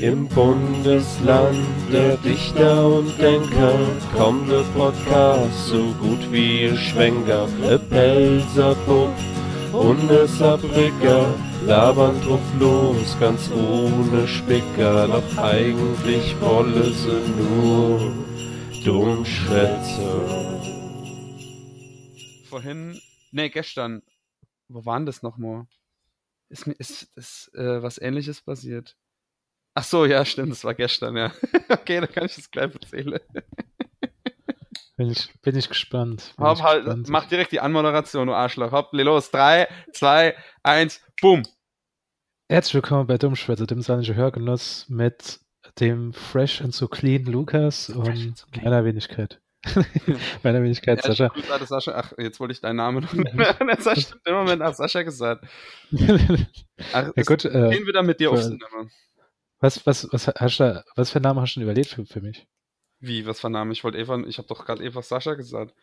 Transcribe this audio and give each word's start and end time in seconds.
Im 0.00 0.26
Bundesland 0.28 1.58
der 1.92 2.16
Dichter 2.16 2.86
und 2.88 3.18
Denker 3.20 3.78
kommt 4.16 4.50
der 4.50 4.62
Podcast 4.72 5.66
so 5.66 5.92
gut 6.00 6.32
wie 6.32 6.62
ihr 6.62 6.76
Schwenker. 6.78 7.46
E 7.62 7.76
Pelzerbub 7.76 9.12
und 9.74 10.10
e 10.10 10.26
Saarbrücker 10.26 11.34
labern 11.66 12.18
drauf 12.22 12.40
los, 12.58 13.14
ganz 13.20 13.50
ohne 13.50 14.26
Spicker. 14.26 15.06
Doch 15.06 15.36
eigentlich 15.36 16.34
wolle 16.40 16.94
sie 16.94 17.20
nur 17.36 18.00
Dummschwätze. 18.82 20.60
Vorhin, 22.48 22.98
nee, 23.32 23.50
gestern, 23.50 24.00
wo 24.68 24.86
waren 24.86 25.04
das 25.04 25.22
nochmal? 25.22 25.66
Ist 26.48 26.66
ist, 26.66 27.02
ist 27.16 27.54
äh, 27.54 27.82
was 27.82 27.98
ähnliches 27.98 28.40
passiert. 28.40 28.96
Ach 29.80 29.84
so, 29.84 30.04
ja, 30.04 30.26
stimmt, 30.26 30.52
das 30.52 30.62
war 30.62 30.74
gestern, 30.74 31.16
ja. 31.16 31.32
okay, 31.70 32.00
dann 32.00 32.12
kann 32.12 32.26
ich 32.26 32.34
das 32.34 32.50
gleich 32.50 32.70
erzählen. 32.74 33.18
Bin 34.98 35.10
ich, 35.10 35.32
bin 35.40 35.56
ich 35.56 35.70
gespannt. 35.70 36.34
Bin 36.36 36.44
Hopp, 36.44 36.58
ich 36.58 36.62
halt, 36.62 36.84
gespannt. 36.84 37.08
mach 37.08 37.24
direkt 37.24 37.52
die 37.52 37.60
Anmoderation, 37.60 38.26
du 38.26 38.34
Arschloch. 38.34 38.72
Hopp, 38.72 38.90
los. 38.92 39.30
Drei, 39.30 39.66
zwei, 39.94 40.36
eins, 40.62 41.00
boom. 41.22 41.42
Herzlich 42.50 42.74
willkommen 42.74 43.06
bei 43.06 43.16
Dummschwätze, 43.16 43.66
dem 43.66 43.80
saarländischen 43.80 44.16
Hörgenuss 44.16 44.84
mit 44.90 45.40
dem 45.78 46.12
Fresh 46.12 46.60
and 46.60 46.74
so 46.74 46.86
clean 46.86 47.24
Lukas 47.24 47.88
und 47.88 48.36
so 48.36 48.46
clean. 48.52 48.64
meiner 48.64 48.84
Wenigkeit. 48.84 49.40
meiner 50.42 50.62
Wenigkeit 50.62 50.98
Ja, 51.02 51.14
Sascha. 51.14 51.32
Sascha. 51.64 51.92
Ach, 51.96 52.12
jetzt 52.18 52.38
wollte 52.38 52.52
ich 52.52 52.60
deinen 52.60 52.76
Namen 52.76 53.02
noch 53.04 53.14
du 53.14 53.22
im 53.22 54.34
Moment 54.34 54.58
nach 54.60 54.74
Sascha 54.74 55.00
gesagt. 55.02 55.46
Ach, 56.92 57.10
ja 57.16 57.22
gut, 57.22 57.46
äh, 57.46 57.70
gehen 57.70 57.86
wir 57.86 57.94
dann 57.94 58.04
mit 58.04 58.20
dir 58.20 58.30
aufs 58.30 58.42
für- 58.42 58.50
Zimmer. 58.50 58.86
Was, 59.60 59.86
was, 59.86 60.08
was, 60.12 60.26
hast 60.26 60.60
du, 60.60 60.84
was 60.96 61.10
für 61.10 61.16
einen 61.16 61.24
Namen 61.24 61.40
hast 61.40 61.54
du 61.54 61.60
denn 61.60 61.68
überlegt 61.68 61.90
für, 61.90 62.04
für 62.04 62.20
mich? 62.20 62.46
Wie, 62.98 63.26
was 63.26 63.40
für 63.40 63.48
ein 63.48 63.52
Name? 63.52 63.72
Ich 63.72 63.84
wollte 63.84 63.98
Eva, 63.98 64.18
ich 64.26 64.38
habe 64.38 64.48
doch 64.48 64.64
gerade 64.64 64.82
einfach 64.84 65.02
Sascha 65.02 65.34
gesagt. 65.34 65.74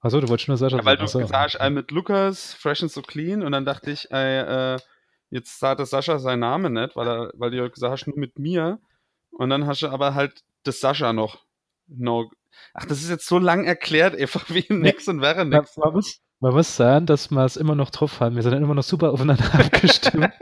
Achso, 0.00 0.20
du 0.20 0.28
wolltest 0.28 0.48
nur 0.48 0.56
Sascha 0.56 0.76
Ja, 0.76 0.84
weil 0.84 0.96
du 0.96 1.06
sagen. 1.06 1.24
Achso. 1.24 1.32
gesagt 1.32 1.54
hast, 1.54 1.66
äh, 1.66 1.70
mit 1.70 1.90
Lukas, 1.90 2.54
fresh 2.54 2.82
and 2.82 2.92
so 2.92 3.02
clean, 3.02 3.42
und 3.42 3.52
dann 3.52 3.64
dachte 3.64 3.90
ich, 3.90 4.10
äh, 4.10 4.74
äh, 4.74 4.78
jetzt 5.30 5.58
sagt 5.58 5.78
der 5.78 5.86
Sascha 5.86 6.18
seinen 6.18 6.40
Namen 6.40 6.74
nicht, 6.74 6.94
weil, 6.94 7.08
er, 7.08 7.32
weil 7.34 7.50
du 7.50 7.70
gesagt 7.70 7.92
hast, 7.92 8.06
nur 8.06 8.18
mit 8.18 8.38
mir. 8.38 8.78
Und 9.30 9.50
dann 9.50 9.66
hast 9.66 9.82
du 9.82 9.88
aber 9.88 10.14
halt 10.14 10.44
das 10.62 10.80
Sascha 10.80 11.12
noch. 11.12 11.44
No. 11.86 12.30
Ach, 12.72 12.84
das 12.86 13.02
ist 13.02 13.10
jetzt 13.10 13.26
so 13.26 13.38
lang 13.38 13.64
erklärt, 13.64 14.14
einfach 14.14 14.44
wie 14.50 14.66
nix 14.68 15.08
und 15.08 15.20
wäre 15.20 15.44
Man, 15.44 15.60
nix. 15.60 15.76
man, 15.76 15.92
muss, 15.92 16.20
man 16.40 16.54
muss 16.54 16.76
sagen, 16.76 17.06
dass 17.06 17.30
wir 17.30 17.44
es 17.44 17.56
immer 17.56 17.74
noch 17.74 17.90
drauf 17.90 18.20
haben. 18.20 18.36
Wir 18.36 18.42
sind 18.42 18.52
immer 18.54 18.74
noch 18.74 18.82
super 18.82 19.12
aufeinander 19.12 19.44
abgestimmt. 19.54 20.32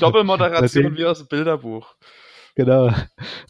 Doppelmoderation 0.00 0.96
wie 0.96 1.06
aus 1.06 1.18
dem 1.18 1.28
Bilderbuch. 1.28 1.94
Genau. 2.56 2.92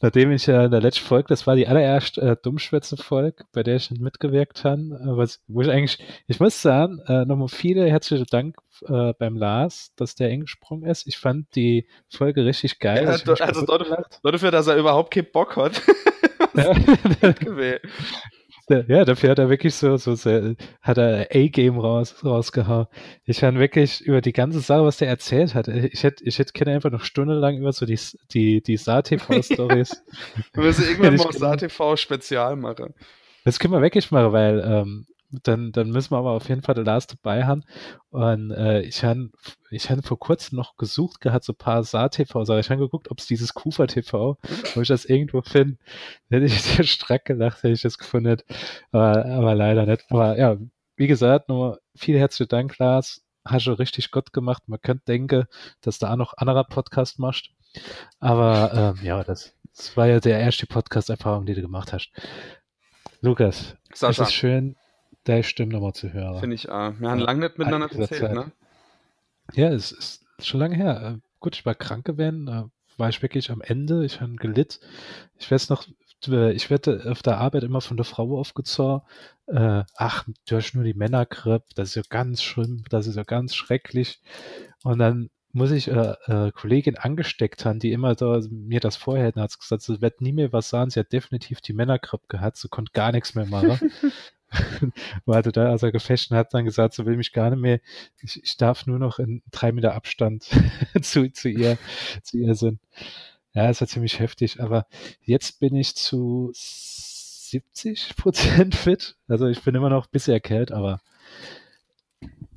Nachdem 0.03 0.31
ich 0.31 0.47
ja 0.47 0.67
in 0.67 0.71
der 0.71 0.81
letzten 0.81 1.05
Folge, 1.05 1.29
das 1.29 1.47
war 1.47 1.57
die 1.57 1.67
allererste 1.67 2.21
äh, 2.21 2.37
Dummschwätze-Folge, 2.41 3.45
bei 3.53 3.63
der 3.63 3.77
ich 3.77 3.91
nicht 3.91 4.03
mitgewirkt 4.03 4.65
habe, 4.65 4.83
äh, 4.83 5.17
was, 5.17 5.43
wo 5.49 5.63
ich 5.63 5.71
eigentlich, 5.71 5.99
ich 6.27 6.39
muss 6.39 6.61
sagen, 6.61 7.01
äh, 7.07 7.25
nochmal 7.25 7.49
viele 7.49 7.89
herzliche 7.89 8.27
Dank 8.27 8.57
äh, 8.87 9.13
beim 9.19 9.37
Lars, 9.37 9.93
dass 9.97 10.15
der 10.15 10.29
eingesprungen 10.29 10.89
ist. 10.89 11.07
Ich 11.07 11.19
fand 11.19 11.55
die 11.57 11.89
Folge 12.09 12.45
richtig 12.45 12.79
geil. 12.79 13.05
Ja, 13.05 13.11
also 13.11 13.67
dafür, 14.23 14.51
dass 14.51 14.67
er 14.67 14.77
überhaupt 14.77 15.13
keinen 15.13 15.33
Bock 15.33 15.57
hat. 15.57 15.83
Ja. 16.57 17.79
Ja, 18.87 19.05
dafür 19.05 19.31
hat 19.31 19.39
er 19.41 19.51
wirklich 19.51 19.75
so, 19.75 19.97
so 19.97 20.15
sehr, 20.15 20.55
hat 20.81 20.97
er 20.97 21.27
A-Game 21.35 21.79
raus, 21.79 22.25
rausgehauen. 22.25 22.87
Ich 23.25 23.43
habe 23.43 23.59
wirklich 23.59 24.01
über 24.01 24.21
die 24.21 24.33
ganze 24.33 24.61
Sache, 24.61 24.85
was 24.85 24.99
der 24.99 25.09
erzählt 25.09 25.57
hat, 25.57 25.67
ich 25.67 26.05
hätte, 26.05 26.23
ich 26.25 26.39
hätte 26.39 26.53
gerne 26.53 26.77
einfach 26.77 26.91
noch 26.91 27.03
stundenlang 27.03 27.57
über 27.57 27.73
so 27.73 27.85
die, 27.85 27.99
die, 28.33 28.63
die 28.63 28.77
Saar-TV-Stories 28.77 30.05
Wir 30.55 30.63
müssen 30.63 30.85
irgendwann 30.89 31.17
mal 31.17 31.21
ich 31.21 31.27
auf 31.27 31.35
SATV 31.35 31.97
Spezial 31.97 32.55
machen. 32.55 32.95
Das 33.45 33.59
können 33.59 33.73
wir 33.73 33.83
wirklich 33.83 34.11
machen, 34.13 34.33
weil 34.33 34.63
ähm, 34.65 35.07
dann, 35.31 35.73
dann 35.73 35.91
müssen 35.91 36.13
wir 36.13 36.19
aber 36.19 36.33
auf 36.33 36.49
jeden 36.49 36.63
Fall 36.63 36.75
den 36.75 36.85
Lars 36.85 37.07
dabei 37.07 37.45
haben. 37.45 37.63
Und 38.11 38.51
äh, 38.51 38.83
ich 38.83 39.05
habe 39.05 39.31
ich 39.71 39.91
hab 39.91 40.05
vor 40.05 40.19
kurzem 40.19 40.57
noch 40.57 40.77
gesucht 40.77 41.21
gehabt, 41.21 41.45
so 41.45 41.53
ein 41.53 41.57
paar 41.57 41.85
Saar-TV-Sachen. 41.85 42.61
Ich 42.61 42.71
habe 42.71 42.81
geguckt, 42.81 43.11
ob 43.11 43.19
es 43.19 43.27
dieses 43.27 43.55
Kufa-TV, 43.55 44.39
wo 44.75 44.81
ich 44.81 44.89
das 44.89 45.05
irgendwo 45.05 45.43
finde. 45.43 45.79
Hätte 46.29 46.47
ich 46.47 46.63
sehr 46.63 46.85
strack 46.85 47.25
gelacht, 47.25 47.63
hätte 47.63 47.75
ich 47.75 47.83
das 47.83 47.99
gefunden. 47.99 48.39
Aber, 48.93 49.25
aber 49.25 49.55
leider 49.55 49.87
nicht. 49.87 50.05
Aber 50.11 50.37
ja, 50.39 50.57
wie 50.97 51.07
gesagt, 51.07 51.49
nur 51.49 51.81
vielen 51.95 52.19
herzlichen 52.19 52.49
Dank, 52.49 52.79
Lars. 52.79 53.23
Hast 53.45 53.67
du 53.67 53.73
richtig 53.73 54.11
gut 54.11 54.33
gemacht. 54.33 54.65
Man 54.67 54.81
könnte 54.83 55.05
denken, 55.07 55.47
dass 55.81 55.99
da 55.99 56.13
auch 56.13 56.17
noch 56.17 56.35
anderer 56.37 56.65
Podcast 56.65 57.19
machst. 57.19 57.51
Aber 58.19 58.95
ähm, 58.99 59.07
ja, 59.07 59.23
das, 59.25 59.55
das 59.75 59.97
war 59.97 60.09
ja 60.09 60.21
der 60.21 60.41
erste 60.41 60.67
Podcast-Erfahrung, 60.67 61.47
die 61.47 61.55
du 61.55 61.63
gemacht 61.63 61.93
hast. 61.93 62.11
Lukas, 63.23 63.77
Sascha, 63.93 64.23
es 64.23 64.29
ist 64.29 64.35
schön, 64.35 64.77
deine 65.25 65.43
Stimme 65.43 65.73
nochmal 65.73 65.93
zu 65.93 66.13
hören. 66.13 66.41
finde 66.41 66.57
ich, 66.57 66.69
äh, 66.69 67.01
wir 67.01 67.11
haben 67.11 67.21
lange 67.21 67.41
nicht 67.41 67.59
miteinander 67.59 67.91
erzählt, 67.91 68.21
Zeit. 68.21 68.35
ne? 68.35 68.53
Ja, 69.55 69.69
es 69.69 69.93
ist 69.93 70.27
schon 70.41 70.61
lange 70.61 70.77
her. 70.77 71.19
Äh, 71.19 71.31
Gut, 71.41 71.57
ich 71.57 71.65
war 71.65 71.75
krank 71.75 72.05
gewesen, 72.05 72.49
äh, 72.49 72.65
war 72.99 73.09
ich 73.09 73.23
wirklich 73.23 73.51
am 73.51 73.63
Ende, 73.63 74.05
ich 74.05 74.21
habe 74.21 74.37
gelitt. 74.37 74.79
Ich 75.39 75.51
weiß 75.51 75.71
noch, 75.71 75.87
ich 76.27 76.69
werde 76.69 77.11
auf 77.11 77.23
der 77.23 77.39
Arbeit 77.39 77.63
immer 77.63 77.81
von 77.81 77.97
der 77.97 78.05
Frau 78.05 78.39
aufgezogen, 78.39 79.01
äh, 79.47 79.85
ach, 79.97 80.27
du 80.47 80.57
hast 80.57 80.75
nur 80.75 80.85
die 80.85 80.93
Männergrippe, 80.93 81.65
das 81.75 81.91
ist 81.91 81.95
ja 81.95 82.03
ganz 82.09 82.43
schlimm, 82.43 82.85
das 82.91 83.07
ist 83.07 83.17
ja 83.17 83.23
ganz 83.23 83.55
schrecklich. 83.55 84.21
Und 84.85 84.99
dann 84.99 85.31
muss 85.53 85.71
ich 85.71 85.89
äh, 85.89 86.15
äh, 86.27 86.53
Kollegin 86.53 86.97
angesteckt 86.97 87.65
haben, 87.65 87.79
die 87.79 87.93
immer 87.93 88.15
da 88.15 88.41
mir 88.51 88.81
das 88.81 88.97
vorher 88.97 89.27
hätten, 89.27 89.41
hat 89.41 89.59
gesagt, 89.59 89.83
sie 89.83 90.03
wird 90.03 90.21
nie 90.21 90.33
mehr 90.33 90.53
was 90.53 90.69
sagen, 90.69 90.91
sie 90.91 91.01
hat 91.01 91.13
definitiv 91.13 91.63
die 91.63 91.73
Männergrippe 91.73 92.27
gehabt, 92.29 92.59
sie 92.59 92.69
konnte 92.69 92.93
gar 92.93 93.13
nichts 93.13 93.35
mehr 93.35 93.47
machen. 93.47 93.91
Warte 95.25 95.53
da, 95.53 95.71
als 95.71 95.83
er 95.83 95.93
gefechten 95.93 96.37
hat, 96.37 96.55
dann 96.55 96.65
gesagt, 96.65 96.95
sie 96.95 97.07
will 97.07 97.17
mich 97.17 97.33
gar 97.33 97.51
nicht 97.51 97.61
mehr, 97.61 97.81
ich, 98.23 98.43
ich 98.43 98.57
darf 98.57 98.87
nur 98.87 98.99
noch 98.99 99.19
in 99.19 99.43
drei 99.51 99.73
Meter 99.73 99.95
Abstand 99.95 100.49
zu, 101.03 101.31
zu 101.33 101.49
ihr, 101.49 101.79
zu 102.23 102.39
ihr 102.39 102.55
sind. 102.55 102.81
Ja, 103.53 103.69
es 103.69 103.81
war 103.81 103.89
ziemlich 103.89 104.21
heftig, 104.21 104.61
aber 104.61 104.87
jetzt 105.23 105.59
bin 105.61 105.75
ich 105.75 105.97
zu 105.97 106.51
70 106.55 108.17
Prozent 108.17 108.75
fit. 108.75 109.17
Also 109.29 109.47
ich 109.47 109.63
bin 109.63 109.75
immer 109.75 109.91
noch 109.91 110.07
ein 110.07 110.13
bisschen 110.13 110.35
erkältet, 110.35 110.73
aber 110.73 111.01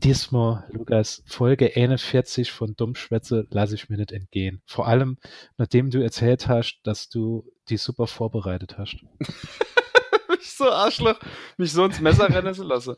diesmal, 0.03 0.66
Lukas, 0.72 1.24
Folge 1.26 1.72
41 1.76 2.52
von 2.52 2.76
Dummschwätze 2.76 3.48
lasse 3.50 3.76
ich 3.76 3.90
mir 3.90 3.98
nicht 3.98 4.12
entgehen. 4.12 4.62
Vor 4.66 4.88
allem, 4.88 5.18
nachdem 5.58 5.90
du 5.90 6.03
erzählt 6.03 6.48
hast, 6.48 6.80
dass 6.84 7.09
du 7.09 7.46
die 7.70 7.78
super 7.78 8.08
vorbereitet 8.08 8.78
hast. 8.78 8.98
ich 10.44 10.52
so 10.58 10.70
Arschloch, 10.70 11.20
mich 11.58 11.72
so 11.72 11.86
ins 11.86 12.00
Messer 12.00 12.30
rennen 12.30 12.54
zu 12.54 12.64
lassen. 12.64 12.96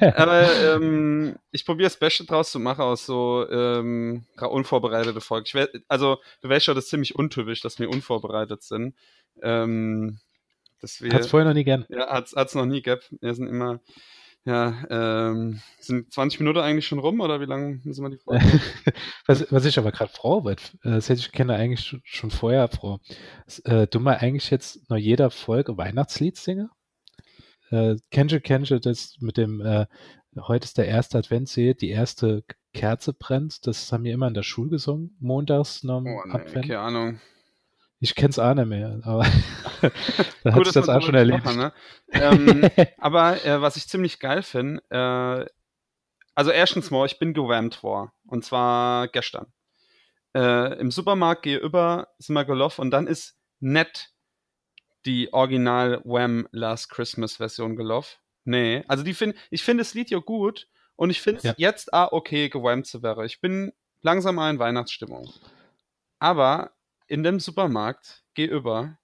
Aber 0.00 0.48
ähm, 0.62 1.36
ich 1.52 1.64
probiere 1.64 1.86
das 1.88 1.98
Beste 1.98 2.24
draus 2.24 2.50
zu 2.50 2.58
machen 2.58 2.82
aus 2.82 3.06
so 3.06 3.46
ähm, 3.50 4.24
unvorbereitete 4.40 5.20
Folgen. 5.20 5.46
Wär, 5.52 5.68
also, 5.88 6.18
du 6.42 6.48
weißt 6.48 6.64
schon, 6.66 6.74
das 6.74 6.84
ist 6.84 6.90
ziemlich 6.90 7.14
untypisch, 7.16 7.60
dass 7.60 7.78
wir 7.78 7.90
unvorbereitet 7.90 8.62
sind. 8.62 8.94
Ähm, 9.42 10.18
dass 10.80 11.00
wir, 11.00 11.12
Hat's 11.12 11.26
vorher 11.28 11.48
noch 11.48 11.54
nie 11.54 11.64
gern. 11.64 11.86
ja, 11.88 12.08
hat's, 12.08 12.34
hat's 12.36 12.54
noch 12.54 12.66
nie 12.66 12.82
gehabt. 12.82 13.12
Wir 13.20 13.34
sind 13.34 13.46
immer, 13.48 13.80
ja, 14.44 14.74
ähm, 14.90 15.60
sind 15.80 16.12
20 16.12 16.38
Minuten 16.40 16.58
eigentlich 16.60 16.86
schon 16.86 16.98
rum 17.00 17.20
oder 17.20 17.40
wie 17.40 17.46
lange 17.46 17.80
müssen 17.82 18.02
wir 18.04 18.10
die 18.10 18.18
Folge? 18.18 18.44
was, 19.26 19.50
was 19.50 19.64
ich 19.64 19.78
aber 19.78 19.90
gerade 19.90 20.12
froh 20.12 20.44
wird, 20.44 20.74
äh, 20.84 20.90
das 20.90 21.08
hätte 21.08 21.20
ich 21.20 21.32
gerne 21.32 21.54
eigentlich 21.54 21.80
schon- 21.80 22.02
schon 22.04 22.30
vorher 22.30 22.68
froh. 22.68 22.98
Äh, 23.64 23.86
du 23.88 23.98
mal 24.00 24.18
eigentlich 24.18 24.50
jetzt 24.50 24.88
noch 24.90 24.98
jeder 24.98 25.30
Folge 25.30 25.76
Weihnachtslied 25.76 26.36
singen? 26.36 26.70
Äh, 27.70 27.96
kennst 28.10 28.70
du 28.70 28.80
das 28.80 29.16
mit 29.20 29.36
dem, 29.36 29.60
äh, 29.60 29.86
heute 30.38 30.64
ist 30.64 30.78
der 30.78 30.86
erste 30.88 31.18
Adventssee, 31.18 31.74
die 31.74 31.90
erste 31.90 32.44
Kerze 32.72 33.12
brennt, 33.12 33.66
das 33.66 33.90
haben 33.92 34.04
wir 34.04 34.12
immer 34.12 34.28
in 34.28 34.34
der 34.34 34.42
Schule 34.42 34.70
gesungen, 34.70 35.16
montags 35.18 35.82
noch 35.82 35.98
am 35.98 36.06
Oh, 36.06 36.22
nee, 36.26 36.32
Advent. 36.32 36.66
keine 36.66 36.78
Ahnung. 36.80 37.20
Ich 37.98 38.14
kenn's 38.14 38.38
auch 38.38 38.52
nicht 38.54 38.66
mehr, 38.66 39.00
aber 39.04 39.24
da 40.44 40.54
hat 40.54 40.64
sich 40.64 40.74
das 40.74 40.88
auch 40.88 41.00
schon 41.00 41.14
erlebt. 41.14 41.44
ne? 41.56 41.72
ähm, 42.12 42.68
aber 42.98 43.42
äh, 43.44 43.60
was 43.62 43.76
ich 43.76 43.88
ziemlich 43.88 44.20
geil 44.20 44.42
finde, 44.42 44.82
äh, 44.90 45.50
also 46.34 46.50
erstens 46.50 46.90
mal, 46.90 47.06
ich 47.06 47.18
bin 47.18 47.32
gewammt 47.32 47.76
vor. 47.76 48.12
Und 48.26 48.44
zwar 48.44 49.08
gestern. 49.08 49.46
Äh, 50.34 50.78
Im 50.78 50.90
Supermarkt 50.90 51.42
gehe 51.42 51.56
über, 51.56 52.08
sind 52.18 52.34
wir 52.34 52.44
gelaufen 52.44 52.82
und 52.82 52.90
dann 52.90 53.06
ist 53.06 53.38
nett 53.58 54.10
die 55.06 55.32
Original 55.32 56.00
Wham 56.04 56.48
Last 56.50 56.90
Christmas 56.90 57.36
Version 57.36 57.76
gelaufen. 57.76 58.18
Nee, 58.44 58.84
also 58.88 59.02
die 59.02 59.14
find, 59.14 59.34
ich 59.50 59.62
finde 59.62 59.82
das 59.82 59.94
Lied 59.94 60.10
ja 60.10 60.18
gut 60.18 60.68
und 60.96 61.10
ich 61.10 61.20
finde 61.20 61.38
es 61.38 61.44
Ja. 61.44 61.54
jetzt 61.56 61.94
ah, 61.94 62.08
okay, 62.10 62.48
gewammt 62.48 62.86
zu 62.86 63.02
wäre. 63.02 63.24
Ich 63.26 63.40
bin 63.40 63.72
langsam 64.02 64.36
mal 64.36 64.50
in 64.50 64.58
Weihnachtsstimmung. 64.58 65.32
Aber 66.18 66.72
in 67.06 67.22
dem 67.22 67.40
Supermarkt, 67.40 68.24
geh 68.34 68.44
über, 68.46 68.98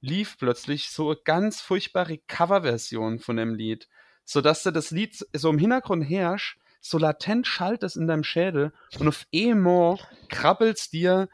lief 0.00 0.38
plötzlich 0.38 0.90
so 0.90 1.10
eine 1.10 1.18
ganz 1.24 1.60
furchtbare 1.60 2.18
Coverversion 2.18 3.18
von 3.18 3.36
dem 3.36 3.54
Lied, 3.54 3.88
sodass 4.24 4.62
du 4.62 4.70
das 4.70 4.90
Lied 4.90 5.16
so 5.32 5.50
im 5.50 5.58
Hintergrund 5.58 6.08
herrscht, 6.08 6.58
so 6.80 6.98
latent 6.98 7.46
schallt 7.46 7.82
es 7.82 7.96
in 7.96 8.06
deinem 8.06 8.24
Schädel 8.24 8.72
und 8.98 9.08
auf 9.08 9.26
einmal 9.34 9.98
krabbelst 10.28 10.92
dir 10.92 11.28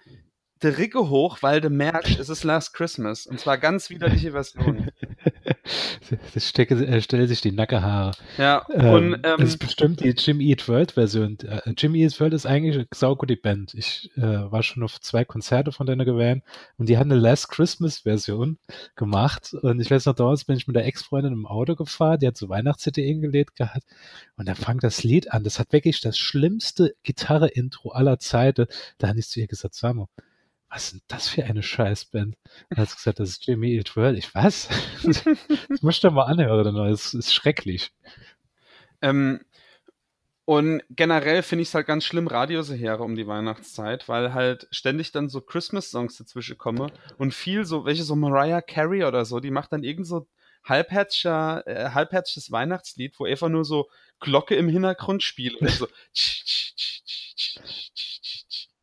Ricke 0.68 1.08
hoch, 1.08 1.38
weil 1.40 1.60
du 1.60 1.70
merkst, 1.70 2.18
es 2.20 2.28
ist 2.28 2.44
Last 2.44 2.74
Christmas. 2.74 3.26
Und 3.26 3.40
zwar 3.40 3.58
ganz 3.58 3.90
widerliche 3.90 4.32
Version. 4.32 4.88
das 6.34 6.48
stecke, 6.48 6.74
äh, 6.74 7.00
stelle 7.00 7.26
sich 7.26 7.40
die 7.40 7.52
Nackehaare. 7.52 8.12
Ja, 8.38 8.66
Ähm, 8.72 8.88
und 8.92 9.22
das 9.22 9.40
ähm, 9.40 9.46
ist 9.46 9.58
bestimmt 9.58 10.00
die 10.00 10.10
Jim 10.10 10.40
Eat 10.40 10.68
World 10.68 10.92
Version. 10.92 11.38
Äh, 11.40 11.72
Jim 11.76 11.94
Eat 11.94 12.18
World 12.20 12.34
ist 12.34 12.46
eigentlich 12.46 12.76
eine 12.76 12.86
saugute 12.92 13.36
Band. 13.36 13.74
Ich 13.74 14.10
äh, 14.16 14.20
war 14.22 14.62
schon 14.62 14.82
auf 14.82 15.00
zwei 15.00 15.24
Konzerte 15.24 15.72
von 15.72 15.86
denen 15.86 16.04
gewesen 16.04 16.42
und 16.76 16.88
die 16.88 16.98
haben 16.98 17.10
eine 17.10 17.20
Last 17.20 17.50
Christmas 17.50 18.00
Version 18.00 18.58
gemacht. 18.96 19.54
Und 19.54 19.80
ich 19.80 19.90
weiß 19.90 20.06
noch, 20.06 20.14
damals 20.14 20.44
bin 20.44 20.56
ich 20.56 20.66
mit 20.66 20.76
der 20.76 20.86
Ex-Freundin 20.86 21.32
im 21.32 21.46
Auto 21.46 21.74
gefahren, 21.74 22.18
die 22.20 22.26
hat 22.26 22.36
so 22.36 22.48
Weihnachts-CD 22.48 23.04
hingelegt 23.04 23.56
gehabt. 23.56 23.84
Und 24.36 24.48
dann 24.48 24.56
fang 24.56 24.78
das 24.80 25.04
Lied 25.04 25.32
an. 25.32 25.44
Das 25.44 25.58
hat 25.58 25.72
wirklich 25.72 26.00
das 26.00 26.18
schlimmste 26.18 26.94
Gitarre-Intro 27.02 27.90
aller 27.90 28.18
Zeiten. 28.18 28.66
Da 28.98 29.08
habe 29.08 29.18
ich 29.18 29.28
zu 29.28 29.40
ihr 29.40 29.46
gesagt, 29.46 29.74
Samo, 29.74 30.08
was 30.74 30.86
ist 30.86 30.92
denn 30.92 31.02
das 31.06 31.28
für 31.28 31.44
eine 31.44 31.62
Scheißband? 31.62 32.36
Dann 32.68 32.78
hat 32.78 32.94
gesagt, 32.94 33.20
das 33.20 33.30
ist 33.30 33.46
Jimmy 33.46 33.76
Eat 33.76 33.94
World. 33.94 34.18
Ich, 34.18 34.34
was? 34.34 34.68
das 35.04 35.82
musst 35.82 36.02
du 36.02 36.10
mal 36.10 36.24
anhören. 36.24 36.74
Das 36.74 37.14
ist 37.14 37.32
schrecklich. 37.32 37.92
Ähm, 39.00 39.40
und 40.44 40.82
generell 40.90 41.42
finde 41.42 41.62
ich 41.62 41.68
es 41.68 41.74
halt 41.74 41.86
ganz 41.86 42.04
schlimm, 42.04 42.26
Radiosehere 42.26 43.04
um 43.04 43.14
die 43.14 43.28
Weihnachtszeit, 43.28 44.08
weil 44.08 44.34
halt 44.34 44.66
ständig 44.72 45.12
dann 45.12 45.28
so 45.28 45.40
Christmas-Songs 45.40 46.16
dazwischen 46.16 46.58
kommen 46.58 46.90
und 47.18 47.32
viel 47.32 47.64
so, 47.64 47.84
welche 47.84 48.02
so 48.02 48.16
Mariah 48.16 48.60
Carey 48.60 49.04
oder 49.04 49.24
so, 49.24 49.38
die 49.38 49.52
macht 49.52 49.72
dann 49.72 49.84
irgend 49.84 50.08
so 50.08 50.26
halbherziger, 50.64 51.62
äh, 51.66 51.90
halbherziges 51.90 52.50
Weihnachtslied, 52.50 53.14
wo 53.18 53.26
einfach 53.26 53.48
nur 53.48 53.64
so 53.64 53.88
Glocke 54.18 54.56
im 54.56 54.68
Hintergrund 54.68 55.22
spielt 55.22 55.54
und 55.60 55.70
so. 55.70 55.86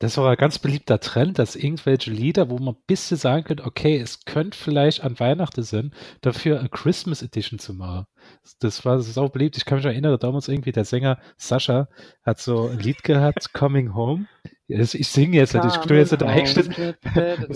Das 0.02 0.18
auch 0.18 0.26
ein 0.26 0.36
ganz 0.36 0.58
beliebter 0.58 1.00
Trend, 1.00 1.38
dass 1.38 1.56
irgendwelche 1.56 2.10
Lieder, 2.10 2.50
wo 2.50 2.58
man 2.58 2.74
ein 2.74 2.84
bisschen 2.88 3.18
sagen 3.18 3.44
könnte, 3.44 3.64
okay, 3.66 4.00
es 4.00 4.26
könnte 4.26 4.58
vielleicht 4.58 5.04
an 5.04 5.20
Weihnachten 5.20 5.62
sein, 5.62 5.94
dafür 6.22 6.60
eine 6.60 6.70
Christmas 6.70 7.22
Edition 7.22 7.60
zu 7.60 7.76
machen. 7.76 8.08
Das 8.60 8.84
war 8.84 9.00
so 9.00 9.30
beliebt. 9.30 9.58
Ich 9.58 9.66
kann 9.66 9.78
mich 9.78 9.86
erinnern, 9.86 10.18
damals 10.20 10.48
irgendwie 10.48 10.72
der 10.72 10.86
Sänger 10.86 11.20
Sascha 11.38 11.88
hat 12.24 12.40
so 12.40 12.70
ein 12.70 12.80
Lied 12.80 13.04
gehabt, 13.04 13.54
Coming 13.54 13.94
Home. 13.94 14.26
Ich, 14.68 15.08
singe 15.08 15.38
jetzt 15.38 15.54
nicht, 15.54 15.66
ich 15.66 15.76
tue 15.76 15.98
jetzt 15.98 16.14
nicht 16.14 16.24
eingestellt. 16.24 16.98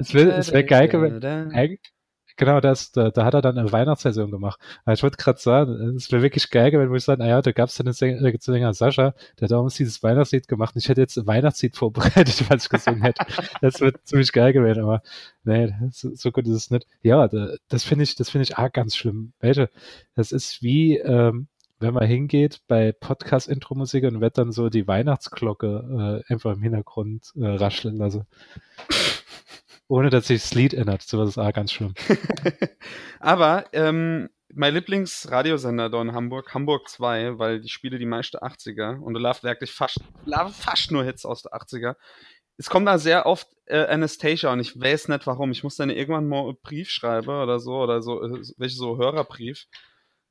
Es 0.00 0.14
wäre 0.14 0.46
wär 0.52 0.64
geil 0.64 0.88
gewesen. 0.88 1.20
Genau, 2.36 2.60
das, 2.60 2.92
da, 2.92 3.10
da 3.10 3.24
hat 3.24 3.34
er 3.34 3.42
dann 3.42 3.58
eine 3.58 3.70
Weihnachtsversion 3.72 4.30
gemacht. 4.30 4.58
Aber 4.84 4.94
ich 4.94 5.02
wollte 5.02 5.16
gerade 5.16 5.38
sagen, 5.38 5.96
es 5.96 6.10
wäre 6.10 6.22
wirklich 6.22 6.50
geil 6.50 6.70
gewesen, 6.70 6.90
wo 6.90 6.94
ich 6.94 7.04
sagen, 7.04 7.20
naja, 7.20 7.42
da 7.42 7.52
gab 7.52 7.68
es 7.68 7.76
dann 7.76 7.86
den 7.86 7.92
Sänger, 7.92 8.22
äh, 8.22 8.36
Sänger 8.40 8.74
Sascha, 8.74 9.14
der 9.40 9.48
damals 9.48 9.74
dieses 9.74 10.02
Weihnachtslied 10.02 10.48
gemacht 10.48 10.74
und 10.74 10.82
ich 10.82 10.88
hätte 10.88 11.00
jetzt 11.00 11.16
ein 11.18 11.26
Weihnachtslied 11.26 11.76
vorbereitet, 11.76 12.44
was 12.48 12.64
ich 12.64 12.68
gesungen 12.70 13.02
hätte. 13.02 13.24
Das 13.60 13.80
wird 13.80 13.96
ziemlich 14.06 14.32
geil 14.32 14.52
gewesen, 14.52 14.82
aber 14.82 15.02
nee, 15.44 15.72
so, 15.90 16.14
so 16.14 16.32
gut 16.32 16.46
ist 16.46 16.54
es 16.54 16.70
nicht. 16.70 16.86
Ja, 17.02 17.28
da, 17.28 17.54
das 17.68 17.84
finde 17.84 18.04
ich, 18.04 18.14
das 18.16 18.30
finde 18.30 18.44
ich 18.44 18.56
arg 18.56 18.72
ganz 18.72 18.96
schlimm. 18.96 19.32
Welche? 19.40 19.70
Das 20.14 20.32
ist 20.32 20.62
wie, 20.62 20.96
ähm, 20.98 21.48
wenn 21.82 21.94
man 21.94 22.06
hingeht 22.06 22.60
bei 22.68 22.92
Podcast-Intro-Musik 22.92 24.04
und 24.04 24.20
wird 24.20 24.38
dann 24.38 24.52
so 24.52 24.68
die 24.68 24.86
Weihnachtsglocke 24.86 26.22
äh, 26.28 26.32
einfach 26.32 26.54
im 26.54 26.62
Hintergrund 26.62 27.32
äh, 27.36 27.44
rascheln 27.44 27.96
lassen. 27.96 28.26
Ohne 29.92 30.08
dass 30.08 30.28
sich 30.28 30.40
das 30.40 30.54
Lied 30.54 30.72
ändert. 30.72 31.02
Sowas 31.02 31.28
ist 31.28 31.38
auch 31.38 31.52
ganz 31.52 31.70
schlimm. 31.70 31.92
Aber 33.20 33.66
ähm, 33.74 34.30
mein 34.48 34.72
Lieblingsradiosender 34.72 35.90
da 35.90 36.00
in 36.00 36.14
Hamburg, 36.14 36.54
Hamburg 36.54 36.88
2, 36.88 37.38
weil 37.38 37.60
die 37.60 37.68
spiele 37.68 37.98
die 37.98 38.06
meiste 38.06 38.42
80er 38.42 39.00
und 39.00 39.12
du 39.12 39.20
läuft 39.20 39.44
wirklich 39.44 39.70
fast, 39.70 40.00
fast 40.52 40.92
nur 40.92 41.04
Hits 41.04 41.26
aus 41.26 41.42
der 41.42 41.52
80er. 41.52 41.96
Es 42.56 42.70
kommt 42.70 42.88
da 42.88 42.96
sehr 42.96 43.26
oft 43.26 43.48
äh, 43.66 43.84
Anastasia 43.84 44.50
und 44.50 44.60
ich 44.60 44.80
weiß 44.80 45.08
nicht 45.08 45.26
warum. 45.26 45.50
Ich 45.50 45.62
muss 45.62 45.76
dann 45.76 45.90
irgendwann 45.90 46.26
mal 46.26 46.40
einen 46.40 46.56
Brief 46.62 46.88
schreiben 46.88 47.28
oder 47.28 47.60
so, 47.60 47.74
oder 47.74 48.00
so, 48.00 48.22
äh, 48.22 48.42
welche 48.56 48.76
so 48.76 48.96
Hörerbrief, 48.96 49.66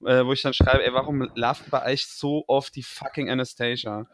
äh, 0.03 0.25
wo 0.25 0.33
ich 0.33 0.41
dann 0.41 0.55
schreibe, 0.55 0.83
ey, 0.83 0.91
warum 0.91 1.29
laufen 1.35 1.67
bei 1.69 1.85
euch 1.85 2.07
so 2.07 2.45
oft 2.47 2.75
die 2.75 2.81
fucking 2.81 3.29
Anastasia? 3.29 4.07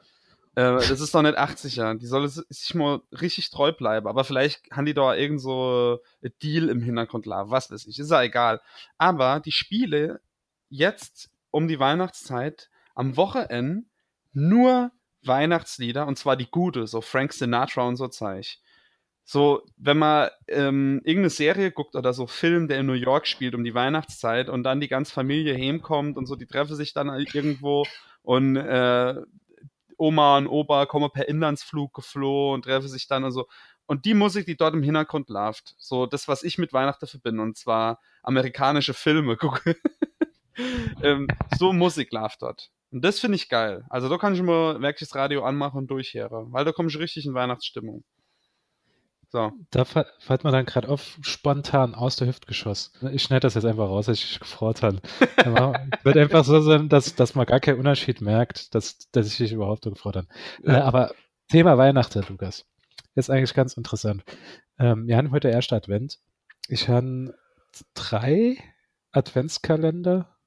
Äh, 0.57 0.77
das 0.89 1.01
ist 1.01 1.13
doch 1.13 1.21
nicht 1.21 1.37
80er. 1.37 1.99
Die 1.99 2.07
soll 2.07 2.27
sich 2.27 2.73
mal 2.73 3.01
richtig 3.11 3.51
treu 3.51 3.71
bleiben. 3.71 4.07
Aber 4.07 4.23
vielleicht 4.23 4.71
haben 4.71 4.85
die 4.85 4.95
da 4.95 5.13
irgend 5.13 5.39
so 5.39 5.99
ein 6.23 6.31
Deal 6.41 6.69
im 6.69 6.81
Hintergrund 6.81 7.27
laufen. 7.27 7.51
Was 7.51 7.69
weiß 7.69 7.85
ich. 7.85 7.99
Ist 7.99 8.09
ja 8.09 8.23
egal. 8.23 8.59
Aber 8.97 9.39
die 9.39 9.51
Spiele 9.51 10.19
jetzt 10.69 11.29
um 11.51 11.67
die 11.67 11.79
Weihnachtszeit 11.79 12.71
am 12.95 13.17
Wochenende 13.17 13.85
nur 14.33 14.91
Weihnachtslieder 15.23 16.07
und 16.07 16.17
zwar 16.17 16.35
die 16.35 16.49
gute, 16.49 16.87
so 16.87 17.01
Frank 17.01 17.33
Sinatra 17.33 17.83
und 17.83 17.95
so 17.97 18.07
Zeug. 18.07 18.57
So, 19.25 19.61
wenn 19.77 19.99
man 19.99 20.29
ähm, 20.47 21.01
irgendeine 21.03 21.29
Serie 21.29 21.71
guckt 21.71 21.95
oder 21.95 22.13
so 22.13 22.25
Film, 22.25 22.67
der 22.67 22.79
in 22.79 22.87
New 22.87 22.93
York 22.93 23.27
spielt 23.27 23.53
um 23.53 23.63
die 23.63 23.75
Weihnachtszeit 23.75 24.49
und 24.49 24.63
dann 24.63 24.79
die 24.79 24.87
ganze 24.87 25.13
Familie 25.13 25.55
heimkommt 25.55 26.17
und 26.17 26.25
so, 26.25 26.35
die 26.35 26.47
treffen 26.47 26.75
sich 26.75 26.93
dann 26.93 27.09
irgendwo 27.09 27.85
und 28.23 28.55
äh, 28.55 29.15
Oma 29.97 30.37
und 30.37 30.47
Opa 30.47 30.85
kommen 30.85 31.09
per 31.11 31.27
Inlandsflug 31.27 31.93
geflohen 31.93 32.55
und 32.55 32.61
treffen 32.63 32.87
sich 32.87 33.07
dann 33.07 33.23
und 33.23 33.31
so. 33.31 33.47
Und 33.85 34.05
die 34.05 34.13
Musik, 34.13 34.45
die 34.45 34.57
dort 34.57 34.73
im 34.73 34.83
Hintergrund 34.83 35.29
läuft, 35.29 35.75
so 35.77 36.05
das, 36.05 36.27
was 36.27 36.43
ich 36.43 36.57
mit 36.57 36.73
Weihnachten 36.73 37.07
verbinde, 37.07 37.41
und 37.41 37.57
zwar 37.57 37.99
amerikanische 38.21 38.93
Filme 38.93 39.37
gucke. 39.37 39.75
ähm, 41.01 41.27
so 41.57 41.71
Musik 41.73 42.11
läuft 42.11 42.41
dort. 42.41 42.69
Und 42.91 43.03
das 43.03 43.19
finde 43.19 43.35
ich 43.35 43.49
geil. 43.49 43.85
Also 43.89 44.09
da 44.09 44.17
kann 44.17 44.33
ich 44.33 44.41
mal 44.41 44.81
wirklich 44.81 45.09
das 45.09 45.15
Radio 45.15 45.43
anmachen 45.43 45.77
und 45.77 45.87
durchhören, 45.91 46.51
weil 46.51 46.65
da 46.65 46.71
komme 46.71 46.89
ich 46.89 46.99
richtig 46.99 47.25
in 47.25 47.33
Weihnachtsstimmung. 47.33 48.03
So. 49.29 49.51
Da 49.71 49.83
fällt 49.83 50.43
mir 50.43 50.51
dann 50.51 50.65
gerade 50.65 50.87
auf, 50.87 51.17
spontan 51.21 51.95
aus 51.95 52.15
der 52.15 52.27
Hüfte 52.27 52.47
geschossen. 52.47 53.13
Ich 53.13 53.23
schneide 53.23 53.41
das 53.41 53.55
jetzt 53.55 53.65
einfach 53.65 53.89
raus, 53.89 54.07
ich 54.07 54.39
gefreut 54.39 54.81
habe. 54.81 55.01
es 55.35 56.05
wird 56.05 56.17
einfach 56.17 56.45
so 56.45 56.61
sein, 56.61 56.87
dass, 56.87 57.13
dass 57.15 57.35
man 57.35 57.45
gar 57.45 57.59
keinen 57.59 57.79
Unterschied 57.79 58.21
merkt, 58.21 58.73
dass, 58.73 59.09
dass 59.11 59.27
ich 59.27 59.37
dich 59.37 59.51
überhaupt 59.51 59.85
habe. 59.85 60.27
Ja. 60.63 60.77
Äh, 60.77 60.81
aber 60.81 61.11
Thema 61.49 61.77
Weihnachten, 61.77 62.23
Lukas. 62.29 62.65
Ist 63.15 63.29
eigentlich 63.29 63.53
ganz 63.53 63.75
interessant. 63.75 64.23
Ähm, 64.79 65.07
wir 65.07 65.17
haben 65.17 65.31
heute 65.31 65.49
erst 65.49 65.73
Advent. 65.73 66.19
Ich 66.69 66.87
habe 66.87 67.33
drei 67.95 68.57
Adventskalender. 69.11 70.37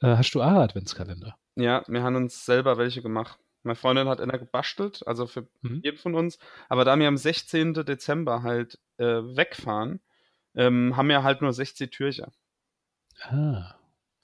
Äh, 0.00 0.16
hast 0.16 0.32
du 0.32 0.42
auch 0.42 0.46
Adventskalender? 0.46 1.36
Ja, 1.56 1.82
wir 1.88 2.02
haben 2.02 2.16
uns 2.16 2.44
selber 2.44 2.78
welche 2.78 3.02
gemacht. 3.02 3.38
Meine 3.66 3.76
Freundin 3.76 4.08
hat 4.08 4.20
einer 4.20 4.38
gebastelt, 4.38 5.06
also 5.06 5.26
für 5.26 5.46
mhm. 5.62 5.80
jeden 5.82 5.98
von 5.98 6.14
uns. 6.14 6.38
Aber 6.68 6.84
da 6.84 6.98
wir 6.98 7.08
am 7.08 7.16
16. 7.16 7.74
Dezember 7.74 8.42
halt 8.42 8.78
äh, 8.98 9.04
wegfahren, 9.04 10.00
ähm, 10.54 10.96
haben 10.96 11.08
wir 11.08 11.22
halt 11.22 11.42
nur 11.42 11.52
60 11.52 11.90
Türchen. 11.90 12.32
Ah. 13.22 13.74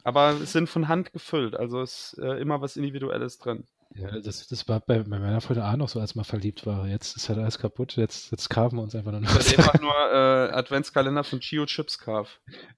Aber 0.04 0.30
es 0.40 0.52
sind 0.52 0.68
von 0.68 0.88
Hand 0.88 1.12
gefüllt, 1.12 1.54
also 1.54 1.82
ist 1.82 2.18
äh, 2.18 2.40
immer 2.40 2.61
was 2.61 2.76
Individuelles 2.76 3.38
drin. 3.38 3.66
Ja, 3.94 4.20
das, 4.20 4.46
das 4.49 4.68
war 4.68 4.80
bei, 4.80 5.00
bei 5.00 5.18
meiner 5.18 5.40
Freundin 5.40 5.64
auch 5.64 5.76
noch 5.76 5.88
so, 5.88 6.00
als 6.00 6.14
man 6.14 6.25
verliebt 6.25 6.64
war. 6.64 6.88
Jetzt 6.88 7.16
ist 7.16 7.28
halt 7.28 7.38
alles 7.38 7.58
kaputt, 7.58 7.96
jetzt, 7.96 8.30
jetzt 8.30 8.49
kaufen 8.49 8.76
wir 8.76 8.82
uns 8.82 8.94
einfach 8.94 9.12
nur 9.12 9.20
noch. 9.20 9.34
Das 9.34 9.46
ist 9.46 9.58
einfach 9.58 9.80
nur 9.80 9.92
äh, 9.92 10.52
Adventskalender 10.52 11.25
von 11.25 11.40
Chio 11.40 11.66
Chips 11.66 11.99
Carve. 11.99 12.28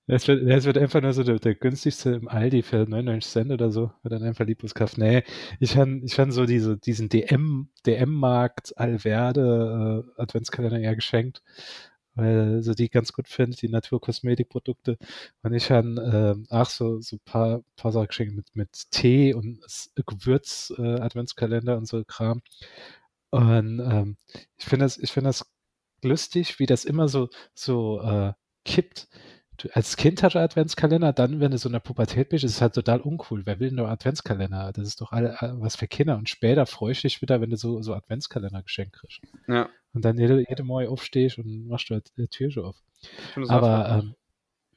Es 0.06 0.26
wird, 0.26 0.44
wird 0.44 0.78
einfach 0.78 1.00
nur 1.00 1.12
so 1.12 1.22
der, 1.22 1.38
der, 1.38 1.54
günstigste 1.54 2.10
im 2.10 2.28
Aldi 2.28 2.62
für 2.62 2.86
99 2.88 3.30
Cent 3.30 3.52
oder 3.52 3.70
so, 3.70 3.92
wird 4.02 4.12
dann 4.12 4.22
einfach 4.22 4.44
lieblos 4.44 4.74
kaufen. 4.74 5.00
Nee, 5.00 5.22
ich 5.60 5.76
habe 5.76 6.00
ich 6.02 6.18
hab 6.18 6.30
so 6.32 6.46
diese, 6.46 6.76
diesen 6.76 7.08
DM, 7.08 7.68
DM-Markt 7.86 8.76
Alverde 8.76 10.04
äh, 10.18 10.20
Adventskalender 10.22 10.80
eher 10.80 10.96
geschenkt 10.96 11.42
weil 12.14 12.62
sie 12.62 12.74
die 12.74 12.90
ganz 12.90 13.12
gut 13.12 13.28
findet, 13.28 13.62
die 13.62 13.68
Naturkosmetikprodukte. 13.68 14.98
Und 15.42 15.54
ich 15.54 15.70
habe 15.70 16.36
äh, 16.50 16.54
auch 16.54 16.68
so 16.70 17.00
so 17.00 17.18
paar 17.24 17.62
paar 17.76 17.92
Sachen 17.92 18.08
geschenkt 18.08 18.34
mit 18.36 18.46
mit 18.56 18.90
Tee 18.90 19.34
und 19.34 19.60
Gewürz 20.06 20.72
äh, 20.78 21.00
Adventskalender 21.00 21.76
und 21.76 21.86
so 21.88 22.04
Kram. 22.04 22.42
Und 23.30 23.80
ähm, 23.80 24.16
ich 24.58 24.64
finde 24.66 24.84
das 24.86 24.98
ich 24.98 25.10
finde 25.12 25.28
das 25.28 25.46
lustig, 26.02 26.58
wie 26.58 26.66
das 26.66 26.84
immer 26.84 27.08
so 27.08 27.28
so 27.54 28.00
äh, 28.02 28.32
kippt. 28.64 29.08
Du, 29.56 29.68
als 29.72 29.96
Kind 29.96 30.22
hatte 30.22 30.40
Adventskalender, 30.40 31.12
dann, 31.12 31.40
wenn 31.40 31.52
du 31.52 31.58
so 31.58 31.68
in 31.68 31.74
der 31.74 31.80
Pubertät 31.80 32.28
bist, 32.28 32.44
ist 32.44 32.52
es 32.52 32.60
halt 32.60 32.74
total 32.74 33.00
uncool. 33.00 33.46
Wer 33.46 33.60
will 33.60 33.70
nur 33.70 33.88
Adventskalender? 33.88 34.72
Das 34.72 34.86
ist 34.86 35.00
doch 35.00 35.12
alle, 35.12 35.36
was 35.60 35.76
für 35.76 35.86
Kinder. 35.86 36.16
Und 36.16 36.28
später 36.28 36.66
freue 36.66 36.92
ich 36.92 37.02
dich 37.02 37.22
wieder, 37.22 37.40
wenn 37.40 37.50
du 37.50 37.56
so, 37.56 37.80
so 37.82 37.94
Adventskalender 37.94 38.62
geschenkt 38.62 38.96
kriegst. 38.96 39.20
Ja. 39.46 39.68
Und 39.92 40.04
dann 40.04 40.18
jede, 40.18 40.44
jede 40.48 40.64
Mal 40.64 40.88
aufstehst 40.88 41.38
und 41.38 41.68
machst 41.68 41.90
du 41.90 41.94
halt 41.94 42.10
die 42.16 42.26
Tür 42.26 42.50
schon 42.50 42.64
auf. 42.64 42.76
Aber 43.48 44.02
ähm, 44.02 44.14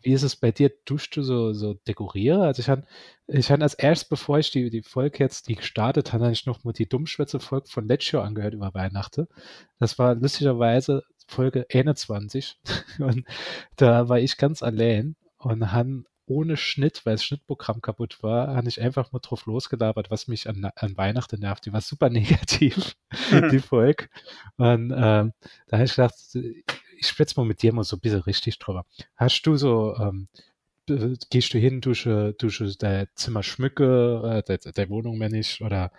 wie 0.02 0.14
ist 0.14 0.24
es 0.24 0.36
bei 0.36 0.52
dir? 0.52 0.72
Duschst 0.86 1.16
du 1.18 1.24
so, 1.24 1.54
so 1.54 1.74
dekoriere? 1.74 2.46
Also 2.46 2.62
ich 2.62 2.70
habe 2.70 2.84
ich 3.28 3.52
hab 3.52 3.62
als 3.62 3.74
erst, 3.74 4.10
bevor 4.10 4.40
ich 4.40 4.52
die, 4.52 4.70
die 4.70 4.84
Folge 4.84 5.18
jetzt, 5.20 5.48
die 5.48 5.56
gestartet 5.56 6.14
habe, 6.14 6.32
ich 6.32 6.46
noch 6.46 6.64
mal 6.64 6.74
die 6.74 6.88
Dummschwätze-Folge 6.88 7.68
von 7.68 7.88
Let's 7.88 8.06
Show 8.06 8.20
angehört 8.20 8.54
über 8.54 8.74
Weihnachten. 8.74 9.28
Das 9.80 9.98
war 9.98 10.16
lustigerweise 10.16 11.04
Folge 11.28 11.66
21 11.72 12.58
und 13.00 13.26
da 13.76 14.10
war 14.10 14.20
ich 14.20 14.38
ganz 14.38 14.64
allein 14.64 15.16
und 15.38 15.72
han 15.72 16.06
ohne 16.28 16.58
Schnitt, 16.58 17.06
weil 17.06 17.16
das 17.16 17.24
Schnittprogramm 17.24 17.82
kaputt 17.82 18.22
war, 18.22 18.56
habe 18.56 18.68
ich 18.68 18.82
einfach 18.82 19.12
mal 19.12 19.20
drauf 19.20 19.46
losgelabert, 19.46 20.12
was 20.12 20.28
mich 20.28 20.50
an, 20.50 20.70
an 20.76 20.98
Weihnachten 20.98 21.40
nervt. 21.40 21.66
Die 21.66 21.74
war 21.74 21.82
super 21.82 22.10
negativ, 22.12 22.96
die 23.52 23.60
Folge. 23.60 24.10
Und 24.58 24.92
ähm, 24.92 25.34
da 25.68 25.78
habe 25.78 25.86
ich 25.86 25.96
gedacht, 25.96 26.16
ich 26.34 27.08
spreche 27.08 27.40
mal 27.40 27.46
mit 27.46 27.62
dir 27.62 27.74
mal 27.74 27.84
so 27.84 27.96
ein 27.96 28.02
bisschen 28.02 28.22
richtig 28.22 28.60
drüber. 28.60 28.86
Hast 29.16 29.42
du 29.44 29.56
so, 29.56 29.96
ähm, 29.96 30.28
gehst 31.30 31.54
du 31.54 31.58
hin, 31.58 31.82
dusche, 31.82 32.34
dusche 32.34 32.76
dein 32.78 33.08
Zimmer 33.16 33.44
schmücke, 33.44 34.44
äh, 34.48 34.58
deine 34.74 34.90
Wohnung 34.90 35.20
wenn 35.20 35.34
ich, 35.34 35.62
oder 35.62 35.92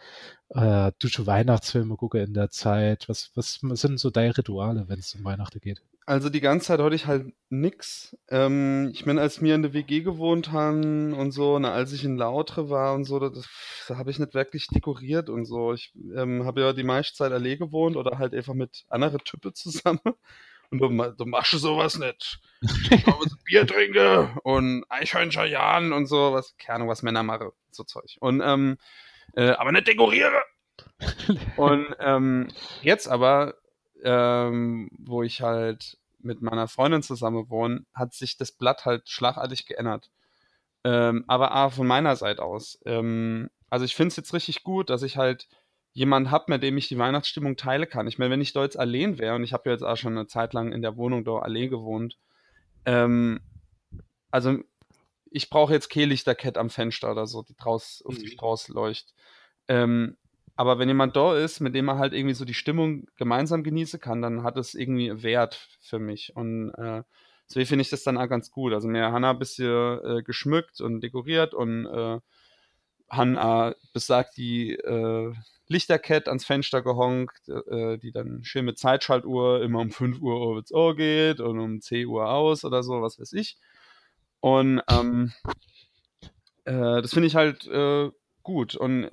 äh, 0.50 0.92
dusche 0.98 1.26
Weihnachtsfilme 1.26 1.96
gucke 1.96 2.22
in 2.22 2.34
der 2.34 2.50
Zeit? 2.50 3.08
Was, 3.08 3.30
was 3.34 3.60
sind 3.60 4.00
so 4.00 4.10
deine 4.10 4.36
Rituale, 4.36 4.88
wenn 4.88 4.98
es 4.98 5.14
um 5.14 5.24
Weihnachten 5.24 5.60
geht? 5.60 5.82
Also 6.08 6.30
die 6.30 6.40
ganze 6.40 6.68
Zeit 6.68 6.80
hatte 6.80 6.94
ich 6.94 7.06
halt 7.06 7.34
nix. 7.50 8.16
Ähm, 8.30 8.90
ich 8.94 9.04
meine, 9.04 9.20
als 9.20 9.42
wir 9.42 9.54
in 9.54 9.60
der 9.60 9.74
WG 9.74 10.00
gewohnt 10.00 10.52
haben 10.52 11.12
und 11.12 11.32
so, 11.32 11.58
na, 11.58 11.72
als 11.72 11.92
ich 11.92 12.02
in 12.02 12.16
Lautre 12.16 12.70
war 12.70 12.94
und 12.94 13.04
so, 13.04 13.18
das, 13.18 13.46
da 13.88 13.98
habe 13.98 14.10
ich 14.10 14.18
nicht 14.18 14.32
wirklich 14.32 14.68
dekoriert 14.68 15.28
und 15.28 15.44
so. 15.44 15.74
Ich 15.74 15.92
ähm, 16.16 16.46
habe 16.46 16.62
ja 16.62 16.72
die 16.72 16.82
meiste 16.82 17.14
Zeit 17.14 17.32
allein 17.32 17.58
gewohnt 17.58 17.94
oder 17.94 18.18
halt 18.18 18.32
einfach 18.32 18.54
mit 18.54 18.86
anderen 18.88 19.18
Typen 19.22 19.52
zusammen. 19.54 20.00
Und 20.70 20.80
du, 20.80 20.88
du 20.88 21.24
machst 21.24 21.52
sowas 21.52 21.98
nicht. 21.98 22.40
Bier 23.44 23.66
trinke 23.66 24.36
und 24.42 24.84
Eichhörnchen 24.88 25.48
jagen 25.48 25.92
und 25.92 26.06
so, 26.06 26.32
was, 26.32 26.56
keine 26.58 26.76
Ahnung, 26.76 26.88
was 26.88 27.02
Männer 27.02 27.22
machen, 27.22 27.50
so 27.70 27.84
Zeug. 27.84 28.16
Und, 28.20 28.42
ähm, 28.44 28.76
äh, 29.34 29.50
aber 29.50 29.72
nicht 29.72 29.86
dekoriere. 29.86 30.42
und 31.56 31.86
ähm, 32.00 32.48
jetzt 32.82 33.08
aber 33.08 33.54
ähm, 34.02 34.90
wo 34.98 35.22
ich 35.22 35.42
halt 35.42 35.98
mit 36.20 36.42
meiner 36.42 36.68
Freundin 36.68 37.02
zusammen 37.02 37.48
wohne, 37.48 37.84
hat 37.94 38.14
sich 38.14 38.36
das 38.36 38.52
Blatt 38.52 38.84
halt 38.84 39.08
schlagartig 39.08 39.66
geändert. 39.66 40.10
Ähm, 40.84 41.24
aber 41.26 41.52
A, 41.52 41.70
von 41.70 41.86
meiner 41.86 42.16
Seite 42.16 42.42
aus. 42.42 42.78
Ähm, 42.84 43.50
also 43.70 43.84
ich 43.84 43.94
finde 43.94 44.08
es 44.08 44.16
jetzt 44.16 44.34
richtig 44.34 44.62
gut, 44.62 44.90
dass 44.90 45.02
ich 45.02 45.16
halt 45.16 45.48
jemanden 45.98 46.30
habe, 46.30 46.44
mit 46.48 46.62
dem 46.62 46.78
ich 46.78 46.86
die 46.86 46.96
Weihnachtsstimmung 46.96 47.56
teile 47.56 47.86
kann. 47.86 48.06
Ich 48.06 48.18
meine, 48.18 48.30
wenn 48.30 48.40
ich 48.40 48.52
da 48.52 48.62
jetzt 48.62 48.78
allein 48.78 49.18
wäre, 49.18 49.34
und 49.34 49.42
ich 49.42 49.52
habe 49.52 49.64
ja 49.66 49.72
jetzt 49.72 49.82
auch 49.82 49.96
schon 49.96 50.16
eine 50.16 50.28
Zeit 50.28 50.54
lang 50.54 50.72
in 50.72 50.80
der 50.80 50.96
Wohnung 50.96 51.24
da 51.24 51.38
allein 51.38 51.68
gewohnt, 51.68 52.16
ähm, 52.84 53.40
also 54.30 54.58
ich 55.30 55.50
brauche 55.50 55.72
jetzt 55.72 55.88
Kehlichterkette 55.88 56.60
am 56.60 56.70
Fenster 56.70 57.10
oder 57.10 57.26
so, 57.26 57.42
die 57.42 57.56
draus, 57.56 58.02
auf 58.06 58.16
die 58.16 58.28
Straße 58.28 58.70
mhm. 58.70 58.76
leuchtet. 58.76 59.14
Ähm, 59.66 60.16
aber 60.54 60.78
wenn 60.78 60.88
jemand 60.88 61.16
da 61.16 61.36
ist, 61.36 61.60
mit 61.60 61.74
dem 61.74 61.86
man 61.86 61.98
halt 61.98 62.12
irgendwie 62.12 62.34
so 62.34 62.44
die 62.44 62.54
Stimmung 62.54 63.06
gemeinsam 63.16 63.64
genießen 63.64 64.00
kann, 64.00 64.22
dann 64.22 64.44
hat 64.44 64.56
es 64.56 64.74
irgendwie 64.74 65.22
Wert 65.22 65.68
für 65.80 65.98
mich. 65.98 66.34
Und 66.36 66.70
äh, 66.74 67.02
deswegen 67.48 67.66
finde 67.66 67.82
ich 67.82 67.90
das 67.90 68.04
dann 68.04 68.16
auch 68.16 68.28
ganz 68.28 68.50
gut. 68.50 68.72
Also 68.72 68.88
mir 68.88 69.10
Hanna 69.10 69.30
ein 69.30 69.38
bisschen 69.38 70.00
äh, 70.04 70.22
geschmückt 70.22 70.80
und 70.80 71.00
dekoriert 71.00 71.54
und 71.54 71.86
äh, 71.86 72.20
Hanna 73.10 73.74
besagt 73.92 74.36
die 74.36 74.74
äh, 74.74 75.34
Lichterkette 75.68 76.30
ans 76.30 76.44
Fenster 76.44 76.82
gehonkt, 76.82 77.48
äh, 77.48 77.98
die 77.98 78.12
dann 78.12 78.42
schön 78.44 78.64
mit 78.64 78.78
Zeitschaltuhr 78.78 79.62
immer 79.62 79.80
um 79.80 79.90
5 79.90 80.20
Uhr 80.20 80.58
ins 80.58 80.72
Ohr 80.72 80.96
geht 80.96 81.40
und 81.40 81.58
um 81.60 81.80
10 81.80 82.06
Uhr 82.06 82.28
aus 82.28 82.64
oder 82.64 82.82
so, 82.82 83.02
was 83.02 83.18
weiß 83.20 83.32
ich. 83.34 83.58
Und 84.40 84.82
ähm, 84.90 85.32
äh, 86.64 87.02
das 87.02 87.12
finde 87.12 87.26
ich 87.26 87.36
halt 87.36 87.66
äh, 87.66 88.10
gut. 88.42 88.76
Und 88.76 89.10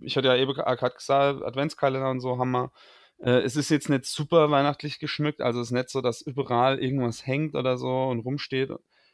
ich 0.00 0.16
hatte 0.16 0.28
ja 0.28 0.36
eben 0.36 0.52
gerade 0.54 0.94
gesagt, 0.94 1.42
Adventskalender 1.42 2.10
und 2.10 2.20
so 2.20 2.38
haben 2.38 2.50
wir. 2.52 2.72
Äh, 3.18 3.40
es 3.42 3.56
ist 3.56 3.70
jetzt 3.70 3.90
nicht 3.90 4.06
super 4.06 4.50
weihnachtlich 4.50 4.98
geschmückt, 4.98 5.42
also 5.42 5.60
es 5.60 5.68
ist 5.68 5.72
nicht 5.72 5.90
so, 5.90 6.00
dass 6.00 6.22
überall 6.22 6.78
irgendwas 6.78 7.26
hängt 7.26 7.54
oder 7.54 7.76
so 7.76 8.04
und 8.04 8.20
rumsteht. 8.20 8.70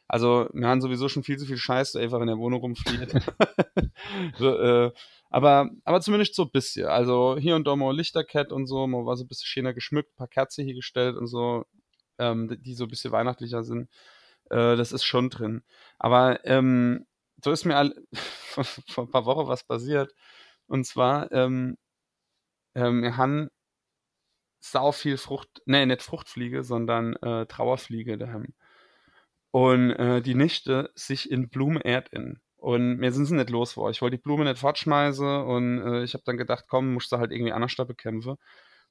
Also 0.07 0.49
wir 0.53 0.67
haben 0.67 0.81
sowieso 0.81 1.09
schon 1.09 1.23
viel 1.23 1.37
zu 1.37 1.45
viel 1.45 1.57
Scheiß, 1.57 1.93
der 1.93 2.01
einfach 2.01 2.21
in 2.21 2.27
der 2.27 2.37
Wohnung 2.37 2.61
rumfliegt. 2.61 3.11
so, 4.37 4.57
äh, 4.57 4.91
aber, 5.29 5.69
aber 5.83 6.01
zumindest 6.01 6.35
so 6.35 6.43
ein 6.43 6.51
bisschen. 6.51 6.87
Also 6.87 7.37
hier 7.37 7.55
und 7.55 7.67
da 7.67 7.75
mal 7.75 7.95
Lichterkette 7.95 8.55
und 8.55 8.67
so, 8.67 8.87
mal 8.87 9.05
war 9.05 9.17
so 9.17 9.25
ein 9.25 9.27
bisschen 9.27 9.47
schöner 9.47 9.73
geschmückt, 9.73 10.13
ein 10.13 10.17
paar 10.17 10.27
Kerzen 10.27 10.63
hier 10.65 10.75
gestellt 10.75 11.17
und 11.17 11.27
so, 11.27 11.65
ähm, 12.19 12.57
die 12.61 12.73
so 12.73 12.85
ein 12.85 12.89
bisschen 12.89 13.11
weihnachtlicher 13.11 13.63
sind. 13.63 13.89
Äh, 14.49 14.77
das 14.77 14.91
ist 14.93 15.03
schon 15.03 15.29
drin. 15.29 15.63
Aber 15.99 16.45
ähm, 16.45 17.05
so 17.43 17.51
ist 17.51 17.65
mir 17.65 17.75
all 17.77 17.93
vor 18.87 19.05
ein 19.05 19.11
paar 19.11 19.25
Wochen 19.25 19.47
was 19.47 19.63
passiert. 19.63 20.13
Und 20.67 20.85
zwar, 20.85 21.31
ähm, 21.31 21.77
ähm, 22.75 23.01
wir 23.03 23.17
haben 23.17 23.49
sau 24.59 24.91
viel 24.91 25.17
Frucht, 25.17 25.49
nee, 25.65 25.85
nicht 25.85 26.01
Fruchtfliege, 26.01 26.63
sondern 26.63 27.15
äh, 27.17 27.45
Trauerfliege 27.45 28.17
daheim. 28.17 28.53
Und 29.57 29.89
äh, 29.93 30.21
die 30.21 30.35
Nichte 30.35 30.91
sich 30.93 31.31
in 31.31 31.49
Blume 31.49 31.79
in. 32.11 32.39
Und 32.57 32.97
mir 32.97 33.11
sind 33.11 33.25
sie 33.25 33.33
nicht 33.33 33.49
los 33.49 33.71
vor. 33.71 33.89
Ich 33.89 34.03
wollte 34.03 34.17
die 34.17 34.21
Blume 34.21 34.43
nicht 34.43 34.59
fortschmeißen 34.59 35.25
und 35.25 35.81
äh, 35.81 36.03
ich 36.03 36.13
habe 36.13 36.21
dann 36.27 36.37
gedacht, 36.37 36.65
komm, 36.67 36.93
musst 36.93 37.11
du 37.11 37.17
halt 37.17 37.31
irgendwie 37.31 37.53
anders 37.53 37.75
da 37.75 37.83
bekämpfen. 37.83 38.33
Und 38.33 38.39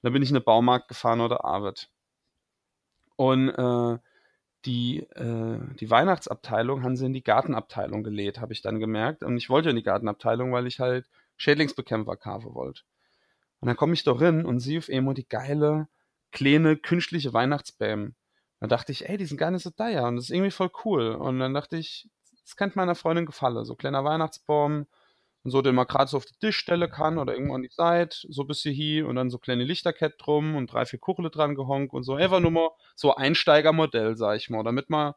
dann 0.03 0.13
bin 0.13 0.23
ich 0.25 0.31
in 0.31 0.35
den 0.35 0.43
Baumarkt 0.43 0.89
gefahren 0.89 1.21
oder 1.21 1.45
Arbeit. 1.45 1.89
Und 3.15 3.51
äh, 3.51 3.99
die, 4.65 5.05
äh, 5.15 5.61
die 5.79 5.89
Weihnachtsabteilung 5.89 6.83
haben 6.83 6.97
sie 6.97 7.07
in 7.07 7.13
die 7.13 7.23
Gartenabteilung 7.23 8.03
gelegt, 8.03 8.41
habe 8.41 8.53
ich 8.53 8.61
dann 8.61 8.81
gemerkt. 8.81 9.23
Und 9.23 9.37
ich 9.37 9.49
wollte 9.49 9.71
in 9.71 9.77
die 9.77 9.85
Gartenabteilung, 9.85 10.51
weil 10.51 10.67
ich 10.67 10.81
halt 10.81 11.09
Schädlingsbekämpfer 11.37 12.17
kaufen 12.17 12.57
wollt. 12.57 12.85
Und 13.61 13.69
dann 13.69 13.77
komme 13.77 13.95
ich 13.95 14.03
doch 14.03 14.21
rein 14.21 14.45
und 14.45 14.59
sehe 14.59 14.81
auf 14.81 14.89
einmal 14.89 15.15
die 15.15 15.29
geile, 15.29 15.87
kleine, 16.33 16.77
künstliche 16.77 17.33
Weihnachtsbäm. 17.33 18.17
Dann 18.61 18.69
dachte 18.69 18.93
ich, 18.93 19.09
ey, 19.09 19.17
die 19.17 19.27
sind 19.27 19.37
gar 19.37 19.51
nicht 19.51 19.63
so 19.63 19.71
teuer 19.71 20.05
und 20.05 20.17
das 20.17 20.27
ist 20.27 20.31
irgendwie 20.31 20.51
voll 20.51 20.71
cool. 20.85 21.11
Und 21.15 21.39
dann 21.39 21.55
dachte 21.55 21.77
ich, 21.77 22.09
das 22.43 22.57
könnte 22.57 22.79
meiner 22.79 22.95
Freundin 22.95 23.27
gefallen. 23.27 23.65
So 23.65 23.75
kleiner 23.75 24.05
Weihnachtsbaum 24.05 24.87
und 25.45 25.51
so, 25.51 25.63
den 25.63 25.75
man 25.75 25.87
gerade 25.87 26.11
so 26.11 26.17
auf 26.17 26.27
die 26.27 26.39
Tischstelle 26.41 26.89
kann 26.89 27.19
oder 27.19 27.35
irgendwo 27.35 27.55
an 27.55 27.63
die 27.63 27.71
Seite, 27.71 28.19
so 28.31 28.43
ein 28.43 28.49
bisschen 28.49 28.75
hier 28.75 29.07
und 29.07 29.17
dann 29.17 29.31
so 29.31 29.39
kleine 29.39 29.65
Lichterkette 29.65 30.17
drum 30.19 30.57
und 30.57 30.73
drei, 30.73 30.87
vier 30.87 30.99
Kuchle 30.99 31.31
dran 31.31 31.55
gehonkt 31.55 31.93
und 31.95 32.03
so. 32.05 32.15
Einfach 32.15 32.41
nur 32.41 32.51
mal 32.51 32.71
so 32.95 33.15
Einsteigermodell, 33.15 34.17
sag 34.17 34.37
ich 34.37 34.51
mal, 34.51 34.65
damit 34.65 34.91
man 34.91 35.15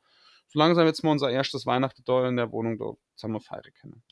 so 0.48 0.60
langsam 0.60 0.86
jetzt 0.86 1.03
mal 1.03 1.12
unser 1.12 1.29
erstes 1.31 1.65
Weihnachten 1.65 2.03
in 2.27 2.38
der 2.38 2.51
Wohnung 2.51 2.77
da 2.77 2.93
zusammen 3.15 3.39
feiern 3.39 3.63
können. 3.79 4.03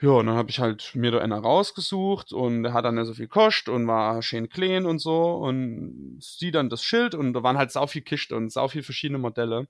Ja, 0.00 0.10
und 0.10 0.26
dann 0.26 0.36
habe 0.36 0.50
ich 0.50 0.60
halt 0.60 0.94
mir 0.94 1.10
da 1.10 1.18
einer 1.20 1.38
rausgesucht 1.38 2.32
und 2.32 2.62
der 2.64 2.74
hat 2.74 2.84
dann 2.84 2.98
ja 2.98 3.04
so 3.06 3.14
viel 3.14 3.28
kostet 3.28 3.72
und 3.72 3.86
war 3.86 4.20
schön 4.22 4.50
clean 4.50 4.84
und 4.84 4.98
so 4.98 5.36
und 5.36 6.18
sie 6.20 6.50
dann 6.50 6.68
das 6.68 6.82
Schild 6.84 7.14
und 7.14 7.32
da 7.32 7.42
waren 7.42 7.56
halt 7.56 7.70
sau 7.72 7.86
viel 7.86 8.02
Kiste 8.02 8.36
und 8.36 8.52
sau 8.52 8.68
viel 8.68 8.82
verschiedene 8.82 9.18
Modelle. 9.18 9.68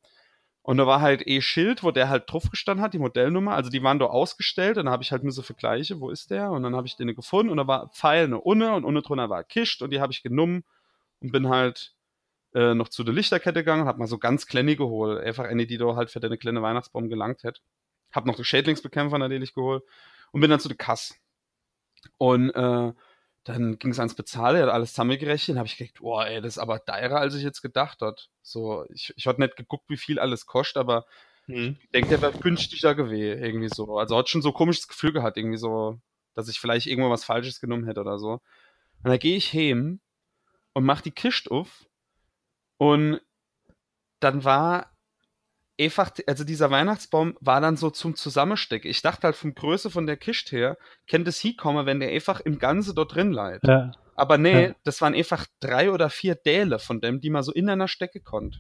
Und 0.63 0.79
da 0.79 0.87
war 0.87 1.01
halt 1.01 1.27
eh 1.29 1.41
Schild, 1.43 1.85
wo 1.85 1.93
der 1.93 2.09
halt 2.09 2.25
drauf 2.33 2.51
gestanden 2.51 2.85
hat, 2.85 2.93
die 2.95 2.99
Modellnummer. 2.99 3.55
Also 3.55 3.71
die 3.71 3.83
waren 3.85 4.01
da 4.01 4.07
ausgestellt 4.07 4.79
und 4.79 4.87
dann 4.87 4.93
habe 4.93 5.05
ich 5.05 5.13
halt 5.13 5.23
so 5.33 5.43
Vergleiche, 5.43 6.01
wo 6.01 6.11
ist 6.11 6.31
der? 6.33 6.51
Und 6.51 6.65
dann 6.65 6.75
habe 6.77 6.89
ich 6.89 6.97
den 6.97 7.15
gefunden 7.15 7.51
und 7.51 7.59
da 7.59 7.69
war 7.69 7.91
Pfeil 7.91 8.25
eine 8.25 8.41
Unne 8.41 8.75
und 8.75 8.85
unten 8.85 9.03
drunter 9.03 9.31
war 9.31 9.45
Kist 9.45 9.83
und 9.83 9.91
die 9.93 10.01
habe 10.01 10.13
ich 10.13 10.23
genommen 10.25 10.65
und 11.21 11.33
bin 11.33 11.49
halt 11.49 11.95
äh, 12.55 12.75
noch 12.75 12.89
zu 12.91 13.05
der 13.05 13.15
Lichterkette 13.15 13.61
gegangen 13.61 13.83
und 13.83 13.89
hab 13.89 13.99
mal 13.99 14.09
so 14.09 14.19
ganz 14.19 14.47
kleine 14.47 14.77
geholt. 14.77 15.23
Einfach 15.25 15.45
eine, 15.47 15.67
die 15.67 15.79
da 15.79 15.97
halt 15.97 16.11
für 16.11 16.21
deine 16.21 16.39
kleine 16.39 16.63
Weihnachtsbaum 16.63 17.09
gelangt 17.09 17.45
hätte. 17.45 17.61
Hab 18.13 18.27
noch 18.27 18.37
den 18.37 18.45
Schädlingsbekämpfer 18.45 19.19
natürlich 19.19 19.55
geholt 19.55 19.85
und 20.37 20.41
bin 20.43 20.51
dann 20.51 20.61
zu 20.61 20.69
der 20.69 20.77
Kasse. 20.77 21.15
Und 22.19 22.51
äh, 22.51 22.93
dann 23.45 23.79
ging 23.79 23.91
es 23.91 23.99
ans 23.99 24.15
Bezahlen, 24.15 24.61
hat 24.61 24.69
alles 24.69 24.91
zusammengerechnet, 24.91 25.57
habe 25.57 25.67
ich 25.67 25.79
gedacht, 25.79 25.95
boah, 25.99 26.27
ey, 26.27 26.43
das 26.43 26.57
ist 26.57 26.59
aber 26.59 26.85
teurer, 26.85 27.21
als 27.21 27.35
ich 27.35 27.43
jetzt 27.43 27.63
gedacht 27.63 28.03
hat. 28.03 28.29
So, 28.43 28.85
ich, 28.91 29.15
ich 29.17 29.27
hatte 29.27 29.41
nicht 29.41 29.57
geguckt, 29.57 29.89
wie 29.89 29.97
viel 29.97 30.19
alles 30.19 30.45
kostet, 30.45 30.77
aber 30.77 31.07
hm. 31.47 31.79
ich 31.81 31.91
denke, 31.91 32.11
der 32.11 32.21
wäre 32.21 32.39
günstiger 32.39 32.95
gewesen, 32.95 33.43
irgendwie 33.43 33.71
so. 33.71 33.97
Also 33.97 34.19
hat 34.19 34.29
schon 34.29 34.43
so 34.43 34.51
ein 34.51 34.55
komisches 34.55 34.89
Gefühl 34.89 35.15
gehabt, 35.15 35.39
irgendwie 35.39 35.57
so, 35.57 35.99
dass 36.35 36.51
ich 36.51 36.61
vielleicht 36.61 36.87
irgendwo 36.87 37.09
was 37.09 37.25
Falsches 37.25 37.59
genommen 37.59 37.87
hätte 37.87 38.03
oder 38.03 38.19
so. 38.19 38.33
Und 38.33 39.11
da 39.11 39.17
gehe 39.17 39.39
ich 39.39 39.55
heim 39.55 40.01
und 40.75 40.85
mach 40.85 41.01
die 41.01 41.13
Kiste 41.13 41.51
auf 41.51 41.87
und 42.77 43.23
dann 44.21 44.45
war 44.45 44.95
einfach, 45.81 46.11
also 46.27 46.45
dieser 46.45 46.71
Weihnachtsbaum 46.71 47.37
war 47.41 47.61
dann 47.61 47.77
so 47.77 47.91
zum 47.91 48.17
Zusammenstecken. 48.17 48.91
Ich 48.91 49.03
dachte 49.03 49.25
halt 49.25 49.37
vom 49.37 49.55
Größe 49.55 49.91
von 49.91 50.07
der 50.07 50.17
Kiste 50.17 50.57
her, 50.57 50.79
kennt 51.07 51.29
es 51.29 51.41
hinkommen, 51.41 51.87
wenn 51.87 52.01
der 52.01 52.11
einfach 52.11 52.41
im 52.41 52.59
Ganze 52.59 52.95
dort 52.95 53.15
drin 53.15 53.33
leiht. 53.33 53.63
Ja. 53.65 53.93
Aber 54.15 54.39
nee, 54.39 54.69
ja. 54.69 54.75
das 54.85 55.01
waren 55.03 55.15
einfach 55.15 55.47
drei 55.61 55.91
oder 55.91 56.09
vier 56.09 56.35
Däle 56.35 56.79
von 56.79 57.01
dem, 57.01 57.21
die 57.21 57.31
man 57.31 57.43
so 57.43 57.53
in 57.53 57.69
einer 57.69 57.89
Stecke 57.89 58.21
konnte. 58.21 58.59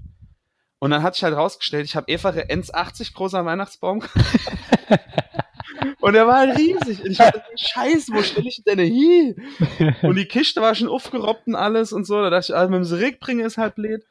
Und 0.78 0.90
dann 0.90 1.02
hat 1.02 1.14
sich 1.14 1.24
halt 1.24 1.34
rausgestellt, 1.34 1.86
ich 1.86 1.96
habe 1.96 2.12
einfach 2.12 2.36
ein 2.36 2.62
1,80 2.62 3.14
großer 3.14 3.44
Weihnachtsbaum. 3.46 4.02
und 6.00 6.12
der 6.12 6.26
war 6.26 6.40
halt 6.40 6.58
riesig. 6.58 7.02
Und 7.02 7.12
ich 7.12 7.18
dachte, 7.18 7.42
Scheiße, 7.56 8.12
wo 8.12 8.22
stelle 8.22 8.48
ich 8.48 8.62
denn 8.62 8.78
hin? 8.78 9.36
Und 10.02 10.16
die 10.16 10.26
Kiste 10.26 10.60
war 10.60 10.74
schon 10.74 10.88
aufgerobbt 10.88 11.46
und 11.46 11.54
alles 11.54 11.92
und 11.92 12.06
so. 12.06 12.20
Da 12.20 12.28
dachte 12.28 12.52
ich, 12.52 12.56
also 12.56 12.70
mit 12.70 12.84
dem 12.84 12.98
Rick 12.98 13.20
bringen 13.20 13.46
ist 13.46 13.56
halt 13.56 13.76
blöd. 13.76 14.04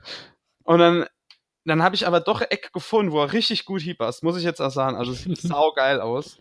Und 0.64 0.80
dann 0.80 1.06
dann 1.66 1.84
habe 1.84 1.96
ich 1.96 2.08
aber 2.08 2.20
doch 2.20 2.42
ein 2.42 2.52
Eck 2.52 2.72
gefunden, 2.74 3.12
wo 3.12 3.20
er 3.20 3.34
richtig 3.34 3.66
gut 3.66 3.82
hiebast, 3.82 4.24
muss 4.24 4.38
ich 4.38 4.44
jetzt 4.44 4.62
auch 4.62 4.70
sagen. 4.70 4.96
Also 4.96 5.12
es 5.12 5.24
sieht 5.24 5.38
sau 5.42 5.72
geil 5.72 6.00
aus. 6.00 6.40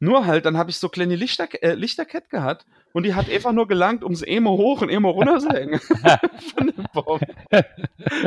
Nur 0.00 0.26
halt, 0.26 0.46
dann 0.46 0.58
habe 0.58 0.68
ich 0.70 0.78
so 0.78 0.88
kleine 0.88 1.14
Lichter, 1.14 1.46
äh, 1.62 1.74
Lichterkette 1.74 2.28
gehabt 2.28 2.66
und 2.92 3.04
die 3.04 3.14
hat 3.14 3.30
einfach 3.30 3.52
nur 3.52 3.68
gelangt, 3.68 4.02
um 4.02 4.16
sie 4.16 4.26
immer 4.26 4.50
hoch 4.50 4.82
und 4.82 4.88
immer 4.88 5.10
runter 5.10 5.38
zu 5.38 5.48
hängen. 5.50 5.78
Von 6.56 6.66
dem 6.66 6.86
Baum. 6.92 7.20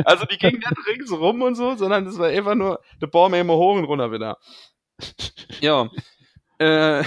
also 0.06 0.24
die 0.24 0.38
ging 0.38 0.56
nicht 0.56 0.86
ringsrum 0.88 1.42
und 1.42 1.54
so, 1.54 1.76
sondern 1.76 2.06
das 2.06 2.18
war 2.18 2.28
einfach 2.28 2.54
nur 2.54 2.80
der 3.02 3.08
Baum 3.08 3.34
immer 3.34 3.56
hoch 3.56 3.76
und 3.76 3.84
runter 3.84 4.10
wieder. 4.10 4.38
Ja. 5.60 5.90
Äh, 6.58 7.04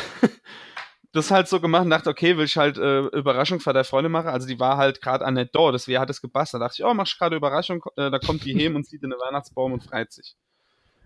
das 1.12 1.32
halt 1.32 1.48
so 1.48 1.60
gemacht 1.60 1.84
und 1.84 1.90
dachte, 1.90 2.10
okay, 2.10 2.38
will 2.38 2.46
ich 2.46 2.58
halt 2.58 2.78
äh, 2.78 3.00
Überraschung 3.00 3.60
für 3.60 3.74
der 3.74 3.84
Freundin 3.84 4.12
machen. 4.12 4.28
Also 4.28 4.48
die 4.48 4.60
war 4.60 4.78
halt 4.78 5.02
gerade 5.02 5.26
an 5.26 5.36
der 5.36 5.46
Door, 5.46 5.72
deswegen 5.72 6.00
hat 6.00 6.10
es 6.10 6.22
gepasst. 6.22 6.54
Da 6.54 6.60
dachte 6.60 6.76
ich, 6.78 6.86
oh, 6.86 6.94
mach 6.94 7.08
ich 7.08 7.18
gerade 7.18 7.36
Überraschung, 7.36 7.84
äh, 7.96 8.12
da 8.12 8.20
kommt 8.20 8.46
die 8.46 8.54
hem 8.54 8.76
und 8.76 8.86
sieht 8.86 9.04
in 9.04 9.10
den 9.10 9.20
Weihnachtsbaum 9.20 9.74
und 9.74 9.84
freut 9.84 10.12
sich. 10.12 10.36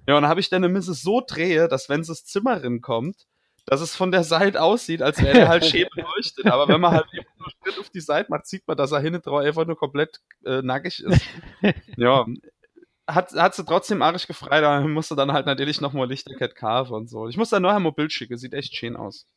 Ja, 0.06 0.16
und 0.18 0.24
dann 0.24 0.30
habe 0.30 0.42
ich 0.42 0.50
dann 0.50 0.64
eine 0.64 0.74
Misse 0.74 0.94
so 0.94 1.22
drehe, 1.26 1.70
dass 1.70 1.88
wenn 1.88 2.02
es 2.02 2.08
das 2.08 2.26
Zimmerin 2.26 2.82
kommt, 2.82 3.26
dass 3.66 3.80
es 3.80 3.96
von 3.96 4.12
der 4.12 4.26
Seite 4.26 4.62
aussieht, 4.62 5.02
als 5.02 5.22
wäre 5.22 5.40
er 5.40 5.48
halt 5.48 5.66
schön 5.66 5.88
beleuchtet. 5.96 6.48
Aber 6.48 6.68
wenn 6.68 6.82
man 6.82 6.92
halt 6.92 7.06
eben 7.14 7.26
nur 7.38 7.50
Schritt 7.50 7.80
auf 7.80 7.90
die 7.90 8.02
Seite 8.02 8.30
macht, 8.30 8.46
sieht 8.46 8.68
man, 8.68 8.76
dass 8.76 8.92
er 8.92 9.00
hinten 9.00 9.22
drauf 9.22 9.40
einfach 9.40 9.66
nur 9.66 9.78
komplett 9.78 10.20
äh, 10.46 10.62
nackig 10.62 11.02
ist. 11.02 11.22
ja, 11.96 12.26
hat, 13.08 13.32
hat 13.32 13.56
sie 13.56 13.64
trotzdem 13.64 14.02
arisch 14.02 14.28
gefreut, 14.28 14.64
da 14.64 14.82
musste 14.82 15.16
dann 15.16 15.32
halt 15.32 15.46
natürlich 15.46 15.80
nochmal 15.80 16.10
Lichterkett 16.10 16.56
kaufen 16.56 16.94
und 16.94 17.10
so. 17.10 17.28
Ich 17.30 17.38
muss 17.38 17.50
da 17.50 17.60
nachher 17.62 17.80
mal 17.80 17.92
Bild 17.92 18.12
schicken, 18.12 18.38
sieht 18.38 18.54
echt 18.54 18.76
schön 18.76 18.98
aus. 18.98 19.28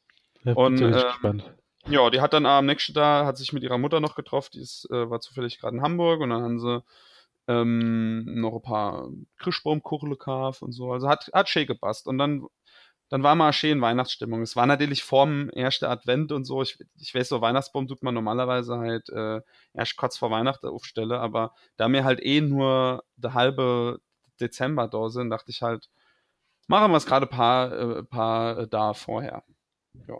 Ja, 0.46 0.52
Und, 0.54 0.80
äh, 0.80 0.90
gespannt. 0.90 1.52
Ja, 1.88 2.08
die 2.10 2.20
hat 2.20 2.32
dann 2.32 2.46
am 2.46 2.66
nächsten 2.66 2.94
Tag, 2.94 3.26
hat 3.26 3.36
sich 3.36 3.52
mit 3.52 3.62
ihrer 3.62 3.78
Mutter 3.78 4.00
noch 4.00 4.14
getroffen, 4.14 4.50
die 4.54 4.60
ist, 4.60 4.88
äh, 4.90 5.10
war 5.10 5.20
zufällig 5.20 5.58
gerade 5.60 5.76
in 5.76 5.82
Hamburg 5.82 6.20
und 6.20 6.30
dann 6.30 6.42
haben 6.42 6.60
sie 6.60 6.82
ähm, 7.48 8.40
noch 8.40 8.54
ein 8.54 8.62
paar 8.62 9.08
Kirschbaumkuchle 9.38 10.10
gekauft 10.10 10.62
und 10.62 10.72
so. 10.72 10.92
Also 10.92 11.08
hat, 11.08 11.30
hat 11.32 11.48
schön 11.48 11.66
gepasst. 11.66 12.06
Und 12.08 12.18
dann, 12.18 12.46
dann 13.08 13.22
war 13.22 13.34
mal 13.36 13.52
schön 13.52 13.80
Weihnachtsstimmung. 13.80 14.42
Es 14.42 14.56
war 14.56 14.66
natürlich 14.66 15.04
vorm 15.04 15.48
ersten 15.50 15.84
Advent 15.86 16.32
und 16.32 16.44
so. 16.44 16.62
Ich, 16.62 16.78
ich 16.98 17.14
weiß, 17.14 17.28
so 17.28 17.40
Weihnachtsbaum 17.40 17.86
tut 17.86 18.02
man 18.02 18.14
normalerweise 18.14 18.78
halt 18.78 19.08
äh, 19.10 19.40
erst 19.74 19.96
kurz 19.96 20.16
vor 20.16 20.30
Weihnachten 20.30 20.66
aufstelle, 20.66 21.20
aber 21.20 21.54
da 21.76 21.88
mir 21.88 22.04
halt 22.04 22.20
eh 22.24 22.40
nur 22.40 23.04
der 23.16 23.34
halbe 23.34 24.00
Dezember 24.40 24.88
da 24.88 25.08
sind, 25.08 25.30
dachte 25.30 25.50
ich 25.50 25.62
halt, 25.62 25.88
machen 26.66 26.90
wir 26.90 26.96
es 26.96 27.06
gerade 27.06 27.26
paar, 27.26 27.72
äh, 27.72 28.02
paar 28.04 28.58
äh, 28.58 28.68
da 28.68 28.92
vorher. 28.92 29.44
Ja. 30.08 30.18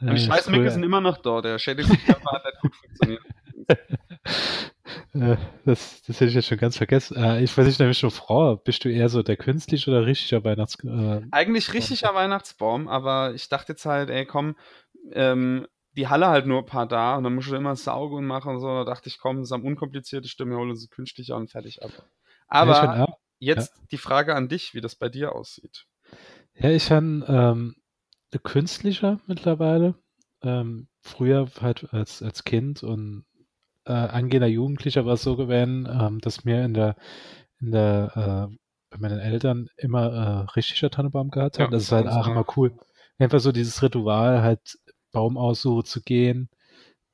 Ja, 0.00 0.12
Die 0.12 0.18
Scheißmicke 0.20 0.62
früher- 0.62 0.70
sind 0.70 0.82
immer 0.84 1.00
noch 1.00 1.18
da. 1.18 1.40
Der 1.40 1.58
Schädelkörper 1.58 2.32
hat 2.32 2.44
nicht 2.44 2.60
gut 2.60 2.74
funktioniert. 2.76 3.22
Äh, 5.14 5.36
das, 5.64 6.02
das 6.02 6.16
hätte 6.16 6.26
ich 6.26 6.34
jetzt 6.34 6.46
schon 6.48 6.58
ganz 6.58 6.76
vergessen. 6.76 7.16
Äh, 7.16 7.42
ich 7.42 7.56
weiß 7.56 7.66
nicht, 7.66 7.80
nämlich 7.80 7.98
schon 7.98 8.10
Frau, 8.10 8.56
bist 8.56 8.84
du 8.84 8.88
eher 8.90 9.08
so 9.08 9.22
der 9.22 9.36
künstliche 9.36 9.90
oder 9.90 10.06
richtiger 10.06 10.44
Weihnachts... 10.44 10.76
Äh, 10.84 11.22
Eigentlich 11.30 11.72
richtiger 11.72 12.14
Weihnachtsbaum, 12.14 12.88
aber 12.88 13.34
ich 13.34 13.48
dachte 13.48 13.72
jetzt 13.72 13.84
halt, 13.86 14.10
ey, 14.10 14.26
komm, 14.26 14.56
ähm, 15.12 15.66
die 15.92 16.08
Halle 16.08 16.28
halt 16.28 16.46
nur 16.46 16.60
ein 16.60 16.66
paar 16.66 16.86
da 16.86 17.16
und 17.16 17.24
dann 17.24 17.34
musst 17.34 17.50
du 17.50 17.56
immer 17.56 17.74
saugen 17.74 18.18
und 18.18 18.26
machen 18.26 18.54
und 18.54 18.60
so. 18.60 18.68
Da 18.68 18.84
dachte 18.84 19.08
ich, 19.08 19.18
komm, 19.18 19.38
das 19.38 19.48
ist 19.48 19.52
am 19.52 19.64
unkompliziertesten, 19.64 20.48
wir 20.48 20.56
holen 20.56 20.76
sie 20.76 20.88
künstlicher 20.88 21.36
und 21.36 21.50
fertig 21.50 21.82
ab. 21.82 21.90
Aber 22.46 22.70
ja, 22.70 23.06
jetzt 23.40 23.74
die 23.90 23.98
Frage 23.98 24.34
an 24.36 24.48
dich, 24.48 24.74
wie 24.74 24.80
das 24.80 24.94
bei 24.94 25.08
dir 25.08 25.34
aussieht. 25.34 25.86
Ja, 26.54 26.70
ich 26.70 26.90
habe 26.92 27.24
ähm, 27.28 27.76
künstlicher 28.42 29.20
mittlerweile. 29.26 29.94
Ähm, 30.42 30.88
früher 31.02 31.48
halt 31.60 31.92
als, 31.92 32.22
als 32.22 32.44
Kind 32.44 32.82
und 32.82 33.24
äh, 33.86 33.92
angehender 33.92 34.48
Jugendlicher 34.48 35.06
war 35.06 35.14
es 35.14 35.22
so 35.22 35.36
gewesen, 35.36 35.88
ähm, 35.90 36.20
dass 36.20 36.44
mir 36.44 36.64
in 36.64 36.74
der, 36.74 36.96
in 37.60 37.72
der, 37.72 38.50
äh, 38.52 38.56
bei 38.90 38.98
meinen 38.98 39.20
Eltern 39.20 39.68
immer 39.76 40.12
äh, 40.12 40.52
richtiger 40.56 40.90
Tannenbaum 40.90 41.30
gehabt 41.30 41.58
Ja, 41.58 41.66
haben. 41.66 41.72
das 41.72 41.84
ist 41.84 41.92
halt 41.92 42.06
auch 42.06 42.26
immer 42.28 42.44
cool. 42.56 42.76
Einfach 43.18 43.40
so 43.40 43.52
dieses 43.52 43.82
Ritual, 43.82 44.42
halt 44.42 44.78
Baum 45.12 45.36
aussuchen 45.36 45.84
zu 45.84 46.02
gehen, 46.02 46.48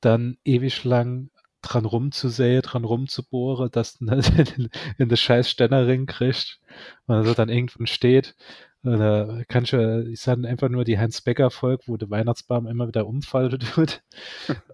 dann 0.01 0.39
ewig 0.45 0.85
lang 0.85 1.31
dran 1.63 1.85
rumzusäen, 1.87 2.63
dran 2.63 2.85
rumzubohren, 2.85 3.71
dass 3.71 3.95
du 3.99 4.09
halt 4.11 4.59
in, 4.59 4.71
in 4.99 5.09
das 5.09 5.21
scheiß 5.21 5.51
Ständerring 5.51 6.07
kriegst 6.07 6.61
und 7.07 7.17
also 7.17 7.35
dann 7.35 7.49
irgendwann 7.49 7.87
steht. 7.87 8.37
Und 8.85 8.99
Da 8.99 9.43
kann 9.49 9.65
ich, 9.65 9.73
ich 9.73 10.21
sage 10.21 10.47
einfach 10.47 10.69
nur 10.69 10.85
die 10.85 10.99
Heinz-Becker-Folge, 10.99 11.85
wo 11.87 11.97
der 11.97 12.11
Weihnachtsbaum 12.11 12.67
immer 12.67 12.87
wieder 12.87 13.07
umfaltet 13.07 13.77
wird. 13.77 14.03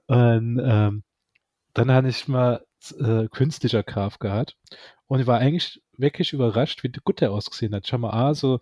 und 0.07 0.61
ähm, 0.63 1.05
dann 1.75 1.93
hatte 1.93 2.09
ich 2.09 2.27
mal 2.27 2.65
äh, 2.99 3.29
künstlicher 3.29 3.83
Graf 3.83 4.19
gehabt 4.19 4.57
und 5.07 5.21
ich 5.21 5.27
war 5.27 5.39
eigentlich 5.39 5.83
wirklich 5.97 6.33
überrascht, 6.33 6.83
wie 6.83 6.91
gut 7.05 7.21
der 7.21 7.33
ausgesehen 7.33 7.75
hat. 7.75 7.91
Habe 7.93 8.03
mal 8.03 8.11
A, 8.11 8.35
so 8.35 8.61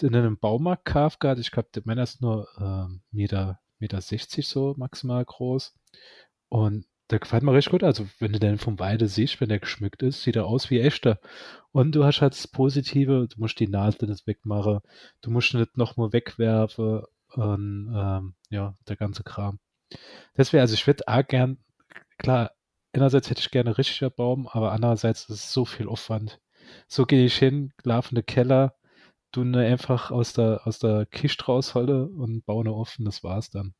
in 0.00 0.14
einem 0.14 0.38
Baumarkt 0.38 0.84
Graf 0.84 1.18
gehabt. 1.18 1.40
Ich 1.40 1.50
glaube, 1.50 1.68
der 1.74 1.82
Männer 1.84 2.02
ist 2.02 2.22
nur 2.22 2.48
ähm, 2.58 3.02
Meter, 3.10 3.60
Meter 3.78 4.00
60 4.00 4.46
so 4.46 4.74
maximal 4.76 5.24
groß. 5.24 5.74
Und 6.48 6.86
der 7.10 7.18
gefällt 7.20 7.42
mir 7.42 7.52
richtig 7.52 7.72
gut. 7.72 7.84
Also, 7.84 8.06
wenn 8.18 8.32
du 8.32 8.38
den 8.38 8.58
vom 8.58 8.78
Weide 8.78 9.08
siehst, 9.08 9.40
wenn 9.40 9.48
der 9.48 9.60
geschmückt 9.60 10.02
ist, 10.02 10.22
sieht 10.22 10.36
er 10.36 10.46
aus 10.46 10.70
wie 10.70 10.80
echter. 10.80 11.20
Und 11.72 11.94
du 11.94 12.04
hast 12.04 12.20
halt 12.20 12.32
das 12.34 12.48
Positive, 12.48 13.28
du 13.28 13.40
musst 13.40 13.60
die 13.60 13.68
Nadel 13.68 14.08
nicht 14.08 14.26
wegmachen, 14.26 14.80
du 15.20 15.30
musst 15.30 15.54
nicht 15.54 15.76
nochmal 15.76 16.12
wegwerfen 16.12 17.02
und 17.34 17.92
ähm, 17.94 18.34
ja, 18.50 18.74
der 18.88 18.96
ganze 18.96 19.22
Kram. 19.22 19.58
Deswegen, 20.36 20.60
also 20.60 20.74
ich 20.74 20.86
würde 20.86 21.06
auch 21.06 21.26
gern, 21.26 21.58
klar, 22.18 22.52
einerseits 22.92 23.30
hätte 23.30 23.40
ich 23.40 23.50
gerne 23.50 23.78
richtiger 23.78 24.10
Baum, 24.10 24.48
aber 24.48 24.72
andererseits 24.72 25.22
ist 25.24 25.30
es 25.30 25.52
so 25.52 25.64
viel 25.64 25.88
Aufwand. 25.88 26.40
So 26.88 27.06
gehe 27.06 27.26
ich 27.26 27.36
hin, 27.36 27.72
laufende 27.84 28.22
Keller, 28.22 28.74
du 29.32 29.44
ne 29.44 29.66
einfach 29.66 30.10
aus 30.10 30.32
der, 30.32 30.66
aus 30.66 30.78
der 30.78 31.06
Kiste 31.06 31.44
rausholle 31.44 32.08
und 32.08 32.44
baue 32.46 32.64
eine 32.64 32.74
offen, 32.74 33.04
das 33.04 33.22
war's 33.22 33.50
dann. 33.50 33.74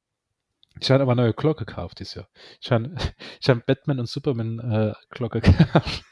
Ich 0.81 0.91
habe 0.91 1.03
aber 1.03 1.13
eine 1.13 1.23
neue 1.23 1.35
Glocke 1.35 1.65
gekauft 1.65 2.01
dieses 2.01 2.15
Jahr. 2.15 2.29
Ich 2.61 2.71
habe 2.71 2.95
ich 3.41 3.49
hab 3.49 3.65
Batman 3.67 4.01
und 4.01 4.09
Superman 4.09 4.59
äh, 4.59 4.95
Glocke 5.11 5.41
gekauft. 5.43 6.05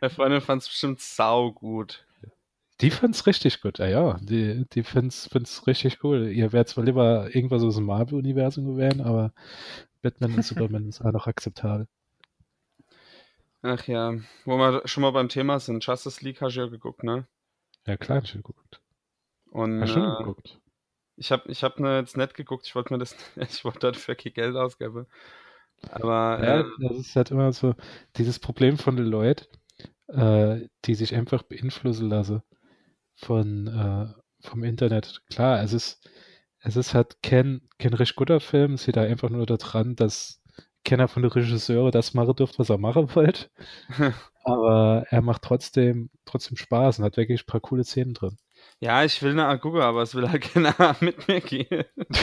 Meine 0.00 0.10
Freundin 0.10 0.40
fand 0.40 0.62
es 0.62 0.68
bestimmt 0.68 1.00
sau 1.00 1.52
gut. 1.52 2.04
Die 2.82 2.90
fand's 2.90 3.26
richtig 3.26 3.62
gut, 3.62 3.78
ja, 3.78 3.86
ja. 3.86 4.18
Die, 4.20 4.66
die 4.68 4.82
find's, 4.82 5.28
find's 5.32 5.66
richtig 5.66 6.04
cool. 6.04 6.28
Ihr 6.28 6.52
wärt 6.52 6.68
zwar 6.68 6.84
lieber 6.84 7.34
irgendwas 7.34 7.62
aus 7.62 7.76
dem 7.76 7.86
Marvel-Universum 7.86 8.66
gewesen, 8.66 9.00
aber 9.00 9.32
Batman 10.02 10.34
und 10.34 10.44
Superman 10.44 10.88
ist 10.88 11.00
auch 11.00 11.12
noch 11.12 11.26
akzeptabel. 11.26 11.88
Ach 13.62 13.86
ja, 13.86 14.14
wo 14.44 14.58
wir 14.58 14.82
schon 14.84 15.02
mal 15.02 15.10
beim 15.10 15.30
Thema 15.30 15.58
sind, 15.58 15.84
Justice 15.84 16.22
League 16.22 16.40
hast 16.42 16.56
du 16.56 16.60
ja 16.60 16.66
geguckt, 16.66 17.02
ne? 17.02 17.26
Ja, 17.86 17.96
klar, 17.96 18.22
ich 18.22 18.32
geguckt. 18.32 18.80
Und 19.50 19.80
Hast 19.80 19.94
du 19.94 20.00
schon 20.00 20.12
äh, 20.12 20.18
geguckt? 20.18 20.60
Ich 21.16 21.32
habe 21.32 21.50
ich 21.50 21.64
hab 21.64 21.80
ne 21.80 21.98
jetzt 21.98 22.16
nicht 22.16 22.34
geguckt, 22.34 22.66
ich 22.66 22.74
wollte 22.74 22.92
mir 22.92 22.98
das, 22.98 23.16
ich 23.36 23.64
wollte 23.64 23.92
dafür 23.92 24.14
kein 24.14 24.32
Geld 24.34 24.56
ausgeben. 24.56 25.06
Aber 25.90 26.40
Ja, 26.42 26.60
äh, 26.60 26.64
das 26.80 26.98
ist 26.98 27.16
halt 27.16 27.30
immer 27.30 27.52
so 27.52 27.74
dieses 28.16 28.38
Problem 28.38 28.78
von 28.78 28.96
den 28.96 29.06
Leuten, 29.06 29.46
äh, 30.08 30.68
die 30.84 30.94
sich 30.94 31.14
einfach 31.14 31.42
beeinflussen 31.42 32.08
lassen 32.08 32.42
von, 33.14 33.66
äh, 33.68 34.46
vom 34.46 34.64
Internet. 34.64 35.22
Klar, 35.30 35.62
es 35.62 35.72
ist, 35.72 36.08
es 36.60 36.76
ist 36.76 36.94
halt 36.94 37.22
kein, 37.22 37.62
kein 37.78 37.94
recht 37.94 38.16
guter 38.16 38.40
Film, 38.40 38.74
es 38.74 38.86
liegt 38.86 38.96
da 38.96 39.02
einfach 39.02 39.30
nur 39.30 39.46
daran, 39.46 39.96
dass 39.96 40.42
keiner 40.84 41.08
von 41.08 41.22
den 41.22 41.32
Regisseuren 41.32 41.90
das 41.92 42.14
machen 42.14 42.36
durfte, 42.36 42.58
was 42.60 42.70
er 42.70 42.78
machen 42.78 43.14
wollte. 43.14 43.50
Aber 44.44 45.04
er 45.10 45.22
macht 45.22 45.42
trotzdem, 45.42 46.10
trotzdem 46.24 46.56
Spaß 46.56 46.98
und 46.98 47.04
hat 47.04 47.16
wirklich 47.16 47.42
ein 47.42 47.46
paar 47.46 47.60
coole 47.60 47.84
Szenen 47.84 48.14
drin. 48.14 48.38
Ja, 48.80 49.04
ich 49.04 49.22
will 49.22 49.34
nach 49.34 49.60
gucken, 49.60 49.80
aber 49.80 50.02
es 50.02 50.14
will 50.14 50.28
halt 50.28 50.42
keiner 50.52 50.96
mit 51.00 51.28
mir 51.28 51.40
gehen. 51.40 51.84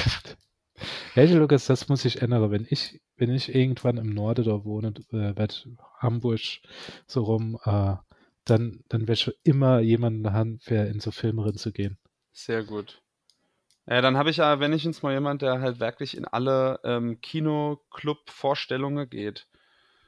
Hey, 1.14 1.32
Lukas, 1.32 1.68
das 1.68 1.88
muss 1.88 2.02
sich 2.02 2.22
ändern. 2.22 2.50
Wenn 2.52 2.66
ich, 2.70 3.00
wenn 3.16 3.30
ich 3.30 3.54
irgendwann 3.54 3.98
im 3.98 4.10
Norden 4.10 4.44
da 4.44 4.66
wohne, 4.66 4.94
äh, 5.12 5.38
werd 5.38 5.68
Hamburg 6.00 6.42
so 7.06 7.24
rum, 7.24 7.60
äh, 7.64 7.96
dann, 8.46 8.84
dann 8.90 9.02
werde 9.02 9.14
ich 9.14 9.32
immer 9.44 9.80
jemanden 9.80 10.34
haben, 10.34 10.60
wer 10.66 10.88
in 10.90 11.00
so 11.00 11.12
Filme 11.12 11.46
rein 11.46 11.56
zu 11.56 11.72
gehen. 11.72 11.98
Sehr 12.32 12.64
gut. 12.64 13.02
Ja, 13.86 14.02
dann 14.02 14.18
habe 14.18 14.30
ich 14.30 14.38
ja, 14.38 14.60
wenn 14.60 14.74
ich 14.74 14.86
ins 14.86 15.04
mal 15.04 15.14
jemand, 15.14 15.42
der 15.42 15.62
halt 15.62 15.80
wirklich 15.80 16.18
in 16.18 16.26
alle 16.26 16.80
ähm, 16.84 17.22
Kino-Club-Vorstellungen 17.22 19.10
geht. 19.10 19.48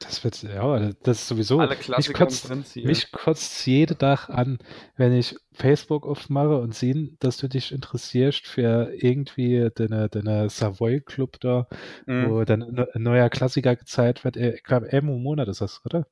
Das 0.07 0.23
wird, 0.23 0.43
ja, 0.43 0.91
das 1.03 1.21
ist 1.21 1.27
sowieso. 1.27 1.59
alle 1.59 1.69
mich 1.71 1.79
Klassiker 1.79 2.25
kotzt, 2.25 2.47
drin 2.49 2.63
mich 2.75 3.11
kotzt 3.11 3.65
jeden 3.65 3.97
Tag 3.97 4.29
an, 4.29 4.59
wenn 4.97 5.13
ich 5.13 5.35
Facebook 5.51 6.05
aufmache 6.05 6.57
und 6.59 6.75
sehe, 6.75 7.09
dass 7.19 7.37
du 7.37 7.47
dich 7.47 7.71
interessierst 7.71 8.45
für 8.45 8.91
irgendwie 8.93 9.69
deine, 9.73 10.07
deine 10.09 10.49
Savoy 10.49 11.01
Club 11.01 11.39
da, 11.39 11.67
Mhm. 12.05 12.29
wo 12.29 12.43
dann 12.43 12.61
ein 12.93 13.01
neuer 13.03 13.29
Klassiker 13.29 13.75
gezeigt 13.75 14.23
wird. 14.23 14.37
Ich 14.37 14.63
glaube, 14.63 14.91
einmal 14.91 15.15
im 15.15 15.23
Monat 15.23 15.47
ist 15.47 15.61
das, 15.61 15.81
oder? 15.85 16.05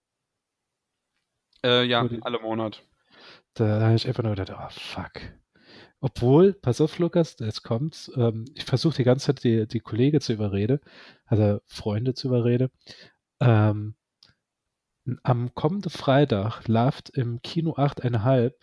Äh, 1.64 1.84
ja, 1.86 2.08
die- 2.08 2.22
alle 2.24 2.40
Monat. 2.40 2.84
Da 3.54 3.82
habe 3.82 3.96
ich 3.96 4.08
einfach 4.08 4.24
nur 4.24 4.36
gedacht, 4.36 4.52
oh 4.60 4.70
fuck. 4.72 5.12
Obwohl, 6.02 6.54
pass 6.54 6.82
auf, 6.82 7.00
Lukas, 7.00 7.38
jetzt 7.40 7.64
kommt's. 7.64 8.12
Ähm, 8.18 8.44
ich 8.56 8.66
versuche 8.66 8.96
die 8.98 9.04
ganze 9.06 9.28
Zeit 9.28 9.44
die, 9.46 9.68
die 9.68 9.80
Kollegen 9.80 10.20
zu 10.20 10.34
überreden, 10.34 10.80
also 11.26 11.62
Freunde 11.66 12.14
zu 12.14 12.28
überreden. 12.28 12.70
Ähm, 13.44 13.96
am 15.24 15.54
kommenden 15.54 15.92
Freitag 15.92 16.68
läuft 16.68 17.10
im 17.10 17.42
Kino 17.42 17.74
8,5 17.74 18.54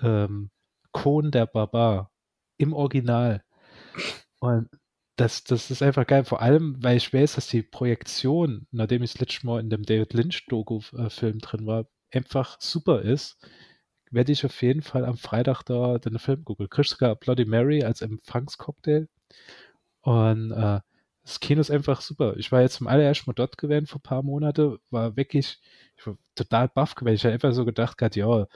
ähm, 0.00 0.50
Kohn 0.92 1.30
der 1.30 1.46
Barbar 1.46 2.12
im 2.56 2.72
Original. 2.72 3.42
Und 4.38 4.68
das, 5.16 5.44
das 5.44 5.70
ist 5.70 5.82
einfach 5.82 6.06
geil. 6.06 6.24
Vor 6.24 6.40
allem, 6.40 6.82
weil 6.82 6.96
ich 6.96 7.12
weiß, 7.12 7.34
dass 7.34 7.48
die 7.48 7.62
Projektion, 7.62 8.68
nachdem 8.70 9.02
ich 9.02 9.14
das 9.14 9.42
Mal 9.42 9.60
in 9.60 9.70
dem 9.70 9.82
David 9.82 10.12
Lynch-Doku-Film 10.12 11.38
drin 11.40 11.66
war, 11.66 11.86
einfach 12.12 12.60
super 12.60 13.02
ist, 13.02 13.36
werde 14.10 14.30
ich 14.30 14.44
auf 14.44 14.62
jeden 14.62 14.82
Fall 14.82 15.04
am 15.04 15.16
Freitag 15.16 15.64
da 15.64 15.98
den 15.98 16.18
Film 16.18 16.44
gucken. 16.44 16.68
Kriegst 16.68 16.92
sogar 16.92 17.16
Bloody 17.16 17.44
Mary 17.44 17.82
als 17.82 18.02
Empfangscocktail. 18.02 19.08
Und 20.02 20.52
äh, 20.52 20.80
das 21.26 21.40
Kino 21.40 21.60
ist 21.60 21.72
einfach 21.72 22.00
super. 22.00 22.36
Ich 22.36 22.52
war 22.52 22.62
jetzt 22.62 22.76
zum 22.76 22.86
allerersten 22.86 23.28
Mal 23.28 23.34
dort 23.34 23.58
gewesen 23.58 23.88
vor 23.88 23.98
ein 23.98 24.02
paar 24.02 24.22
Monaten, 24.22 24.78
war 24.90 25.16
wirklich, 25.16 25.58
ich 25.96 26.06
war 26.06 26.16
total 26.36 26.68
baff 26.68 26.94
gewesen. 26.94 27.16
Ich 27.16 27.24
habe 27.24 27.34
einfach 27.34 27.52
so 27.52 27.64
gedacht, 27.64 27.98
grad, 27.98 28.14
ja, 28.14 28.46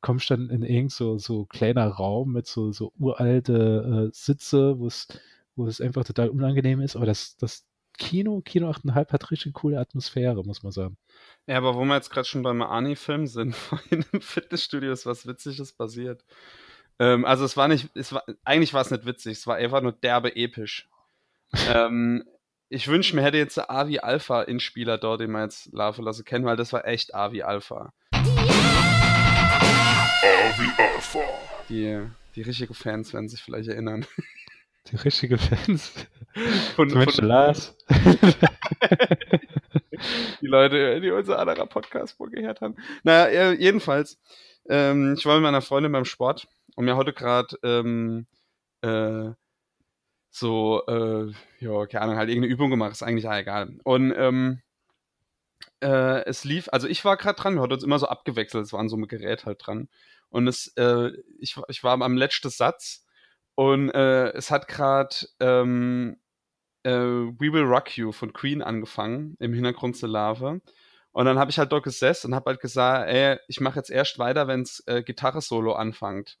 kommst 0.00 0.30
dann 0.30 0.48
in 0.48 0.62
irgend 0.62 0.90
so, 0.90 1.18
so 1.18 1.44
kleiner 1.44 1.86
Raum 1.86 2.32
mit 2.32 2.46
so, 2.46 2.72
so 2.72 2.92
uralte 2.98 4.08
äh, 4.08 4.14
Sitze, 4.14 4.78
wo 4.78 4.86
es, 4.86 5.06
wo 5.54 5.66
es 5.66 5.82
einfach 5.82 6.04
total 6.04 6.30
unangenehm 6.30 6.80
ist. 6.80 6.96
Aber 6.96 7.04
das, 7.04 7.36
das 7.36 7.66
Kino, 7.98 8.40
Kino 8.40 8.70
8,5 8.70 9.12
hat 9.12 9.30
richtig 9.30 9.52
coole 9.52 9.78
Atmosphäre, 9.78 10.42
muss 10.44 10.62
man 10.62 10.72
sagen. 10.72 10.96
Ja, 11.46 11.58
aber 11.58 11.74
wo 11.74 11.84
wir 11.84 11.94
jetzt 11.94 12.08
gerade 12.08 12.26
schon 12.26 12.42
beim 12.42 12.62
Ani-Film 12.62 13.26
sind, 13.26 13.54
vorhin 13.54 14.02
im 14.12 14.22
Fitnessstudio 14.22 14.92
ist 14.92 15.04
was 15.04 15.26
Witziges 15.26 15.74
passiert. 15.74 16.24
Ähm, 16.98 17.26
also 17.26 17.44
es 17.44 17.58
war 17.58 17.68
nicht, 17.68 17.90
es 17.94 18.14
war, 18.14 18.24
eigentlich 18.44 18.72
war 18.72 18.80
es 18.80 18.90
nicht 18.90 19.04
witzig, 19.04 19.32
es 19.32 19.46
war 19.46 19.56
einfach 19.56 19.82
nur 19.82 19.92
derbe 19.92 20.34
episch. 20.36 20.88
Ähm, 21.72 22.24
ich 22.68 22.88
wünsche 22.88 23.14
mir 23.14 23.22
hätte 23.22 23.36
jetzt 23.36 23.58
Avi 23.70 23.98
Alpha 23.98 24.42
in 24.42 24.58
Spieler 24.60 24.98
dort, 24.98 25.20
den 25.20 25.30
man 25.30 25.42
jetzt 25.42 25.72
laufen 25.72 26.04
lassen 26.04 26.24
kennen, 26.24 26.44
weil 26.44 26.56
das 26.56 26.72
war 26.72 26.86
echt 26.86 27.14
Avi 27.14 27.42
Alpha. 27.42 27.92
Avi 30.52 30.68
Alpha. 30.76 31.20
Die, 31.68 32.00
die 32.34 32.42
richtigen 32.42 32.74
Fans 32.74 33.12
werden 33.12 33.28
sich 33.28 33.42
vielleicht 33.42 33.68
erinnern. 33.68 34.06
Die 34.90 34.96
richtigen 34.96 35.38
Fans? 35.38 35.94
Von, 36.76 36.90
von, 36.90 37.08
von 37.08 37.24
Lars. 37.24 37.74
die 40.42 40.46
Leute, 40.46 41.00
die 41.00 41.10
unser 41.10 41.38
anderer 41.38 41.64
Podcast 41.64 42.18
vorgehört 42.18 42.60
haben. 42.60 42.76
Naja, 43.02 43.52
jedenfalls, 43.52 44.20
ähm, 44.68 45.14
ich 45.16 45.24
war 45.24 45.36
mit 45.36 45.44
meiner 45.44 45.62
Freundin 45.62 45.92
beim 45.92 46.04
Sport 46.04 46.46
und 46.76 46.84
mir 46.84 46.96
heute 46.96 47.14
gerade 47.14 47.56
ähm, 47.62 48.26
äh, 48.82 49.30
so, 50.34 50.82
äh, 50.88 51.32
ja, 51.60 51.86
keine 51.86 52.02
Ahnung, 52.02 52.16
halt 52.16 52.28
irgendeine 52.28 52.52
Übung 52.52 52.68
gemacht, 52.68 52.90
ist 52.90 53.04
eigentlich 53.04 53.28
auch 53.28 53.34
egal. 53.34 53.78
Und 53.84 54.12
ähm, 54.16 54.62
äh, 55.80 56.24
es 56.24 56.42
lief, 56.42 56.68
also 56.72 56.88
ich 56.88 57.04
war 57.04 57.16
gerade 57.16 57.40
dran, 57.40 57.54
wir 57.54 57.62
hatten 57.62 57.72
uns 57.72 57.84
immer 57.84 58.00
so 58.00 58.08
abgewechselt, 58.08 58.64
es 58.64 58.72
war 58.72 58.80
an 58.80 58.88
so 58.88 58.96
einem 58.96 59.06
Gerät 59.06 59.46
halt 59.46 59.64
dran. 59.64 59.88
Und 60.30 60.48
es, 60.48 60.72
äh, 60.76 61.10
ich, 61.38 61.56
ich 61.68 61.84
war 61.84 62.00
am 62.00 62.16
letzten 62.16 62.50
Satz 62.50 63.06
und 63.54 63.90
äh, 63.90 64.32
es 64.32 64.50
hat 64.50 64.66
gerade 64.66 65.14
ähm, 65.38 66.16
äh, 66.82 66.90
We 66.90 67.52
Will 67.52 67.62
Rock 67.62 67.96
You 67.96 68.10
von 68.10 68.32
Queen 68.32 68.60
angefangen, 68.60 69.36
im 69.38 69.52
Hintergrund 69.54 69.96
zur 69.96 70.08
Lava. 70.08 70.58
Und 71.12 71.26
dann 71.26 71.38
habe 71.38 71.52
ich 71.52 71.60
halt 71.60 71.70
dort 71.70 71.84
gesessen 71.84 72.28
und 72.28 72.34
habe 72.34 72.50
halt 72.50 72.60
gesagt, 72.60 73.08
ey, 73.08 73.38
ich 73.46 73.60
mache 73.60 73.78
jetzt 73.78 73.90
erst 73.90 74.18
weiter, 74.18 74.48
wenns 74.48 74.82
äh, 74.86 75.04
Gitarre-Solo 75.04 75.74
anfängt. 75.74 76.38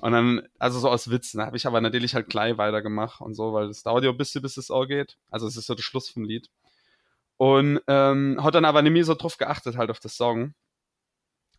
Und 0.00 0.12
dann, 0.12 0.42
also 0.58 0.78
so 0.78 0.88
aus 0.88 1.10
Witz, 1.10 1.34
ne, 1.34 1.46
habe 1.46 1.56
ich 1.56 1.66
aber 1.66 1.80
natürlich 1.80 2.14
halt 2.14 2.28
gleich 2.28 2.56
weitergemacht 2.58 3.20
und 3.20 3.34
so, 3.34 3.52
weil 3.52 3.68
das 3.68 3.82
dauert 3.82 4.04
ja 4.04 4.10
ein 4.10 4.16
bisschen, 4.16 4.42
bis 4.42 4.56
es 4.56 4.70
auch 4.70 4.86
geht. 4.86 5.16
Also 5.30 5.46
es 5.46 5.56
ist 5.56 5.66
so 5.66 5.74
der 5.74 5.82
Schluss 5.82 6.08
vom 6.08 6.24
Lied. 6.24 6.48
Und 7.36 7.80
ähm, 7.88 8.38
hat 8.42 8.54
dann 8.54 8.64
aber 8.64 8.82
nicht 8.82 8.92
mehr 8.92 9.04
so 9.04 9.14
drauf 9.14 9.38
geachtet, 9.38 9.76
halt 9.76 9.90
auf 9.90 10.00
das 10.00 10.16
Song. 10.16 10.54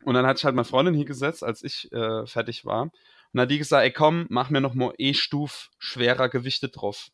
Und 0.03 0.13
dann 0.13 0.25
hatte 0.25 0.38
ich 0.38 0.45
halt 0.45 0.55
meine 0.55 0.65
Freundin 0.65 0.93
hier 0.93 1.05
gesetzt, 1.05 1.43
als 1.43 1.63
ich 1.63 1.91
äh, 1.91 2.25
fertig 2.27 2.65
war. 2.65 2.83
Und 2.83 2.91
dann 3.33 3.43
hat 3.43 3.51
die 3.51 3.57
gesagt, 3.57 3.83
ey 3.83 3.91
komm, 3.91 4.27
mach 4.29 4.49
mir 4.49 4.61
noch 4.61 4.73
mal 4.73 4.93
E-Stuf 4.97 5.69
schwerer 5.79 6.29
Gewichte 6.29 6.69
drauf. 6.69 7.09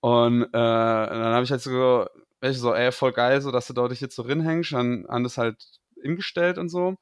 Und 0.00 0.44
äh, 0.44 0.48
dann 0.52 1.34
habe 1.34 1.44
ich 1.44 1.50
halt 1.50 1.60
so, 1.60 2.06
ich 2.42 2.58
so, 2.58 2.74
ey, 2.74 2.90
voll 2.92 3.12
geil, 3.12 3.40
so 3.42 3.50
dass 3.50 3.66
du 3.66 3.74
dort 3.74 3.92
jetzt 4.00 4.16
so 4.16 4.22
rinhängst. 4.22 4.72
Dann 4.72 5.06
haben 5.08 5.24
das 5.24 5.36
halt 5.36 5.62
ingestellt 6.02 6.58
und 6.58 6.70
so. 6.70 6.96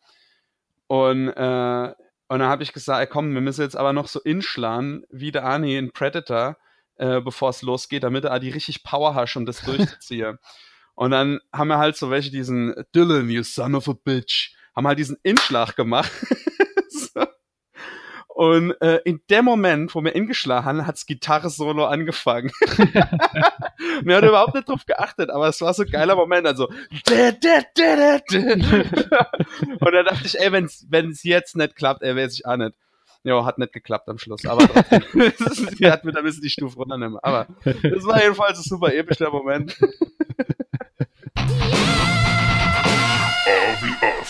Und, 0.89 1.29
äh, 1.29 1.95
und 2.29 2.41
dann 2.41 2.49
habe 2.49 2.63
ich 2.63 2.73
gesagt, 2.73 3.01
ey, 3.01 3.07
komm, 3.07 3.33
wir 3.33 3.41
müssen 3.41 3.63
jetzt 3.63 3.77
aber 3.77 3.93
noch 3.93 4.07
so 4.07 4.21
inschlagen, 4.21 5.05
wie 5.11 5.33
der 5.33 5.45
Arnie 5.45 5.77
in 5.77 5.93
Predator, 5.93 6.57
äh, 6.97 7.21
bevor 7.21 7.51
es 7.51 7.63
losgeht, 7.63 8.03
damit 8.03 8.25
er 8.25 8.39
die 8.39 8.51
richtig 8.51 8.85
Power 8.85 9.15
hast, 9.15 9.37
um 9.37 9.47
das 9.47 9.63
durchzuziehe. 9.63 10.39
und 10.95 11.11
dann 11.11 11.41
haben 11.53 11.69
wir 11.69 11.79
halt 11.79 11.97
so 11.97 12.11
welche 12.11 12.31
diesen 12.31 12.75
Dylan, 12.95 13.31
you 13.31 13.43
son 13.43 13.75
of 13.75 13.89
a 13.89 13.95
bitch, 13.95 14.55
haben 14.77 14.87
halt 14.87 14.99
diesen 14.99 15.17
Inschlag 15.23 15.75
gemacht. 15.75 16.13
Und 18.39 18.81
äh, 18.81 19.01
in 19.05 19.21
dem 19.31 19.45
Moment, 19.45 19.93
wo 19.97 20.05
wir 20.05 20.15
ingeschlagen 20.15 20.65
haben, 20.65 20.87
hat's 20.87 21.07
Gitarre-Solo 21.07 21.87
angefangen. 21.87 22.53
mir 24.05 24.17
hat 24.17 24.25
überhaupt 24.25 24.55
nicht 24.55 24.69
drauf 24.69 24.87
geachtet, 24.87 25.29
aber 25.29 25.49
es 25.49 25.61
war 25.61 25.75
so 25.75 25.83
ein 25.83 25.91
geiler 25.91 26.15
Moment. 26.15 26.47
Also, 26.47 26.69
und 26.69 27.45
dann 29.93 30.05
dachte 30.05 30.25
ich, 30.25 30.39
ey, 30.39 30.53
wenn's, 30.53 30.87
wenn's 30.89 31.25
jetzt 31.25 31.57
nicht 31.57 31.75
klappt, 31.75 32.05
ey, 32.05 32.15
weiß 32.15 32.35
ich 32.35 32.47
auch 32.47 32.57
nicht. 32.57 32.75
Ja, 33.25 33.45
hat 33.45 33.59
nicht 33.59 33.73
geklappt 33.73 34.09
am 34.09 34.19
Schluss, 34.19 34.47
aber 34.47 34.61
sie 35.77 35.91
hat 35.91 36.05
mir 36.05 36.13
da 36.13 36.21
ein 36.21 36.25
bisschen 36.25 36.43
die 36.43 36.51
Stufe 36.51 36.77
runternehmen. 36.77 37.19
Aber 37.21 37.49
das 37.65 38.05
war 38.05 38.23
jedenfalls 38.23 38.61
ein 38.61 38.63
super 38.63 38.95
epischer 38.95 39.33
Moment. 39.33 39.77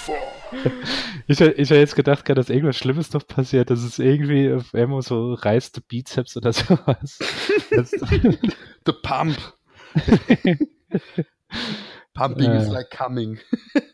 Ich, 1.30 1.40
ich 1.42 1.70
habe 1.70 1.80
jetzt 1.80 1.94
gedacht, 1.94 2.26
dass 2.30 2.48
irgendwas 2.48 2.78
Schlimmes 2.78 3.12
noch 3.12 3.26
passiert, 3.26 3.68
dass 3.68 3.82
es 3.82 3.98
irgendwie 3.98 4.50
auf 4.50 4.74
einmal 4.74 5.02
so 5.02 5.34
reißte 5.34 5.82
Bizeps 5.82 6.38
oder 6.38 6.52
sowas. 6.54 7.18
The 7.70 8.92
Pump. 9.02 9.37
Pumping 12.14 12.50
äh, 12.50 12.62
is 12.62 12.68
like 12.68 12.90
coming. 12.90 13.38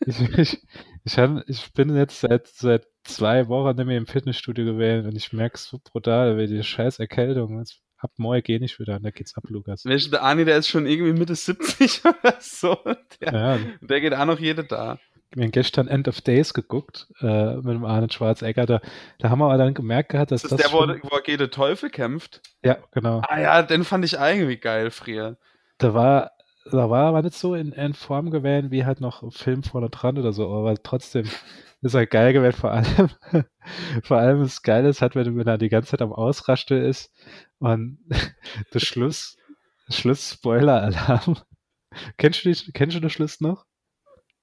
ich, 0.07 0.39
ich, 0.39 0.63
ich, 1.03 1.19
hab, 1.19 1.43
ich 1.49 1.73
bin 1.73 1.97
jetzt 1.97 2.21
seit, 2.21 2.47
seit 2.47 2.87
zwei 3.03 3.49
Wochen 3.49 3.85
mehr 3.85 3.99
im 3.99 4.07
Fitnessstudio 4.07 4.65
gewesen 4.65 5.09
und 5.09 5.17
ich 5.17 5.33
merke 5.33 5.57
es 5.57 5.65
so 5.65 5.81
brutal, 5.83 6.39
wie 6.39 6.47
die 6.47 6.63
scheiß 6.63 7.01
Erkältung. 7.01 7.59
Jetzt 7.59 7.81
ab 7.99 8.13
morgen 8.17 8.43
gehe 8.43 8.61
ich 8.61 8.79
wieder 8.79 8.97
und 8.97 9.03
da 9.03 9.11
geht's 9.11 9.37
ab, 9.37 9.45
Lukas. 9.49 9.85
Mensch, 9.85 10.09
der 10.09 10.23
Ani, 10.23 10.45
der 10.45 10.59
ist 10.59 10.69
schon 10.69 10.87
irgendwie 10.87 11.13
Mitte 11.13 11.35
70 11.35 12.05
oder 12.05 12.37
so. 12.39 12.79
Der, 13.21 13.33
ja. 13.33 13.59
der 13.81 14.01
geht 14.01 14.15
auch 14.15 14.27
noch 14.27 14.39
jede 14.39 14.63
da 14.63 15.01
wir 15.35 15.45
haben 15.45 15.51
gestern 15.51 15.89
End 15.89 16.07
of 16.07 16.21
Days 16.21 16.55
geguckt 16.55 17.09
äh, 17.21 17.57
mit 17.57 17.75
dem 17.75 17.85
Arnold 17.85 18.13
Schwarzenegger. 18.13 18.67
Da, 18.67 18.81
da 19.19 19.31
haben 19.31 19.41
wir 19.41 19.47
aber 19.47 19.59
dann 19.59 19.75
gemerkt 19.75 20.11
gehabt, 20.11 20.31
dass 20.31 20.43
das, 20.43 20.51
das 20.51 20.61
ist 20.61 20.73
der, 20.73 20.79
schon... 20.79 21.01
wo, 21.03 21.11
wo 21.11 21.23
Gede 21.23 21.51
Teufel 21.51 21.91
kämpft. 21.91 22.41
Ja, 22.63 22.79
genau. 22.93 23.21
Ah 23.29 23.41
ja, 23.41 23.63
den 23.63 23.85
fand 23.85 24.05
ich 24.05 24.15
irgendwie 24.15 24.57
geil 24.57 24.91
früher. 24.91 25.37
Da 25.79 25.93
war, 25.93 26.31
da 26.71 26.89
war 26.89 27.09
aber 27.09 27.23
nicht 27.23 27.35
so 27.35 27.55
in, 27.55 27.73
in 27.73 27.95
Form 27.95 28.31
gewählt 28.31 28.71
wie 28.71 28.85
halt 28.85 29.01
noch 29.01 29.33
Film 29.33 29.63
vorne 29.63 29.91
dran 29.91 30.19
oder 30.19 30.33
so, 30.33 30.49
aber 30.53 30.81
trotzdem 30.83 31.29
ist 31.83 31.95
er 31.95 32.07
geil 32.07 32.33
gewählt. 32.33 32.57
Vor 32.57 32.71
allem, 32.71 33.11
vor 34.03 34.19
allem 34.19 34.43
ist 34.43 34.63
geil 34.63 34.87
ist 34.87 35.03
halt, 35.03 35.17
wenn, 35.17 35.37
wenn 35.37 35.47
er 35.47 35.59
die 35.59 35.69
ganze 35.69 35.91
Zeit 35.91 36.03
am 36.03 36.13
Ausraste 36.13 36.77
ist 36.77 37.13
und 37.59 37.99
der 38.73 38.79
Schluss, 38.79 39.37
Schluss 39.89 40.31
Spoiler-Alarm. 40.31 41.39
kennst 42.19 42.45
du 42.45 42.53
die, 42.53 42.73
kennst 42.73 42.97
du 42.97 43.01
den 43.01 43.11
Schluss 43.11 43.41
noch? 43.41 43.67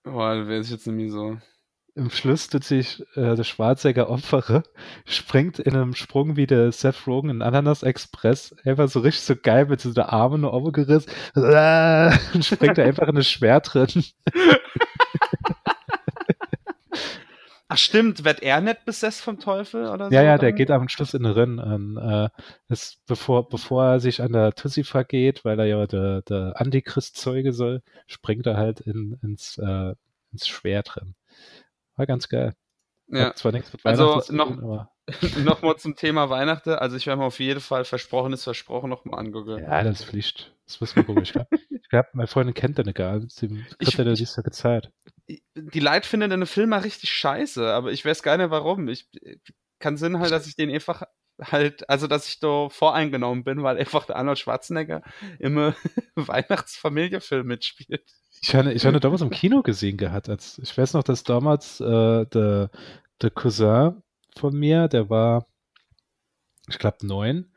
Boah, 0.04 0.36
da 0.36 0.48
wäre 0.48 0.62
ich 0.62 0.70
jetzt 0.70 0.88
nämlich 0.88 1.12
so. 1.12 1.38
Im 1.94 2.10
Schluss 2.10 2.48
tut 2.48 2.64
sich 2.64 3.02
äh, 3.16 3.36
der 3.36 3.44
Schwarzenegger 3.44 4.10
opfere, 4.10 4.64
springt 5.06 5.60
in 5.60 5.76
einem 5.76 5.94
Sprung 5.94 6.38
wie 6.38 6.48
der 6.48 6.72
Seth 6.72 7.06
Rogen 7.06 7.30
in 7.30 7.42
Ananas 7.42 7.84
Express, 7.84 8.56
einfach 8.64 8.88
so 8.88 9.02
richtig 9.02 9.24
so 9.24 9.36
geil 9.36 9.66
mit 9.66 9.82
so 9.82 9.92
der 9.92 10.14
Arme 10.14 10.38
nur 10.38 10.54
overgerissen, 10.54 11.12
äh, 11.36 12.18
und 12.34 12.46
springt 12.46 12.78
da 12.78 12.84
einfach 12.84 13.10
in 13.10 13.16
das 13.16 13.30
Schwert 13.30 13.74
drin. 13.74 14.06
Ach 17.74 17.78
stimmt, 17.78 18.26
wird 18.26 18.44
er 18.44 18.60
nicht 18.60 18.84
besessen 18.84 19.24
vom 19.24 19.40
Teufel 19.40 19.88
oder 19.88 20.10
so? 20.10 20.14
Ja, 20.14 20.22
ja, 20.22 20.38
der 20.38 20.52
geht 20.52 20.70
am 20.72 20.90
Schluss 20.90 21.14
in 21.14 21.24
den 21.24 21.32
Rennen. 21.32 21.96
äh, 21.96 22.28
ist, 22.68 23.06
bevor, 23.06 23.48
bevor 23.48 23.86
er 23.86 24.00
sich 24.02 24.22
an 24.22 24.34
der 24.34 24.52
Tussi 24.52 24.84
vergeht, 24.84 25.46
weil 25.46 25.58
er 25.58 25.66
ja 25.68 25.88
der, 25.88 26.22
der 26.24 26.60
Antichrist 26.60 27.16
zeuge 27.16 27.54
soll, 27.54 27.82
springt 28.08 28.46
er 28.46 28.58
halt 28.58 28.82
in, 28.82 29.18
ins, 29.24 29.58
äh, 29.58 29.96
ins 30.34 30.50
Schwert 30.50 30.96
drin. 30.96 31.16
War 31.96 32.06
ganz 32.06 32.28
geil. 32.28 32.56
Ja. 33.08 33.28
Hat 33.28 33.38
zwar 33.38 33.54
nichts 33.54 33.72
mit 33.72 33.86
also 33.86 34.22
noch, 34.32 34.58
tun, 34.60 34.88
noch 35.46 35.62
mal 35.62 35.78
zum 35.78 35.96
Thema 35.96 36.30
Weihnachten. 36.30 36.72
Also 36.72 36.98
ich 36.98 37.08
werde 37.08 37.22
mir 37.22 37.28
auf 37.28 37.40
jeden 37.40 37.62
Fall 37.62 37.86
versprochen 37.86 38.34
ist 38.34 38.44
versprochen 38.44 38.90
noch 38.90 39.06
mal 39.06 39.18
angucken. 39.18 39.60
Ja, 39.60 39.82
das 39.82 40.02
ist 40.02 40.10
Pflicht. 40.10 40.54
Das 40.66 40.82
muss 40.82 40.94
man 40.98 41.06
gucken. 41.06 41.24
Ich 41.24 41.32
glaube, 41.32 41.48
glaub, 41.90 42.06
meine 42.12 42.28
Freundin 42.28 42.54
kennt 42.54 42.78
den 42.80 42.94
gar 42.94 43.20
nicht. 43.20 43.32
Sie 43.32 43.64
hat 43.82 43.94
ja 43.94 44.14
dies 44.14 44.36
ja 44.36 44.44
gezeigt 44.44 44.92
die 45.28 45.80
Leute 45.80 46.08
finden 46.08 46.30
den 46.30 46.46
Film 46.46 46.70
mal 46.70 46.80
richtig 46.80 47.12
scheiße, 47.12 47.74
aber 47.74 47.92
ich 47.92 48.06
weiß 48.06 48.24
gar 48.24 48.38
nicht 48.38 48.50
warum. 48.50 48.88
Ich 48.88 49.10
kann 49.80 49.98
Sinn 49.98 50.20
halt, 50.20 50.32
dass 50.32 50.48
ich 50.48 50.56
den 50.56 50.72
einfach 50.72 51.04
halt, 51.42 51.90
also 51.90 52.08
dass 52.08 52.28
ich 52.28 52.40
da 52.40 52.70
voreingenommen 52.70 53.44
bin, 53.44 53.64
weil 53.64 53.78
einfach 53.78 54.06
der 54.06 54.16
Arnold 54.16 54.40
Schwarzenegger 54.40 55.02
immer 55.40 55.76
Weihnachtsfamiliefilm 56.16 57.48
mitspielt. 57.48 58.04
Ich 58.42 58.56
habe 58.56 58.74
ich 58.74 58.86
hab 58.86 59.00
damals 59.00 59.22
im 59.22 59.30
Kino 59.32 59.62
gesehen 59.62 59.98
gehabt. 59.98 60.30
Als, 60.30 60.60
ich 60.60 60.78
weiß 60.78 60.94
noch, 60.94 61.04
dass 61.04 61.24
damals 61.24 61.80
äh, 61.80 62.26
der, 62.26 62.70
der 63.22 63.30
Cousin 63.32 64.02
von 64.38 64.58
mir, 64.58 64.88
der 64.88 65.10
war, 65.10 65.48
ich 66.68 66.80
glaube, 66.80 67.06
neun. 67.06 67.52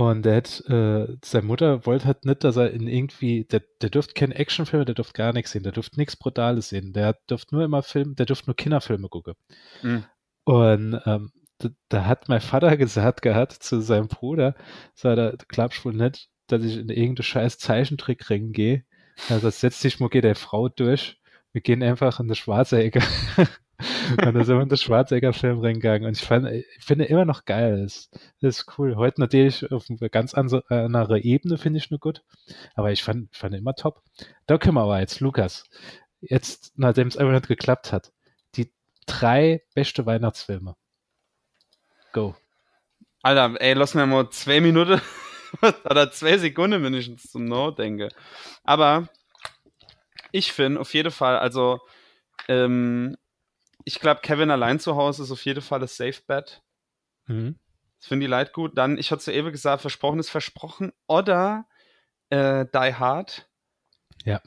Und 0.00 0.22
der 0.22 0.36
hat, 0.36 0.64
äh, 0.66 1.18
seine 1.22 1.46
Mutter 1.46 1.84
wollte 1.84 2.06
halt 2.06 2.24
nicht, 2.24 2.42
dass 2.42 2.56
er 2.56 2.70
in 2.70 2.86
irgendwie, 2.86 3.44
der, 3.44 3.60
der 3.82 3.90
dürfte 3.90 4.14
keine 4.14 4.34
Actionfilme, 4.34 4.86
der 4.86 4.94
dürfte 4.94 5.12
gar 5.12 5.34
nichts 5.34 5.50
sehen, 5.50 5.62
der 5.62 5.72
dürfte 5.72 5.98
nichts 5.98 6.16
Brutales 6.16 6.70
sehen, 6.70 6.94
der 6.94 7.18
dürfte 7.28 7.54
nur 7.54 7.64
immer 7.64 7.82
Film, 7.82 8.14
der 8.16 8.24
dürfte 8.24 8.46
nur 8.46 8.56
Kinderfilme 8.56 9.10
gucken. 9.10 9.34
Mhm. 9.82 10.04
Und 10.44 11.02
ähm, 11.04 11.32
da, 11.58 11.68
da, 11.90 12.06
hat 12.06 12.30
mein 12.30 12.40
Vater 12.40 12.74
gesagt 12.78 13.20
gehabt 13.20 13.52
zu 13.52 13.82
seinem 13.82 14.08
Bruder, 14.08 14.54
sagt 14.94 15.18
er, 15.18 15.36
glaubst 15.48 15.84
wohl 15.84 15.92
nicht, 15.92 16.30
dass 16.46 16.64
ich 16.64 16.78
in 16.78 16.88
irgendeine 16.88 17.24
scheiß 17.24 17.58
Zeichentrickring 17.58 18.52
gehe. 18.52 18.84
Also 19.28 19.50
setzt 19.50 19.82
sich 19.82 20.00
mal 20.00 20.08
geht 20.08 20.24
der 20.24 20.34
Frau 20.34 20.70
durch. 20.70 21.20
Wir 21.52 21.60
gehen 21.60 21.82
einfach 21.82 22.20
in 22.20 22.28
die 22.28 22.36
schwarze 22.36 22.82
Ecke. 22.82 23.02
und 24.10 24.34
da 24.34 24.44
sind 24.44 24.56
wir 24.56 24.62
in 24.62 24.68
den 24.68 24.78
Schwarzegger-Film 24.78 25.60
reingegangen. 25.60 26.06
Und 26.06 26.16
ich, 26.16 26.24
fand, 26.24 26.46
ich 26.48 26.84
finde 26.84 27.04
immer 27.06 27.24
noch 27.24 27.44
geil. 27.44 27.82
Das, 27.82 28.10
ist 28.40 28.78
cool. 28.78 28.96
Heute 28.96 29.20
natürlich 29.20 29.70
auf 29.70 29.86
einer 29.88 30.08
ganz 30.08 30.34
andere 30.34 31.20
Ebene 31.20 31.58
finde 31.58 31.78
ich 31.78 31.90
nur 31.90 32.00
gut. 32.00 32.22
Aber 32.74 32.92
ich 32.92 33.02
fand, 33.02 33.34
fand 33.34 33.54
immer 33.54 33.74
top. 33.74 34.02
Da 34.46 34.58
können 34.58 34.74
wir 34.74 34.82
aber 34.82 35.00
jetzt, 35.00 35.20
Lukas. 35.20 35.64
Jetzt, 36.20 36.72
nachdem 36.76 37.08
es 37.08 37.16
einfach 37.16 37.32
nicht 37.32 37.48
geklappt 37.48 37.92
hat, 37.92 38.12
die 38.56 38.72
drei 39.06 39.62
beste 39.74 40.06
Weihnachtsfilme. 40.06 40.76
Go. 42.12 42.34
Alter, 43.22 43.60
ey, 43.60 43.74
lass 43.74 43.94
mir 43.94 44.06
mal 44.06 44.30
zwei 44.30 44.60
Minuten 44.60 45.00
oder 45.84 46.10
zwei 46.10 46.38
Sekunden 46.38 46.82
wenigstens 46.82 47.30
zum 47.30 47.44
No 47.44 47.70
denke. 47.70 48.08
Aber 48.64 49.08
ich 50.32 50.52
finde 50.52 50.80
auf 50.80 50.94
jeden 50.94 51.10
Fall, 51.10 51.38
also 51.38 51.80
ähm, 52.48 53.16
ich 53.84 54.00
glaube, 54.00 54.20
Kevin 54.22 54.50
allein 54.50 54.80
zu 54.80 54.96
Hause 54.96 55.22
ist 55.22 55.30
auf 55.30 55.44
jeden 55.44 55.62
Fall 55.62 55.80
das 55.80 55.96
Safe 55.96 56.20
Bet. 56.26 56.62
Mhm. 57.26 57.58
Das 57.98 58.06
finde 58.06 58.26
ich 58.26 58.30
leid 58.30 58.52
gut. 58.52 58.76
Dann, 58.78 58.98
ich 58.98 59.10
hatte 59.10 59.22
zu 59.22 59.32
eben 59.32 59.52
gesagt, 59.52 59.82
versprochen 59.82 60.18
ist 60.18 60.30
versprochen. 60.30 60.92
Oder 61.06 61.66
äh, 62.30 62.66
Die 62.72 62.94
Hard. 62.94 63.48
Ja. 64.24 64.40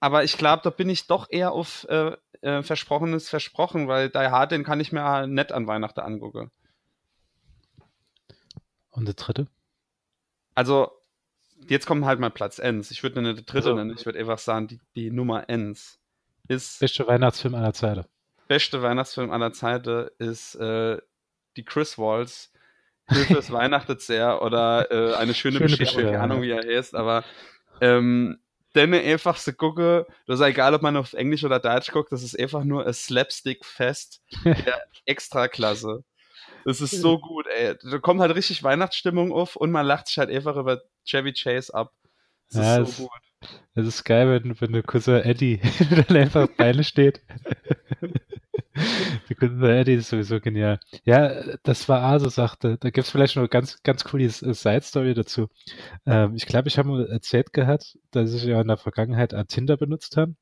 Aber 0.00 0.24
ich 0.24 0.38
glaube, 0.38 0.62
da 0.62 0.70
bin 0.70 0.88
ich 0.88 1.06
doch 1.06 1.28
eher 1.30 1.52
auf 1.52 1.84
äh, 1.88 2.16
äh, 2.40 2.62
Versprochenes 2.62 3.28
versprochen, 3.28 3.88
weil 3.88 4.10
Die 4.10 4.18
Hard, 4.18 4.52
den 4.52 4.64
kann 4.64 4.80
ich 4.80 4.92
mir 4.92 5.26
nett 5.26 5.52
an 5.52 5.66
Weihnachten 5.66 6.00
angucken. 6.00 6.50
Und 8.90 9.06
der 9.06 9.14
dritte? 9.14 9.46
Also, 10.54 10.92
jetzt 11.68 11.86
kommt 11.86 12.04
halt 12.04 12.20
mal 12.20 12.30
Platz 12.30 12.58
Ns. 12.58 12.90
Ich 12.90 13.02
würde 13.02 13.22
nicht 13.22 13.38
der 13.38 13.44
dritte 13.44 13.70
also, 13.70 13.74
nennen, 13.74 13.96
ich 13.96 14.04
würde 14.04 14.18
einfach 14.18 14.38
sagen, 14.38 14.68
die, 14.68 14.80
die 14.94 15.10
Nummer 15.10 15.48
Ns 15.48 15.98
ist. 16.48 16.80
Beste 16.80 17.06
Weihnachtsfilm 17.06 17.54
aller 17.54 17.72
Zeiten 17.72 18.04
beste 18.52 18.82
Weihnachtsfilm 18.82 19.30
aller 19.30 19.54
Zeiten 19.54 20.08
ist 20.18 20.56
äh, 20.56 20.98
die 21.56 21.64
Chris 21.64 21.96
Walls. 21.96 22.52
Hilfe, 23.08 23.38
es 23.38 23.50
weihnachtet 23.50 24.02
sehr 24.02 24.42
oder 24.42 24.90
äh, 24.90 25.14
eine 25.14 25.32
schöne, 25.32 25.56
schöne 25.56 25.78
Bescherung, 25.78 26.12
keine 26.12 26.20
Ahnung, 26.20 26.42
wie 26.42 26.50
er 26.50 26.62
heißt, 26.62 26.94
aber 26.94 27.24
ähm, 27.80 28.38
denn 28.74 28.92
einfach 28.92 29.38
so 29.38 29.54
gucke, 29.54 30.06
das 30.26 30.40
ist 30.40 30.46
egal, 30.46 30.74
ob 30.74 30.82
man 30.82 30.98
auf 30.98 31.14
Englisch 31.14 31.44
oder 31.44 31.60
Deutsch 31.60 31.90
guckt, 31.92 32.12
das 32.12 32.22
ist 32.22 32.38
einfach 32.38 32.62
nur 32.62 32.86
ein 32.86 32.92
Slapstick-Fest 32.92 34.20
der 34.44 34.82
Extraklasse. 35.06 36.04
Das 36.66 36.82
ist 36.82 37.00
so 37.00 37.18
gut, 37.18 37.46
ey. 37.46 37.74
Da 37.90 37.98
kommt 38.00 38.20
halt 38.20 38.34
richtig 38.34 38.62
Weihnachtsstimmung 38.62 39.32
auf 39.32 39.56
und 39.56 39.70
man 39.70 39.86
lacht 39.86 40.08
sich 40.08 40.18
halt 40.18 40.30
einfach 40.30 40.56
über 40.56 40.82
Chevy 41.06 41.32
Chase 41.32 41.72
ab. 41.74 41.94
Das 42.50 42.64
ja, 42.64 42.82
ist 42.82 42.98
so 42.98 43.04
gut. 43.04 43.50
Es 43.74 43.86
ist 43.86 44.04
geil, 44.04 44.28
wenn, 44.28 44.60
wenn 44.60 44.72
der 44.72 44.82
Cousin 44.82 45.22
Eddie 45.22 45.60
dann 46.08 46.16
einfach 46.16 46.48
Beine 46.56 46.84
steht. 46.84 47.22
Der 49.28 49.36
Cousin 49.36 49.62
Eddie 49.62 49.94
ist 49.94 50.08
sowieso 50.08 50.40
genial. 50.40 50.80
Ja, 51.04 51.56
das 51.62 51.88
war 51.88 52.02
Aso 52.02 52.28
sagte. 52.28 52.78
Da 52.78 52.90
gibt 52.90 53.06
es 53.06 53.10
vielleicht 53.10 53.36
noch 53.36 53.48
ganz, 53.48 53.82
ganz 53.82 54.04
coole 54.04 54.28
Side-Story 54.28 55.14
dazu. 55.14 55.48
Ähm, 56.06 56.34
ich 56.34 56.46
glaube, 56.46 56.68
ich 56.68 56.78
habe 56.78 56.88
mal 56.88 57.06
erzählt 57.06 57.52
gehabt, 57.52 57.98
dass 58.10 58.32
ich 58.32 58.44
ja 58.44 58.60
in 58.60 58.68
der 58.68 58.76
Vergangenheit 58.76 59.34
an 59.34 59.46
Tinder 59.46 59.76
benutzt 59.76 60.16
habe. 60.16 60.34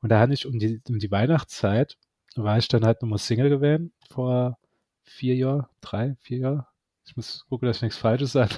Und 0.00 0.08
da 0.10 0.20
hatte 0.20 0.34
ich 0.34 0.46
um 0.46 0.58
die, 0.58 0.80
um 0.88 0.98
die 0.98 1.10
Weihnachtszeit, 1.10 1.96
war 2.36 2.58
ich 2.58 2.68
dann 2.68 2.84
halt 2.84 3.02
nochmal 3.02 3.18
Single 3.18 3.48
gewesen, 3.48 3.92
vor 4.10 4.58
vier 5.04 5.34
Jahren, 5.34 5.66
drei, 5.80 6.16
vier 6.20 6.38
Jahren. 6.38 6.66
Ich 7.04 7.16
muss 7.16 7.44
gucken, 7.48 7.66
dass 7.66 7.78
ich 7.78 7.82
nichts 7.82 7.98
Falsches 7.98 8.32
sage. 8.32 8.56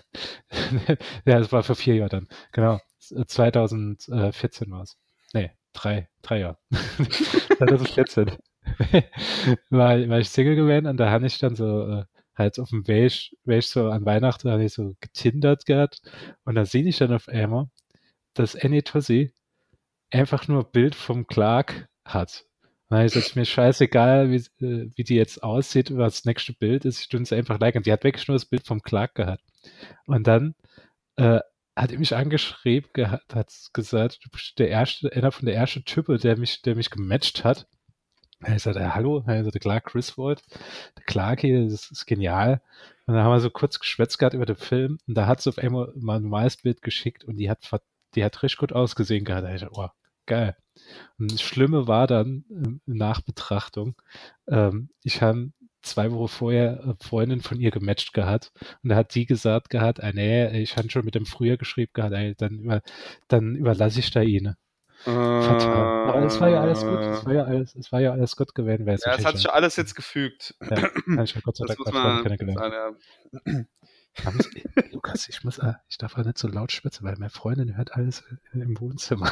ja, 1.25 1.39
es 1.39 1.51
war 1.51 1.63
vor 1.63 1.77
vier 1.77 1.97
Jahren 1.97 2.11
dann. 2.11 2.29
Genau. 2.53 2.81
2014 2.99 4.71
war 4.71 4.83
es. 4.83 4.97
Nee, 5.33 5.51
drei, 5.73 6.09
drei 6.23 6.41
Jahre. 6.41 6.59
2014. 7.59 8.33
war, 9.71 10.09
war 10.09 10.19
ich 10.19 10.29
Single 10.31 10.57
gewesen 10.57 10.87
und 10.87 10.97
da 10.99 11.11
habe 11.11 11.27
ich 11.27 11.39
dann 11.39 11.57
so 11.57 11.87
äh, 11.89 12.05
halt 12.35 12.59
auf 12.59 12.71
dem 12.71 12.87
Weg, 12.89 13.37
Weg 13.45 13.63
so 13.63 13.89
an 13.91 14.05
Weihnachten 14.05 14.51
habe 14.51 14.65
ich 14.65 14.73
so 14.73 14.95
getindert 15.01 15.67
gehabt 15.67 16.03
und 16.45 16.55
da 16.55 16.65
sehe 16.65 16.87
ich 16.87 16.99
dann 16.99 17.13
auf 17.13 17.29
einmal, 17.29 17.69
dass 18.35 18.57
Annie 18.57 18.83
Tussi 18.83 19.33
einfach 20.11 20.49
nur 20.49 20.65
Bild 20.65 20.95
vom 20.95 21.27
Clark 21.27 21.89
hat. 22.05 22.45
Und 22.89 22.99
dann 22.99 23.07
ist 23.07 23.35
mir 23.35 23.45
scheißegal, 23.45 24.31
wie, 24.31 24.37
äh, 24.65 24.91
wie 24.95 25.05
die 25.05 25.17
jetzt 25.17 25.43
aussieht, 25.43 25.97
was 25.97 26.17
das 26.17 26.25
nächste 26.27 26.53
Bild 26.53 26.85
ist. 26.85 27.01
Ich 27.01 27.09
tue 27.09 27.21
es 27.23 27.33
einfach 27.33 27.59
liken. 27.59 27.83
Die 27.83 27.93
hat 27.93 28.05
wirklich 28.05 28.29
nur 28.29 28.37
das 28.37 28.45
Bild 28.45 28.67
vom 28.67 28.83
Clark 28.83 29.15
gehabt. 29.15 29.43
Und 30.07 30.27
dann 30.27 30.55
äh, 31.17 31.41
hat 31.77 31.93
er 31.93 31.99
mich 31.99 32.15
angeschrieben, 32.15 32.91
hat 33.33 33.53
gesagt, 33.73 34.21
du 34.25 34.31
bist 34.31 34.59
der 34.59 34.69
erste, 34.69 35.13
einer 35.13 35.33
von 35.33 35.47
der 35.47 35.57
ersten 35.57 35.85
Typen, 35.85 36.19
der 36.19 36.37
mich, 36.37 36.63
der 36.63 36.77
mich 36.77 36.91
gematcht 36.91 37.43
hat. 37.45 37.67
Er 38.45 38.59
sagt, 38.59 38.77
ja, 38.77 38.95
hallo, 38.95 39.23
er 39.27 39.45
sagt, 39.45 39.61
klar, 39.61 39.81
Chris 39.81 40.19
Ward, 40.19 40.43
der 40.97 41.05
Clark 41.05 41.41
hier, 41.41 41.65
das 41.65 41.91
ist 41.91 42.07
genial. 42.07 42.61
Und 43.07 43.15
dann 43.15 43.25
haben 43.25 43.33
wir 43.33 43.41
so 43.41 43.51
kurz 43.51 43.79
geschwätzt 43.79 44.19
gehabt 44.19 44.35
über 44.35 44.47
den 44.47 44.57
Film 44.57 44.99
und 45.07 45.15
da 45.15 45.27
hat 45.27 45.41
sie 45.41 45.51
auf 45.51 45.59
einmal 45.59 45.93
mal 45.97 46.17
ein 46.17 46.23
normales 46.23 46.57
Bild 46.59 46.83
geschickt 46.83 47.25
und 47.25 47.37
die 47.37 47.51
hat, 47.51 47.69
die 48.15 48.25
hat 48.25 48.43
richtig 48.43 48.59
gut 48.59 48.73
ausgesehen 48.73 49.25
gehabt. 49.25 49.45
Da 49.47 49.53
dachte, 49.53 49.71
oh, 49.73 49.89
geil. 50.27 50.57
Und 51.19 51.33
das 51.33 51.43
Schlimme 51.43 51.87
war 51.87 52.07
dann, 52.07 52.45
in 52.49 52.81
Nachbetrachtung, 52.87 53.95
ähm, 54.49 54.91
ich 55.03 55.23
habe 55.23 55.53
zwei 55.83 56.11
Wochen 56.13 56.29
vorher 56.29 56.83
eine 56.83 56.97
Freundin 57.01 57.41
von 57.43 57.61
ihr 57.61 57.71
gematcht 57.71 58.15
gehabt 58.15 58.53
und 58.83 58.91
da 58.91 58.97
hat 58.97 59.15
die 59.15 59.27
gesagt 59.27 59.71
gehabt, 59.71 60.03
ah, 60.03 60.13
nee, 60.13 60.63
ich 60.63 60.77
habe 60.77 60.91
schon 60.91 61.05
mit 61.05 61.15
dem 61.15 61.27
früher 61.27 61.57
geschrieben 61.57 61.93
gehabt, 61.93 62.15
ey, 62.15 62.35
dann, 62.35 62.59
über, 62.59 62.83
dann 63.29 63.55
überlasse 63.55 64.01
ich 64.01 64.11
da 64.11 64.23
ihn. 64.23 64.55
Fatal. 65.05 66.09
Aber 66.09 66.25
es 66.25 66.41
war 66.41 66.49
ja 66.49 66.61
alles 66.61 66.81
gut. 66.81 66.99
Es 66.99 67.25
war 67.27 67.33
ja 67.33 67.45
alles, 67.45 67.75
es 67.75 67.93
war 67.93 68.01
ja 68.01 68.13
alles 68.13 68.37
gut 68.37 68.55
gewesen. 68.55 68.87
Ja, 68.87 69.17
es 69.17 69.25
hat 69.25 69.37
sich 69.37 69.51
alles 69.51 69.77
jetzt 69.77 69.95
gefügt. 69.95 70.55
Ja, 70.61 70.77
ich 71.23 71.43
Gott 71.43 71.57
sei 71.57 71.67
Dank 71.67 71.93
mal 71.93 72.23
kennengelernt. 72.23 72.59
Sagen, 72.59 72.97
ja. 73.47 73.65
Lukas, 74.93 75.29
ich 75.29 75.43
muss, 75.45 75.59
äh, 75.59 75.75
ich 75.89 75.99
darf 75.99 76.17
auch 76.17 76.25
nicht 76.25 76.39
so 76.39 76.49
laut 76.49 76.73
schwitzen, 76.73 77.05
weil 77.05 77.17
meine 77.19 77.31
Freundin 77.31 77.77
hört 77.77 77.95
alles 77.95 78.23
im 78.53 78.79
Wohnzimmer. 78.81 79.31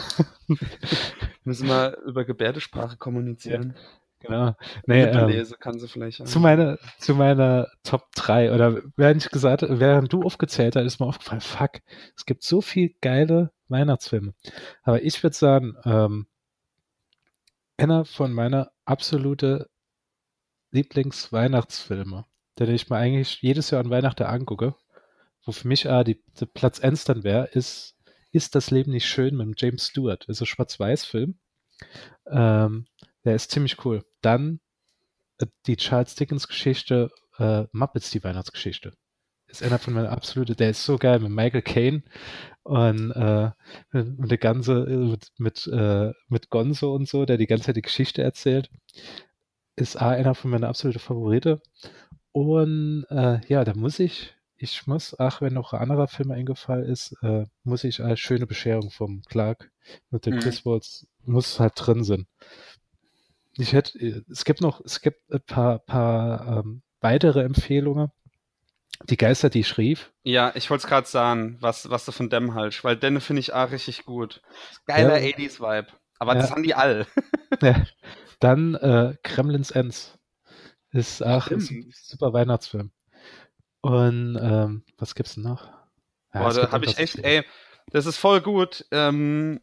Müssen 1.45 1.69
wir 1.69 1.99
über 2.07 2.25
Gebärdesprache 2.25 2.97
kommunizieren. 2.97 3.75
Ja. 3.77 3.83
Genau. 4.23 4.55
Nee, 4.87 5.03
ähm, 5.03 5.47
kann 5.59 5.79
sie 5.79 5.89
vielleicht 5.89 6.27
zu 6.27 6.41
meiner, 6.41 6.79
zu 6.99 7.15
meiner 7.15 7.69
Top 7.83 8.07
3 8.15 8.53
oder 8.53 8.81
während 8.97 9.25
ich 9.25 9.31
gesagt, 9.31 9.65
während 9.69 10.13
du 10.13 10.23
aufgezählt 10.23 10.77
hast, 10.77 10.85
ist 10.85 11.01
mir 11.01 11.07
aufgefallen, 11.07 11.41
fuck, 11.41 11.81
es 12.17 12.25
gibt 12.25 12.43
so 12.43 12.61
viel 12.61 12.95
geile 13.01 13.51
Weihnachtsfilme. 13.69 14.35
Aber 14.83 15.03
ich 15.03 15.23
würde 15.23 15.37
sagen, 15.37 15.75
ähm, 15.85 16.27
einer 17.77 18.05
von 18.05 18.33
meiner 18.33 18.71
absolute 18.85 19.69
Lieblingsweihnachtsfilme, 20.71 22.25
den 22.59 22.71
ich 22.71 22.89
mir 22.89 22.97
eigentlich 22.97 23.43
jedes 23.43 23.71
Jahr 23.71 23.83
an 23.83 23.91
Weihnachten 23.91 24.25
angucke, 24.25 24.75
wo 25.45 25.53
für 25.53 25.69
mich 25.69 25.89
ah, 25.91 26.05
die, 26.05 26.23
die 26.41 26.47
Platz 26.47 26.81
1 26.81 27.05
dann 27.05 27.25
wäre, 27.25 27.47
ist, 27.49 27.97
ist 28.31 28.55
das 28.55 28.71
Leben 28.71 28.93
nicht 28.93 29.07
schön 29.07 29.37
mit 29.37 29.61
James 29.61 29.89
Stewart. 29.89 30.25
Das 30.27 30.37
ist 30.37 30.43
ein 30.43 30.47
Schwarz-Weiß-Film. 30.47 31.39
Ähm, 32.27 32.87
der 33.25 33.35
ist 33.35 33.51
ziemlich 33.51 33.85
cool. 33.85 34.05
Dann 34.23 34.61
äh, 35.39 35.47
die 35.67 35.77
Charles 35.77 36.15
Dickens 36.15 36.49
Geschichte, 36.49 37.11
äh, 37.39 37.65
Muppets, 37.73 38.11
die 38.11 38.25
Weihnachtsgeschichte. 38.25 38.93
Ist 39.49 39.63
einer 39.63 39.79
von 39.79 39.93
meinen 39.93 40.07
absoluten, 40.07 40.57
der 40.57 40.71
ist 40.71 40.85
so 40.85 40.97
geil 40.97 41.19
mit 41.19 41.31
Michael 41.31 41.61
Caine 41.61 42.03
und, 42.63 43.11
äh, 43.11 43.51
und 43.93 44.31
der 44.31 44.39
ganze, 44.39 44.85
äh, 44.85 44.97
mit, 44.97 45.29
mit, 45.37 45.67
äh, 45.67 46.13
mit 46.29 46.49
Gonzo 46.49 46.95
und 46.95 47.07
so, 47.07 47.27
der 47.27 47.37
die 47.37 47.47
ganze 47.47 47.67
Zeit 47.67 47.77
die 47.77 47.83
Geschichte 47.83 48.23
erzählt. 48.23 48.71
Ist 49.77 49.97
einer 49.97 50.35
von 50.35 50.51
meinen 50.51 50.65
absoluten 50.65 51.01
Favoriten. 51.01 51.61
Und 52.33 53.05
äh, 53.11 53.41
ja, 53.47 53.65
da 53.65 53.75
muss 53.75 53.99
ich, 53.99 54.35
ich 54.57 54.87
muss, 54.87 55.19
ach, 55.19 55.43
wenn 55.43 55.55
noch 55.55 55.75
ein 55.75 55.81
anderer 55.81 56.09
Film 56.09 56.31
eingefallen 56.31 56.87
ist, 56.87 57.15
äh, 57.23 57.45
muss 57.63 57.85
ich 57.85 58.03
als 58.03 58.21
schöne 58.21 58.47
Bescherung 58.47 58.91
vom 58.91 59.23
Clark 59.23 59.71
mit 60.11 60.25
den 60.25 60.37
mhm. 60.37 60.41
Chris 60.41 60.65
Waltz, 60.65 61.07
muss 61.25 61.61
halt 61.61 61.73
drin 61.77 62.05
sein 62.05 62.27
ich 63.57 63.73
hätte, 63.73 64.25
es 64.31 64.45
gibt 64.45 64.61
noch, 64.61 64.81
es 64.85 65.01
gibt 65.01 65.31
ein 65.31 65.41
paar, 65.41 65.79
paar 65.81 66.59
ähm, 66.59 66.83
weitere 67.01 67.43
Empfehlungen. 67.43 68.11
Die 69.09 69.17
Geister, 69.17 69.51
die 69.51 69.65
schrieb. 69.65 69.99
Ja, 70.23 70.53
ich 70.55 70.71
wollte 70.71 70.85
es 70.85 70.89
gerade 70.89 71.09
sagen, 71.09 71.57
was, 71.61 71.91
was 71.91 72.05
du 72.05 72.13
von 72.13 72.31
dem 72.31 72.55
haltst, 72.55 72.85
weil 72.85 72.97
den 72.97 73.21
finde 73.21 73.41
ich 73.41 73.53
auch 73.53 73.71
richtig 73.73 74.05
gut. 74.05 74.43
Geiler 74.87 75.21
ja. 75.21 75.35
80s-Vibe. 75.35 75.89
Aber 76.19 76.35
ja. 76.35 76.41
das 76.41 76.53
haben 76.53 76.63
die 76.63 76.75
alle. 76.75 77.07
ja. 77.63 77.85
Dann 78.39 78.75
äh, 78.77 79.17
Kremlins 79.23 79.71
Ends. 79.73 80.19
Ist 80.91 81.25
auch 81.25 81.51
ein 81.51 81.91
super 81.93 82.33
Weihnachtsfilm. 82.33 82.93
Und 83.81 84.39
ähm, 84.41 84.85
was 84.99 85.15
gibt's 85.15 85.35
denn 85.35 85.45
noch? 85.45 85.67
Ja, 86.35 86.43
Boah, 86.43 86.53
da 86.53 86.71
habe 86.71 86.85
ich 86.85 86.99
echt, 86.99 87.19
ey, 87.19 87.45
das 87.91 88.07
ist 88.07 88.19
voll 88.19 88.41
gut. 88.41 88.87
Ähm, 88.91 89.61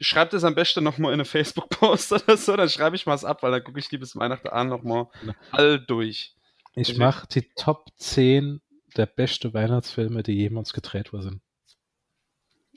schreibt 0.00 0.34
es 0.34 0.44
am 0.44 0.54
besten 0.54 0.82
nochmal 0.82 1.12
in 1.12 1.20
eine 1.20 1.24
Facebook-Post 1.24 2.12
oder 2.12 2.36
so, 2.36 2.56
dann 2.56 2.68
schreibe 2.68 2.96
ich 2.96 3.06
mal 3.06 3.14
es 3.14 3.24
ab, 3.24 3.42
weil 3.42 3.52
dann 3.52 3.64
gucke 3.64 3.78
ich 3.78 3.88
die 3.88 3.98
bis 3.98 4.16
Weihnachten 4.16 4.48
an 4.48 4.68
nochmal 4.68 5.08
all 5.50 5.78
durch. 5.78 6.34
Ich 6.74 6.96
mache 6.96 7.26
die 7.28 7.48
Top 7.56 7.86
10 7.96 8.60
der 8.96 9.06
besten 9.06 9.52
Weihnachtsfilme, 9.54 10.22
die 10.22 10.32
jemals 10.32 10.72
gedreht 10.72 11.12
wurden. 11.12 11.42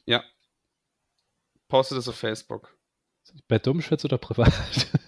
Ja. 0.06 0.24
Poste 1.68 1.96
das 1.96 2.08
auf 2.08 2.16
Facebook. 2.16 2.76
Bei 3.48 3.58
Dummschwätze 3.58 4.08
oder 4.08 4.18
privat? 4.18 4.54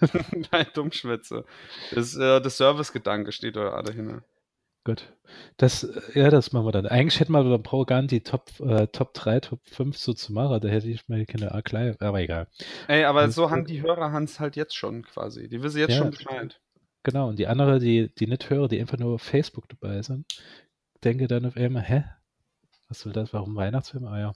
Bei 0.50 0.64
Dummschwätze. 0.64 1.44
Das, 1.92 2.16
äh, 2.16 2.40
das 2.40 2.56
Servicegedanke 2.56 3.32
steht 3.32 3.56
da 3.56 3.82
dahinter. 3.82 4.24
Gut. 4.86 5.12
Das, 5.56 5.82
äh, 5.82 6.20
ja, 6.20 6.30
das 6.30 6.52
machen 6.52 6.64
wir 6.64 6.70
dann. 6.70 6.86
Eigentlich 6.86 7.18
hätten 7.18 7.32
wir 7.32 7.40
aber 7.40 7.58
Pro 7.58 7.84
gar 7.84 8.00
die 8.02 8.20
Top, 8.20 8.52
äh, 8.60 8.86
Top 8.86 9.14
3, 9.14 9.40
Top 9.40 9.58
5 9.64 9.98
so 9.98 10.12
zu 10.12 10.32
machen. 10.32 10.60
Da 10.60 10.68
hätte 10.68 10.86
ich 10.86 11.08
mal 11.08 11.26
keine 11.26 11.52
A 11.52 11.60
gleich, 11.60 12.00
aber 12.00 12.20
egal. 12.20 12.46
Ey, 12.86 13.02
aber 13.02 13.22
Alles 13.22 13.34
so 13.34 13.50
haben 13.50 13.64
die 13.64 13.82
Hörer 13.82 14.12
Hans 14.12 14.38
halt 14.38 14.54
jetzt 14.54 14.76
schon 14.76 15.02
quasi. 15.02 15.48
Die 15.48 15.60
wissen 15.60 15.80
jetzt 15.80 15.90
ja, 15.90 15.96
schon 15.96 16.10
Bescheid. 16.12 16.60
Genau, 17.02 17.28
und 17.28 17.40
die 17.40 17.48
andere, 17.48 17.80
die, 17.80 18.14
die 18.14 18.28
nicht 18.28 18.48
hören, 18.48 18.68
die 18.68 18.78
einfach 18.80 18.96
nur 18.96 19.16
auf 19.16 19.22
Facebook 19.22 19.68
dabei 19.68 20.02
sind, 20.02 20.24
denke 21.02 21.26
dann 21.26 21.46
auf 21.46 21.56
einmal, 21.56 21.82
hä? 21.82 22.04
Was 22.86 23.00
soll 23.00 23.12
das? 23.12 23.32
Warum 23.32 23.56
Weihnachtsfilm? 23.56 24.04
Ah 24.04 24.20
ja. 24.20 24.32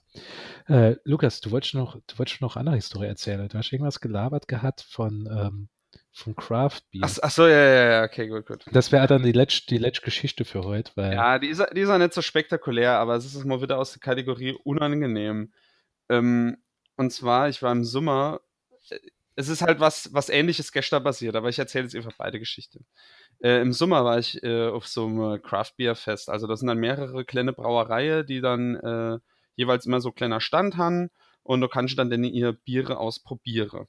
Äh, 0.67 0.97
Lukas, 1.05 1.39
du 1.39 1.51
wolltest 1.51 1.75
noch, 1.75 1.95
du 1.95 2.19
wolltest 2.19 2.41
noch 2.41 2.57
andere 2.57 2.75
Historie 2.75 3.07
erzählen. 3.07 3.47
Du 3.47 3.57
hast 3.57 3.71
irgendwas 3.71 4.01
gelabert 4.01 4.49
gehabt 4.49 4.81
von, 4.81 5.29
ähm, 5.31 5.69
vom 6.11 6.35
Craft 6.35 6.81
Beer. 6.91 7.01
Ach, 7.03 7.17
ach, 7.21 7.31
so, 7.31 7.47
ja, 7.47 7.57
ja, 7.57 7.91
ja, 7.91 8.03
okay, 8.03 8.27
gut, 8.27 8.45
gut. 8.45 8.65
Das 8.71 8.91
wäre 8.91 9.07
dann 9.07 9.23
die 9.23 9.31
letzte, 9.31 9.67
die 9.67 9.77
letzte 9.77 10.03
Geschichte 10.03 10.45
für 10.45 10.63
heute. 10.63 10.91
Weil 10.95 11.13
ja, 11.13 11.39
die 11.39 11.47
ist, 11.47 11.63
die 11.75 11.81
ist 11.81 11.89
auch 11.89 11.97
nicht 11.97 12.13
so 12.13 12.21
spektakulär, 12.21 12.93
aber 12.93 13.15
es 13.15 13.25
ist 13.25 13.45
mal 13.45 13.61
wieder 13.61 13.77
aus 13.77 13.93
der 13.93 14.01
Kategorie 14.01 14.53
unangenehm. 14.63 15.53
Ähm, 16.09 16.57
und 16.97 17.11
zwar, 17.11 17.49
ich 17.49 17.61
war 17.61 17.71
im 17.71 17.85
Sommer, 17.85 18.41
äh, 18.89 18.99
es 19.35 19.47
ist 19.47 19.61
halt 19.61 19.79
was, 19.79 20.13
was 20.13 20.29
ähnliches 20.29 20.73
gestern 20.73 21.03
passiert, 21.03 21.35
aber 21.35 21.49
ich 21.49 21.57
erzähle 21.57 21.85
jetzt 21.85 21.95
einfach 21.95 22.13
beide 22.17 22.39
Geschichten. 22.39 22.85
Äh, 23.41 23.61
Im 23.61 23.71
Sommer 23.71 24.03
war 24.03 24.19
ich 24.19 24.43
äh, 24.43 24.67
auf 24.67 24.87
so 24.87 25.07
einem 25.07 25.41
Craft 25.41 25.71
Beer 25.77 25.95
Fest. 25.95 26.29
Also 26.29 26.45
das 26.45 26.59
sind 26.59 26.67
dann 26.67 26.77
mehrere 26.77 27.23
kleine 27.23 27.53
Brauereien, 27.53 28.25
die 28.25 28.41
dann 28.41 28.75
äh, 28.75 29.19
jeweils 29.55 29.85
immer 29.85 30.01
so 30.01 30.11
kleiner 30.11 30.41
Stand 30.41 30.75
haben 30.75 31.09
und 31.43 31.61
du 31.61 31.69
kannst 31.69 31.97
dann 31.97 32.09
denn 32.09 32.25
ihr 32.25 32.51
Biere 32.51 32.97
ausprobieren. 32.97 33.87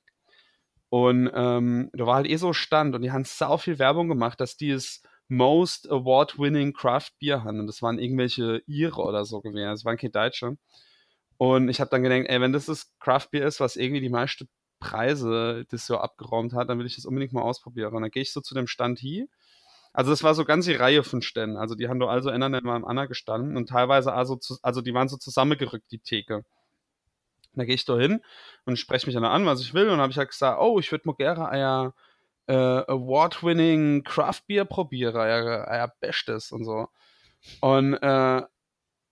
Und 0.93 1.31
ähm, 1.33 1.89
da 1.95 2.05
war 2.05 2.17
halt 2.17 2.29
eh 2.29 2.37
so 2.37 2.53
Stand 2.53 2.95
und 2.95 3.01
die 3.01 3.13
haben 3.13 3.25
sau 3.25 3.57
viel 3.57 3.79
Werbung 3.79 4.09
gemacht, 4.09 4.39
dass 4.41 4.59
die 4.59 4.71
es 4.71 5.03
Most 5.29 5.91
Award-Winning 5.91 6.75
Craft 6.75 7.13
Beer 7.19 7.45
haben. 7.45 7.61
Und 7.61 7.67
das 7.67 7.81
waren 7.81 7.99
irgendwelche 7.99 8.63
Ire 8.67 9.01
oder 9.01 9.25
so 9.25 9.41
gewesen. 9.41 9.71
Das 9.71 9.87
waren 9.87 9.97
keine 9.97 10.11
Deutsche. 10.11 10.59
Und 11.39 11.71
ich 11.71 11.81
habe 11.81 11.89
dann 11.89 12.03
gedacht, 12.03 12.27
ey, 12.29 12.41
wenn 12.43 12.53
das 12.53 12.67
das 12.67 12.93
Craft 13.01 13.29
Beer 13.31 13.47
ist, 13.47 13.59
was 13.59 13.77
irgendwie 13.77 14.03
die 14.03 14.11
meiste 14.11 14.47
Preise 14.81 15.65
das 15.71 15.87
so 15.87 15.97
abgeräumt 15.97 16.53
hat, 16.53 16.69
dann 16.69 16.79
will 16.79 16.85
ich 16.87 16.97
das 16.97 17.07
unbedingt 17.07 17.33
mal 17.33 17.41
ausprobieren. 17.41 17.95
Und 17.95 18.03
dann 18.03 18.11
gehe 18.11 18.23
ich 18.23 18.33
so 18.33 18.43
zu 18.43 18.55
dem 18.55 18.67
Stand 18.67 18.99
hier 18.99 19.29
also 19.93 20.11
das 20.11 20.23
war 20.23 20.35
so 20.35 20.45
ganz 20.45 20.65
die 20.65 20.75
Reihe 20.75 21.03
von 21.03 21.23
Ständen. 21.23 21.57
Also 21.57 21.75
die 21.75 21.89
haben 21.89 21.99
nur 21.99 22.11
also 22.11 22.31
einer 22.31 22.49
neben 22.49 22.69
einem 22.71 22.85
Anna 22.85 23.07
gestanden 23.07 23.57
und 23.57 23.69
teilweise 23.69 24.13
also, 24.13 24.37
zu, 24.37 24.57
also 24.63 24.81
die 24.81 24.95
waren 24.95 25.09
so 25.09 25.17
zusammengerückt, 25.17 25.91
die 25.91 25.99
Theke. 25.99 26.45
Da 27.55 27.65
gehe 27.65 27.75
ich 27.75 27.85
da 27.85 27.97
hin 27.97 28.21
und 28.65 28.79
spreche 28.79 29.07
mich 29.07 29.15
dann 29.15 29.25
an, 29.25 29.47
was 29.47 29.61
ich 29.61 29.75
will. 29.75 29.91
Und 29.91 30.01
habe 30.01 30.11
ich 30.11 30.19
halt 30.19 30.31
gesagt, 30.31 30.61
oh, 30.61 30.79
ich 30.79 30.91
würde 30.91 31.07
mal 31.07 31.15
gerne 31.15 31.49
euer 31.51 31.95
äh, 32.47 32.91
Award-winning 32.91 34.03
Craft 34.05 34.43
Beer 34.47 34.65
probieren, 34.65 35.17
euer, 35.17 35.67
euer 35.69 35.93
Bestes 36.01 36.53
und 36.53 36.65
so. 36.65 36.89
Und, 37.61 37.95
äh, 37.95 38.43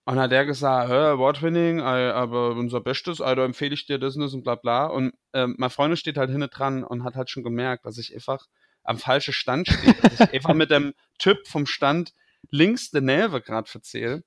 und 0.05 0.19
hat 0.19 0.33
der 0.33 0.47
gesagt, 0.47 0.89
hör, 0.89 1.11
Award-winning, 1.13 1.81
aber 1.81 2.51
unser 2.51 2.81
Bestes, 2.81 3.19
da 3.19 3.33
empfehle 3.45 3.75
ich 3.75 3.87
dir 3.87 3.99
das 3.99 4.17
und 4.17 4.23
das 4.23 4.35
und 4.35 4.43
bla 4.43 4.55
bla. 4.57 4.87
Und 4.87 5.13
äh, 5.33 5.47
mein 5.47 5.71
Freund 5.71 5.99
steht 5.99 6.17
halt 6.17 6.31
hinten 6.31 6.51
dran 6.51 6.83
und 6.85 7.05
hat 7.05 7.17
halt 7.17 7.31
schon 7.31 7.43
gemerkt, 7.43 7.85
dass 7.85 7.99
ich 7.99 8.15
einfach 8.15 8.47
am 8.83 8.99
falschen 8.99 9.35
Stand 9.35 9.69
steht. 9.69 10.03
Dass 10.03 10.21
ich 10.21 10.35
einfach 10.35 10.55
mit 10.55 10.71
dem 10.71 10.95
Typ 11.19 11.47
vom 11.47 11.67
Stand 11.67 12.13
links 12.51 12.91
der 12.91 13.03
Nähe 13.03 13.29
gerade 13.43 13.71
verzähle. 13.71 14.25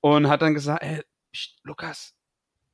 Und 0.00 0.28
hat 0.28 0.42
dann 0.42 0.54
gesagt, 0.54 0.82
ey, 0.82 1.02
Lukas, 1.64 2.14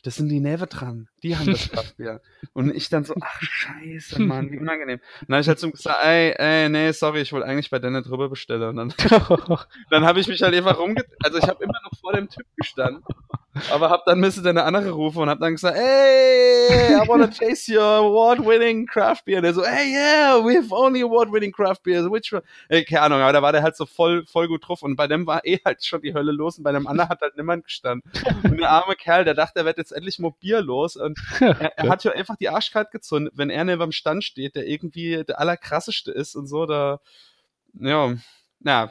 das 0.04 0.16
sind 0.16 0.28
die 0.28 0.40
Nähe 0.40 0.58
dran. 0.58 1.08
Die 1.24 1.34
haben 1.34 1.46
das 1.46 1.70
Kraftbier. 1.70 2.20
und 2.52 2.74
ich 2.74 2.90
dann 2.90 3.04
so, 3.04 3.14
ach 3.18 3.40
scheiße, 3.40 4.20
Mann, 4.20 4.52
wie 4.52 4.58
unangenehm. 4.58 5.00
Und 5.22 5.30
dann 5.30 5.36
habe 5.36 5.40
ich 5.40 5.48
halt 5.48 5.58
so 5.58 5.70
gesagt, 5.72 5.98
ey, 6.04 6.34
ey, 6.36 6.68
nee, 6.68 6.92
sorry, 6.92 7.22
ich 7.22 7.32
wollte 7.32 7.46
eigentlich 7.46 7.70
bei 7.70 7.78
Denne 7.78 8.02
drüber 8.02 8.28
bestellen. 8.28 8.62
Und 8.62 8.76
dann, 8.76 8.94
dann 9.90 10.04
habe 10.04 10.20
ich 10.20 10.28
mich 10.28 10.42
halt 10.42 10.54
einfach 10.54 10.78
rumge... 10.78 11.02
Also 11.22 11.38
ich 11.38 11.48
habe 11.48 11.64
immer 11.64 11.80
noch 11.82 11.98
vor 11.98 12.12
dem 12.12 12.28
Typ 12.28 12.44
gestanden 12.56 13.02
aber 13.70 13.90
hab 13.90 14.04
dann 14.04 14.18
müsste 14.18 14.48
eine 14.48 14.64
andere 14.64 14.90
rufen 14.90 15.22
und 15.22 15.30
hab 15.30 15.38
dann 15.38 15.52
gesagt, 15.52 15.76
hey, 15.76 16.96
I 16.96 17.08
wanna 17.08 17.28
taste 17.28 17.72
your 17.72 17.82
award-winning 17.82 18.86
craft 18.86 19.24
beer. 19.24 19.38
Und 19.38 19.44
der 19.44 19.54
so, 19.54 19.64
hey, 19.64 19.92
yeah, 19.92 20.44
we 20.44 20.56
have 20.56 20.74
only 20.74 21.02
award-winning 21.02 21.52
craft 21.52 21.82
beers. 21.84 22.10
Which 22.10 22.32
one? 22.32 22.42
Äh, 22.68 22.82
keine 22.84 23.02
Ahnung, 23.02 23.20
aber 23.20 23.32
da 23.32 23.42
war 23.42 23.52
der 23.52 23.62
halt 23.62 23.76
so 23.76 23.86
voll, 23.86 24.26
voll 24.26 24.48
gut 24.48 24.66
drauf. 24.66 24.82
Und 24.82 24.96
bei 24.96 25.06
dem 25.06 25.26
war 25.26 25.44
eh 25.44 25.60
halt 25.64 25.84
schon 25.84 26.02
die 26.02 26.14
Hölle 26.14 26.32
los 26.32 26.58
und 26.58 26.64
bei 26.64 26.72
dem 26.72 26.86
anderen 26.86 27.08
hat 27.08 27.20
halt 27.20 27.36
niemand 27.36 27.64
gestanden. 27.64 28.10
Und 28.42 28.58
der 28.58 28.70
arme 28.70 28.96
Kerl, 28.96 29.24
der 29.24 29.34
dachte, 29.34 29.60
er 29.60 29.64
wird 29.64 29.78
jetzt 29.78 29.92
endlich 29.92 30.18
mal 30.18 30.32
Bier 30.40 30.60
los. 30.60 30.96
Und 30.96 31.13
er, 31.40 31.78
er 31.78 31.88
hat 31.88 32.04
ja 32.04 32.12
einfach 32.12 32.36
die 32.36 32.48
Arschkarte 32.48 32.90
gezündet, 32.92 33.34
wenn 33.36 33.50
er 33.50 33.64
neben 33.64 33.80
dem 33.80 33.92
Stand 33.92 34.24
steht, 34.24 34.56
der 34.56 34.66
irgendwie 34.66 35.24
der 35.24 35.38
allerkrasseste 35.38 36.12
ist 36.12 36.34
und 36.34 36.46
so, 36.46 36.66
da, 36.66 37.00
ja, 37.74 38.14
na, 38.60 38.90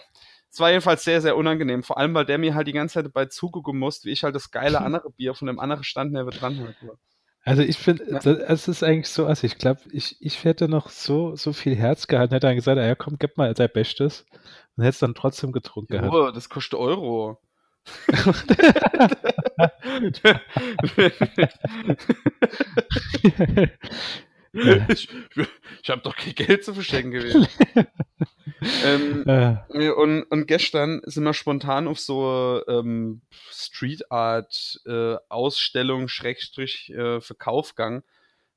es 0.53 0.59
war 0.59 0.69
jedenfalls 0.69 1.03
sehr, 1.03 1.19
sehr 1.19 1.35
unangenehm. 1.35 1.81
Vor 1.81 1.97
allem, 1.97 2.13
weil 2.13 2.25
der 2.25 2.37
mir 2.37 2.53
halt 2.53 2.67
die 2.67 2.73
ganze 2.73 2.93
Zeit 2.93 3.05
dabei 3.05 3.25
zugucken 3.25 3.77
musste, 3.79 4.07
wie 4.07 4.11
ich 4.11 4.23
halt 4.23 4.35
das 4.35 4.51
geile 4.51 4.81
andere 4.85 5.09
Bier 5.11 5.33
von 5.33 5.47
dem 5.47 5.59
anderen 5.59 5.83
Stand 5.83 6.13
neben 6.13 6.29
dran 6.29 6.59
hatte. 6.59 6.97
Also 7.45 7.61
ich 7.61 7.77
finde, 7.77 8.09
ja. 8.09 8.19
es 8.19 8.67
ist 8.69 8.83
eigentlich 8.83 9.09
so, 9.09 9.25
also 9.25 9.45
ich 9.45 9.57
glaube, 9.57 9.81
ich, 9.91 10.15
ich 10.21 10.43
hätte 10.45 10.69
noch 10.69 10.89
so, 10.89 11.35
so 11.35 11.51
viel 11.51 11.75
Herz 11.75 12.07
gehabt, 12.07 12.31
hätte 12.31 12.47
dann 12.47 12.55
gesagt, 12.55 12.77
ja 12.77 12.95
komm, 12.95 13.17
gib 13.19 13.35
mal 13.35 13.53
dein 13.53 13.69
Bestes 13.69 14.25
und 14.77 14.83
hätte 14.83 14.93
es 14.93 14.99
dann 14.99 15.13
trotzdem 15.13 15.51
getrunken. 15.51 15.91
Gehabt. 15.91 16.37
das 16.37 16.47
kostet 16.47 16.79
Euro. 16.79 17.39
ich, 24.89 25.09
ich 25.81 25.89
habe 25.89 26.01
doch 26.01 26.15
kein 26.15 26.35
Geld 26.35 26.63
zu 26.63 26.73
verschenken 26.73 27.11
gewesen. 27.11 27.47
ähm, 28.85 29.23
äh. 29.27 29.89
und, 29.89 30.23
und 30.23 30.47
gestern 30.47 31.01
sind 31.05 31.23
wir 31.23 31.33
spontan 31.33 31.87
auf 31.87 31.99
so 31.99 32.61
ähm, 32.67 33.21
Street 33.51 34.11
Art 34.11 34.79
äh, 34.85 35.15
Ausstellung 35.29 36.07
Schrägstrich 36.07 36.91
äh, 36.91 37.19
Verkauf 37.19 37.75
gegangen. 37.75 38.03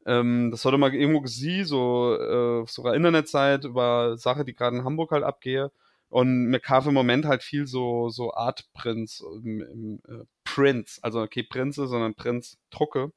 Ähm, 0.07 0.51
das 0.53 0.65
hatte 0.65 0.79
mal 0.79 0.95
irgendwo 0.95 1.21
gesehen, 1.21 1.65
so 1.65 2.17
äh, 2.17 2.63
auf 2.63 2.71
so 2.71 2.85
einer 2.85 2.95
Internetseite 2.95 3.69
über 3.69 4.17
Sache, 4.17 4.45
die 4.45 4.55
gerade 4.55 4.77
in 4.77 4.85
Hamburg 4.85 5.11
halt 5.11 5.25
abgehe. 5.25 5.73
Und 6.09 6.47
mir 6.47 6.61
kam 6.61 6.87
im 6.89 6.95
Moment 6.95 7.27
halt 7.27 7.43
viel 7.43 7.67
so, 7.67 8.09
so 8.09 8.33
Art 8.33 8.65
Prints, 8.75 9.21
im 9.21 10.01
äh, 10.09 10.25
Prints, 10.45 11.03
also 11.03 11.21
okay 11.23 11.43
Prinze, 11.43 11.87
sondern 11.89 12.15
Prints 12.15 12.59
Drucke 12.71 13.13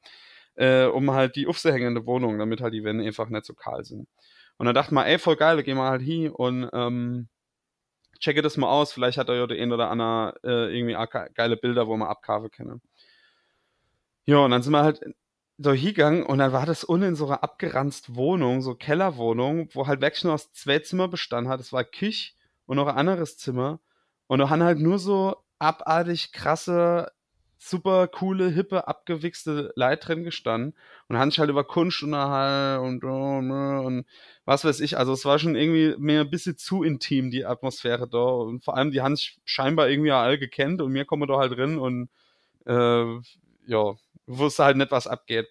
äh, 0.60 0.86
um 0.86 1.12
halt 1.12 1.36
die 1.38 1.47
aufzuhängende 1.47 2.06
Wohnung, 2.06 2.38
damit 2.38 2.62
halt 2.62 2.73
die 2.73 2.84
Wände 2.84 3.06
einfach 3.06 3.30
nicht 3.30 3.45
so 3.45 3.54
kahl 3.54 3.86
sind. 3.86 4.08
Und 4.58 4.65
dann 4.65 4.75
dachte 4.75 4.93
man, 4.93 5.08
ey, 5.08 5.17
voll 5.17 5.38
geil, 5.38 5.63
gehen 5.63 5.78
wir 5.78 5.89
halt 5.89 6.02
hin 6.02 6.30
und 6.32 6.69
ähm, 6.73 7.30
checke 8.19 8.41
das 8.41 8.58
mal 8.58 8.69
aus, 8.69 8.91
vielleicht 8.91 9.17
hat 9.17 9.30
er 9.30 9.36
ja 9.36 9.47
der 9.47 9.62
ein 9.62 9.71
oder 9.71 9.89
andere 9.89 10.36
äh, 10.43 10.78
irgendwie 10.78 10.97
geile 11.34 11.56
Bilder, 11.56 11.88
wo 11.88 11.95
man 11.95 12.10
abkaufen 12.10 12.52
können. 12.52 12.82
Ja, 14.25 14.39
und 14.39 14.52
dann 14.52 14.62
sind 14.62 14.73
wir 14.73 14.84
halt 14.84 15.02
so 15.58 15.71
hingegangen 15.71 16.23
und 16.25 16.39
dann 16.39 16.52
war 16.52 16.65
das 16.65 16.84
unten 16.84 17.08
in 17.10 17.15
so 17.15 17.28
einer 17.28 17.41
abgeranzt 17.43 18.15
Wohnung, 18.15 18.62
so 18.62 18.75
Kellerwohnung, 18.75 19.69
wo 19.73 19.88
halt 19.88 20.02
wirklich 20.02 20.25
nur 20.25 20.34
aus 20.34 20.52
zwei 20.52 20.80
Zimmer 20.80 21.08
bestand 21.08 21.47
hat. 21.47 21.62
Es 21.62 21.71
war 21.71 21.86
Küche 21.86 22.34
und 22.69 22.75
noch 22.77 22.88
ein 22.88 22.95
anderes 22.95 23.36
Zimmer. 23.38 23.79
Und 24.27 24.39
da 24.39 24.49
haben 24.49 24.62
halt 24.62 24.79
nur 24.79 24.99
so 24.99 25.38
abartig 25.58 26.32
krasse 26.32 27.12
super 27.58 28.08
coole, 28.08 28.49
hippe, 28.49 28.88
abgewichste 28.88 29.73
Leute 29.75 30.05
drin 30.05 30.23
gestanden 30.23 30.75
und 31.08 31.17
haben 31.17 31.32
sich 31.32 31.39
halt 31.39 31.49
über 31.49 31.65
Kunst 31.65 32.01
unterhalten 32.03 32.86
und, 32.86 33.03
und, 33.03 33.51
und 33.51 34.05
was 34.45 34.63
weiß 34.63 34.79
ich. 34.79 34.97
Also 34.97 35.13
es 35.13 35.25
war 35.25 35.39
schon 35.39 35.55
irgendwie 35.55 35.95
mir 35.97 36.21
ein 36.21 36.29
bisschen 36.29 36.58
zu 36.58 36.84
intim, 36.84 37.32
die 37.32 37.45
Atmosphäre 37.45 38.08
da. 38.08 38.19
Und 38.19 38.63
vor 38.63 38.77
allem, 38.77 38.91
die 38.91 39.01
haben 39.01 39.15
sich 39.15 39.39
scheinbar 39.45 39.89
irgendwie 39.89 40.12
alle 40.12 40.39
gekannt 40.39 40.81
und 40.81 40.91
mir 40.91 41.06
kommen 41.06 41.27
da 41.27 41.37
halt 41.37 41.52
drin 41.58 41.79
und 41.79 42.10
äh, 42.65 43.19
ja, 43.67 43.96
wusste 44.27 44.63
halt 44.63 44.77
nicht, 44.77 44.91
was 44.91 45.08
abgeht. 45.08 45.48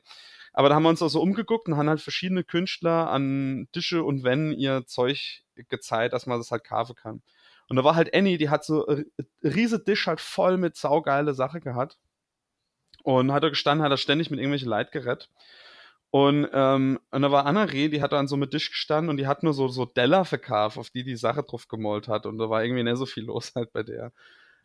Aber 0.52 0.68
da 0.68 0.76
haben 0.76 0.84
wir 0.84 0.88
uns 0.88 1.02
auch 1.02 1.08
so 1.08 1.20
umgeguckt 1.20 1.68
und 1.68 1.76
haben 1.76 1.88
halt 1.88 2.00
verschiedene 2.00 2.44
Künstler 2.44 3.10
an 3.10 3.68
Tische 3.72 4.02
und 4.04 4.24
Wänden 4.24 4.52
ihr 4.52 4.86
Zeug 4.86 5.42
gezeigt, 5.68 6.12
dass 6.12 6.26
man 6.26 6.38
das 6.38 6.50
halt 6.50 6.64
kaufen 6.64 6.94
kann. 6.94 7.22
Und 7.68 7.76
da 7.76 7.84
war 7.84 7.94
halt 7.94 8.14
Annie, 8.14 8.38
die 8.38 8.48
hat 8.48 8.64
so 8.64 8.86
riese 9.42 9.84
Tisch 9.84 10.06
halt 10.06 10.20
voll 10.20 10.56
mit 10.56 10.76
saugeile 10.76 11.34
Sache 11.34 11.60
gehabt. 11.60 11.98
Und 13.02 13.32
hat 13.32 13.42
er 13.42 13.50
gestanden, 13.50 13.84
hat 13.84 13.92
er 13.92 13.96
ständig 13.96 14.30
mit 14.30 14.38
irgendwelchen 14.38 14.68
Leid 14.68 14.92
gerettet. 14.92 15.30
Und, 16.10 16.48
ähm, 16.52 16.98
und 17.10 17.22
da 17.22 17.30
war 17.30 17.44
Anna-Reh, 17.44 17.88
die 17.88 18.00
hat 18.00 18.12
dann 18.12 18.28
so 18.28 18.36
mit 18.36 18.50
Tisch 18.50 18.70
gestanden 18.70 19.10
und 19.10 19.18
die 19.18 19.26
hat 19.26 19.42
nur 19.42 19.52
so, 19.52 19.68
so 19.68 19.84
Deller 19.84 20.24
verkauft, 20.24 20.78
auf 20.78 20.90
die 20.90 21.04
die 21.04 21.16
Sache 21.16 21.42
drauf 21.42 21.68
gemalt 21.68 22.08
hat. 22.08 22.24
Und 22.24 22.38
da 22.38 22.48
war 22.48 22.64
irgendwie 22.64 22.82
nicht 22.82 22.96
so 22.96 23.06
viel 23.06 23.24
los 23.24 23.52
halt 23.54 23.72
bei 23.72 23.82
der. 23.82 24.12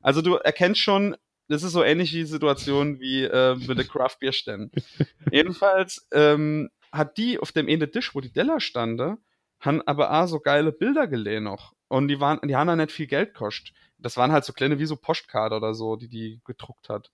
Also 0.01 0.21
du 0.21 0.35
erkennst 0.35 0.81
schon, 0.81 1.15
das 1.49 1.63
ist 1.63 1.73
so 1.73 1.83
ähnlich 1.83 2.11
die 2.11 2.25
Situation 2.25 2.99
wie 2.99 3.23
äh, 3.23 3.55
mit 3.55 3.77
der 3.77 3.85
Craft 3.85 4.17
Beer 4.19 4.31
Ständen. 4.31 4.71
Jedenfalls 5.31 6.07
ähm, 6.13 6.69
hat 6.91 7.17
die 7.17 7.39
auf 7.39 7.51
dem 7.51 7.67
Ende 7.67 7.91
Tisch, 7.91 8.15
wo 8.15 8.21
die 8.21 8.31
Deller 8.31 8.61
stande, 8.61 9.17
haben 9.64 9.82
aber 9.84 10.11
auch 10.11 10.28
so 10.28 10.39
geile 10.39 10.72
Bilder 10.72 11.07
gelehnt 11.07 11.45
noch. 11.45 11.74
Und 11.88 12.07
die 12.07 12.20
waren, 12.20 12.39
die 12.47 12.55
haben 12.55 12.68
da 12.68 12.76
nicht 12.76 12.91
viel 12.91 13.07
Geld 13.07 13.34
kostet. 13.34 13.74
Das 13.97 14.18
waren 14.18 14.32
halt 14.32 14.45
so 14.45 14.53
kleine 14.53 14.80
wie 14.80 14.86
so 14.86 14.97
Postkarte 14.97 15.55
oder 15.55 15.74
so, 15.74 15.95
die 15.95 16.09
die 16.09 16.41
gedruckt 16.45 16.89
hat. 16.89 17.11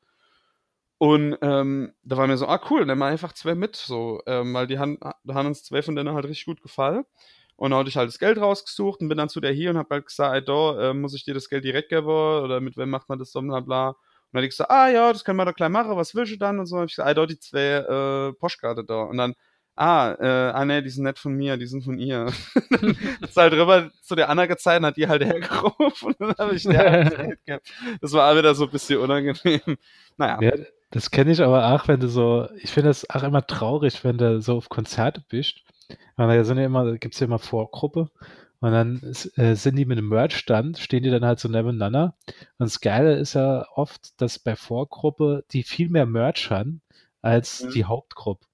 Und 0.97 1.38
ähm, 1.41 1.93
da 2.04 2.18
war 2.18 2.28
mir 2.28 2.38
so, 2.38 2.47
ah 2.47 2.60
cool, 2.70 2.86
nimm 2.86 2.97
mal 2.97 3.12
einfach 3.12 3.32
zwei 3.34 3.56
mit, 3.56 3.78
so, 3.78 4.22
ähm, 4.26 4.54
weil 4.54 4.68
die 4.68 4.80
haben, 4.80 5.00
da 5.24 5.34
haben 5.34 5.47
uns 5.47 5.64
zwei 5.64 5.82
von 5.82 5.95
denen 5.95 6.14
halt 6.14 6.26
richtig 6.26 6.45
gut 6.45 6.62
gefallen. 6.62 7.06
Und 7.56 7.72
dann 7.72 7.80
hatte 7.80 7.89
ich 7.89 7.97
halt 7.97 8.10
das 8.10 8.20
Geld 8.20 8.38
rausgesucht 8.38 9.02
und 9.02 9.10
bin 9.10 9.18
dann 9.18 9.30
zu 9.30 9.39
der 9.41 9.52
hier 9.54 9.70
und 9.70 9.78
hab 9.78 9.89
halt 9.91 10.08
gesagt, 10.08 10.34
ey, 10.36 10.43
da 10.43 10.89
äh, 10.89 10.93
muss 10.93 11.14
ich 11.14 11.24
dir 11.26 11.34
das 11.34 11.50
Geld 11.50 11.64
direkt 11.64 11.89
geben 11.89 12.08
oder 12.08 12.60
mit 12.62 12.78
wem 12.78 12.89
macht 12.89 13.10
man 13.10 13.20
das 13.20 13.32
so, 13.32 13.41
bla 13.41 13.60
bla. 13.62 13.89
Und 13.89 13.95
dann 14.34 14.41
hab 14.41 14.43
ich 14.43 14.50
gesagt, 14.52 14.72
ah 14.72 14.89
ja, 14.89 15.12
das 15.14 15.24
können 15.24 15.38
wir 15.38 15.45
doch 15.45 15.56
gleich 15.56 15.70
machen, 15.70 15.95
was 15.95 16.16
willst 16.16 16.34
du 16.34 16.38
dann? 16.38 16.60
Und 16.60 16.66
so 16.68 16.78
hab 16.78 16.86
ich 16.86 16.95
gesagt, 16.95 17.10
ey, 17.10 17.16
da 17.16 17.26
die 17.26 17.39
zwei 17.39 18.30
äh, 18.30 18.34
Postkarte 18.34 18.84
da. 18.84 19.04
Und 19.04 19.18
dann, 19.18 19.36
ah, 19.80 20.15
äh, 20.19 20.51
ah 20.51 20.65
ne, 20.65 20.84
die 20.84 20.89
sind 20.89 21.05
nicht 21.05 21.19
von 21.19 21.34
mir, 21.34 21.57
die 21.57 21.65
sind 21.65 21.84
von 21.84 21.97
ihr. 21.97 22.27
ist 23.21 23.38
halt 23.38 23.53
rüber 23.53 23.89
zu 24.01 24.15
der 24.15 24.30
Anna 24.30 24.45
gezeigt 24.45 24.82
und 24.82 24.88
hat 24.88 24.97
die 24.97 25.07
halt 25.07 25.23
hergerufen 25.23 26.13
und 26.13 26.19
dann 26.19 26.36
habe 26.38 26.55
ich 26.55 26.63
der 26.63 26.91
halt 27.17 27.39
das. 27.45 27.61
Das 28.01 28.13
war 28.13 28.32
auch 28.32 28.38
wieder 28.38 28.53
so 28.55 28.65
ein 28.65 28.71
bisschen 28.71 28.99
unangenehm. 28.99 29.77
Naja. 30.17 30.38
Ja, 30.41 30.63
das 30.91 31.11
kenne 31.11 31.32
ich 31.32 31.41
aber 31.41 31.73
auch, 31.73 31.88
wenn 31.88 31.99
du 31.99 32.09
so, 32.09 32.47
ich 32.57 32.71
finde 32.71 32.89
es 32.89 33.09
auch 33.09 33.23
immer 33.23 33.45
traurig, 33.47 34.03
wenn 34.03 34.17
du 34.17 34.41
so 34.41 34.57
auf 34.57 34.69
Konzerte 34.69 35.23
bist. 35.30 35.61
Weil 36.17 36.38
da 36.38 36.43
sind 36.43 36.57
ja 36.57 36.65
immer, 36.65 36.97
gibt 36.97 37.13
es 37.13 37.19
ja 37.21 37.27
immer 37.27 37.39
Vorgruppe. 37.39 38.09
Und 38.59 38.71
dann 38.73 39.01
äh, 39.38 39.55
sind 39.55 39.77
die 39.77 39.86
mit 39.86 39.97
einem 39.97 40.09
Merch-Stand, 40.09 40.77
stehen 40.77 41.03
die 41.03 41.09
dann 41.09 41.23
halt 41.23 41.39
so 41.39 41.47
nebeneinander. 41.47 42.15
Und 42.27 42.65
das 42.65 42.82
Geile 42.82 43.15
ist 43.15 43.34
ja 43.34 43.65
oft, 43.73 44.19
dass 44.21 44.38
bei 44.38 44.57
Vorgruppe 44.57 45.45
die 45.51 45.63
viel 45.63 45.89
mehr 45.89 46.05
Merch 46.05 46.51
haben 46.51 46.82
als 47.21 47.63
mhm. 47.63 47.69
die 47.71 47.86
Hauptgruppe. 47.86 48.49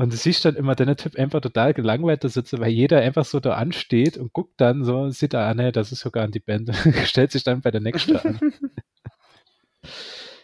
Und 0.00 0.14
du 0.14 0.16
siehst 0.16 0.46
dann 0.46 0.56
immer, 0.56 0.74
der 0.74 0.96
Typ 0.96 1.18
einfach 1.18 1.42
total 1.42 1.74
gelangweilt 1.74 2.24
da 2.24 2.30
sitzt, 2.30 2.58
weil 2.58 2.70
jeder 2.70 3.02
einfach 3.02 3.26
so 3.26 3.38
da 3.38 3.56
ansteht 3.56 4.16
und 4.16 4.32
guckt 4.32 4.58
dann 4.58 4.82
so, 4.82 5.10
sieht 5.10 5.34
da, 5.34 5.50
ah 5.50 5.52
ne, 5.52 5.72
das 5.72 5.92
ist 5.92 6.00
sogar 6.00 6.24
an 6.24 6.30
die 6.30 6.40
Band, 6.40 6.74
stellt 7.04 7.32
sich 7.32 7.44
dann 7.44 7.60
bei 7.60 7.70
der 7.70 7.82
nächsten 7.82 8.16
an. 8.16 8.40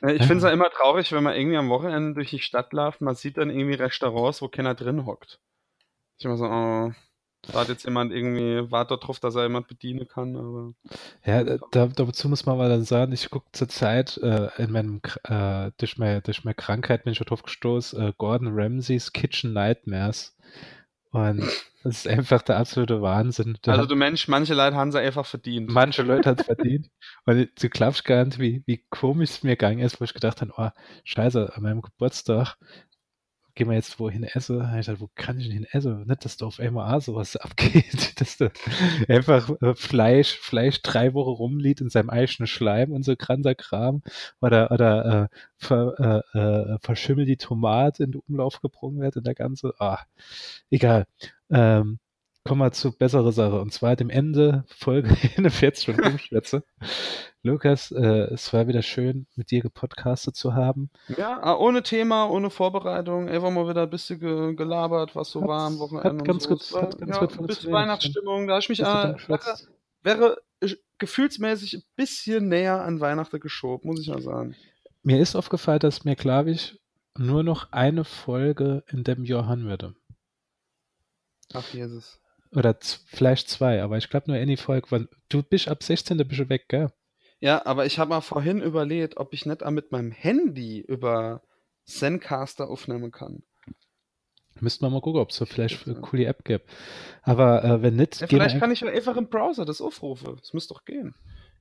Ich 0.06 0.22
finde 0.22 0.36
es 0.36 0.42
ja 0.42 0.50
immer 0.50 0.68
traurig, 0.68 1.10
wenn 1.12 1.24
man 1.24 1.34
irgendwie 1.34 1.56
am 1.56 1.70
Wochenende 1.70 2.12
durch 2.12 2.28
die 2.28 2.38
Stadt 2.38 2.74
läuft, 2.74 3.00
man 3.00 3.14
sieht 3.14 3.38
dann 3.38 3.48
irgendwie 3.48 3.74
Restaurants, 3.74 4.42
wo 4.42 4.48
keiner 4.48 4.74
drin 4.74 5.06
hockt. 5.06 5.40
Ich 6.18 6.26
immer 6.26 6.36
so, 6.36 6.44
oh, 6.44 6.92
da 7.52 7.60
hat 7.60 7.68
jetzt 7.68 7.84
jemand 7.84 8.12
irgendwie, 8.12 8.70
wartet 8.70 9.02
darauf, 9.02 9.20
dass 9.20 9.34
er 9.34 9.44
jemand 9.44 9.68
bedienen 9.68 10.06
kann, 10.08 10.36
aber. 10.36 10.72
Ja, 11.24 11.44
da, 11.44 11.86
dazu 11.86 12.28
muss 12.28 12.46
man 12.46 12.58
mal 12.58 12.68
dann 12.68 12.84
sagen, 12.84 13.12
ich 13.12 13.30
gucke 13.30 13.46
zurzeit 13.52 14.16
äh, 14.18 14.48
in 14.58 14.72
meinem, 14.72 15.00
äh, 15.24 15.70
durch, 15.78 15.98
meine, 15.98 16.22
durch 16.22 16.44
meine 16.44 16.54
Krankheit 16.54 17.04
bin 17.04 17.12
ich 17.12 17.18
schon 17.18 17.26
drauf 17.26 17.42
gestoßen, 17.42 18.00
äh, 18.00 18.12
Gordon 18.16 18.50
Ramsays 18.52 19.12
Kitchen 19.12 19.52
Nightmares. 19.52 20.36
Und 21.12 21.40
das 21.82 21.98
ist 21.98 22.08
einfach 22.08 22.42
der 22.42 22.58
absolute 22.58 23.00
Wahnsinn. 23.00 23.56
Der 23.64 23.74
also 23.74 23.86
du 23.86 23.96
Mensch, 23.96 24.28
manche 24.28 24.54
Leute 24.54 24.76
haben 24.76 24.88
es 24.88 24.96
einfach 24.96 25.24
verdient. 25.24 25.70
Manche 25.70 26.02
Leute 26.02 26.30
haben 26.30 26.38
es 26.38 26.44
verdient. 26.44 26.90
Und 27.24 27.48
du 27.62 27.68
glaubst 27.68 28.04
gar 28.04 28.24
nicht, 28.24 28.38
wie, 28.38 28.62
wie 28.66 28.84
komisch 28.90 29.30
es 29.30 29.42
mir 29.42 29.52
gegangen 29.52 29.78
ist, 29.78 30.00
wo 30.00 30.04
ich 30.04 30.12
gedacht 30.12 30.40
habe, 30.40 30.52
oh, 30.56 30.70
scheiße, 31.04 31.54
an 31.54 31.62
meinem 31.62 31.82
Geburtstag 31.82 32.56
gehen 33.56 33.68
wir 33.68 33.74
jetzt 33.74 33.98
wohin 33.98 34.22
essen? 34.22 34.60
Ich 34.78 34.86
dachte, 34.86 35.00
wo 35.00 35.08
kann 35.14 35.38
ich 35.38 35.48
denn 35.48 35.54
hin 35.54 35.66
essen? 35.72 36.06
Nicht, 36.06 36.24
dass 36.24 36.36
da 36.36 36.46
auf 36.46 36.60
auch 36.60 37.00
sowas 37.00 37.36
abgeht, 37.36 38.20
dass 38.20 38.36
da 38.36 38.50
einfach 39.08 39.50
äh, 39.62 39.74
Fleisch, 39.74 40.38
Fleisch 40.38 40.82
drei 40.82 41.14
Wochen 41.14 41.30
rumliegt 41.30 41.80
in 41.80 41.88
seinem 41.88 42.10
eigenen 42.10 42.46
Schleim 42.46 42.92
und 42.92 43.02
so 43.02 43.16
kranker 43.16 43.54
Kram 43.54 44.02
oder, 44.40 44.70
oder 44.70 45.30
äh, 45.32 45.36
ver, 45.56 46.22
äh, 46.34 46.38
äh, 46.38 46.78
verschimmelt 46.80 47.28
die 47.28 47.38
Tomate 47.38 48.04
in 48.04 48.12
den 48.12 48.20
Umlauf 48.28 48.60
gebrungen 48.60 49.00
wird 49.00 49.16
und 49.16 49.26
der 49.26 49.34
ganze, 49.34 49.72
ah, 49.78 50.00
egal. 50.70 51.06
Ähm, 51.50 51.98
kommen 52.46 52.60
wir 52.60 52.72
zu 52.72 52.96
bessere 52.96 53.32
Sache 53.32 53.60
und 53.60 53.72
zwar 53.72 53.96
dem 53.96 54.10
Ende 54.10 54.64
Folge 54.68 55.10
41 55.36 55.84
von 55.86 56.04
Umschwätze. 56.04 56.62
Lukas, 57.42 57.92
äh, 57.92 58.32
es 58.32 58.52
war 58.52 58.66
wieder 58.66 58.82
schön, 58.82 59.26
mit 59.36 59.50
dir 59.50 59.60
gepodcastet 59.62 60.34
zu 60.36 60.54
haben. 60.54 60.90
Ja, 61.16 61.40
ah, 61.42 61.56
ohne 61.56 61.82
Thema, 61.82 62.28
ohne 62.28 62.50
Vorbereitung, 62.50 63.28
einfach 63.28 63.50
mal 63.50 63.68
wieder 63.68 63.82
ein 63.82 63.90
bisschen 63.90 64.18
ge 64.18 64.54
gelabert, 64.54 65.14
was 65.14 65.30
so 65.30 65.42
hat, 65.42 65.48
war 65.48 65.66
am 65.66 65.78
Wochenende. 65.78 66.08
Hat 66.08 66.24
ganz 66.24 66.44
so. 66.44 66.50
gut, 66.50 66.72
hat 66.74 66.98
ganz 66.98 67.16
ja, 67.16 67.20
gut 67.20 67.38
ein 67.38 67.46
bisschen 67.46 67.72
Weihnachtsstimmung, 67.72 68.46
da 68.48 68.58
ich 68.58 68.68
mich 68.68 68.80
äh, 68.80 68.84
wäre, 68.84 69.56
wäre 70.02 70.36
gefühlsmäßig 70.98 71.74
ein 71.74 71.82
bisschen 71.94 72.48
näher 72.48 72.82
an 72.82 73.00
Weihnachten 73.00 73.40
geschoben, 73.40 73.88
muss 73.88 74.00
ich 74.00 74.08
mal 74.08 74.22
sagen. 74.22 74.56
Mir 75.02 75.20
ist 75.20 75.36
aufgefallen, 75.36 75.80
dass 75.80 76.04
mir, 76.04 76.16
glaube 76.16 76.50
ich, 76.50 76.80
nur 77.16 77.42
noch 77.42 77.70
eine 77.72 78.04
Folge 78.04 78.82
in 78.88 79.04
dem 79.04 79.24
Jahr 79.24 79.46
haben 79.46 79.64
würde. 79.64 79.94
Ach, 81.52 81.72
Jesus. 81.72 82.20
Oder 82.56 82.74
vielleicht 82.80 83.50
zwei, 83.50 83.82
aber 83.82 83.98
ich 83.98 84.08
glaube 84.08 84.30
nur 84.30 84.40
eine 84.40 84.56
Folge. 84.56 85.08
Du 85.28 85.42
bist 85.42 85.68
ab 85.68 85.82
16. 85.82 86.16
bist 86.26 86.40
du 86.40 86.48
weg, 86.48 86.68
gell? 86.68 86.90
Ja, 87.38 87.66
aber 87.66 87.84
ich 87.84 87.98
habe 87.98 88.08
mal 88.08 88.22
vorhin 88.22 88.62
überlegt, 88.62 89.18
ob 89.18 89.34
ich 89.34 89.44
nicht 89.44 89.62
auch 89.62 89.70
mit 89.70 89.92
meinem 89.92 90.10
Handy 90.10 90.80
über 90.80 91.42
Zencaster 91.84 92.70
aufnehmen 92.70 93.12
kann. 93.12 93.42
Müssten 94.58 94.86
wir 94.86 94.90
mal 94.90 95.02
gucken, 95.02 95.20
ob 95.20 95.30
es 95.30 95.36
so 95.36 95.44
vielleicht 95.44 95.86
eine 95.86 96.00
coole 96.00 96.24
App 96.24 96.44
gibt. 96.44 96.70
Aber 97.22 97.62
äh, 97.62 97.82
wenn 97.82 97.96
nicht. 97.96 98.22
Ja, 98.22 98.26
vielleicht 98.26 98.58
kann 98.58 98.72
ich 98.72 98.82
einfach 98.82 99.18
im 99.18 99.28
Browser 99.28 99.66
das 99.66 99.82
aufrufen. 99.82 100.36
Das 100.40 100.54
müsste 100.54 100.72
doch 100.72 100.86
gehen. 100.86 101.14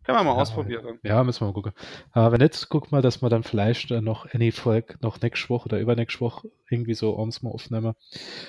Kann 0.04 0.16
man 0.16 0.26
mal 0.26 0.36
ja, 0.36 0.42
ausprobieren. 0.44 1.00
Ja, 1.04 1.22
müssen 1.26 1.42
wir 1.42 1.48
mal 1.48 1.54
gucken. 1.54 1.74
Aber 2.12 2.32
wenn 2.32 2.40
nicht, 2.40 2.70
guck 2.70 2.94
mal, 2.94 3.02
dass 3.02 3.22
wir 3.22 3.30
dann 3.30 3.44
vielleicht 3.44 3.92
äh, 3.92 4.00
noch 4.00 4.34
any 4.34 4.54
Folge 4.54 4.96
noch 5.02 5.20
nächste 5.20 5.50
Woche 5.50 5.66
oder 5.66 5.80
übernächste 5.80 6.22
Woche 6.22 6.52
irgendwie 6.70 6.94
so 6.94 7.20
abends 7.20 7.42
mal 7.42 7.50
aufnehmen. 7.50 7.96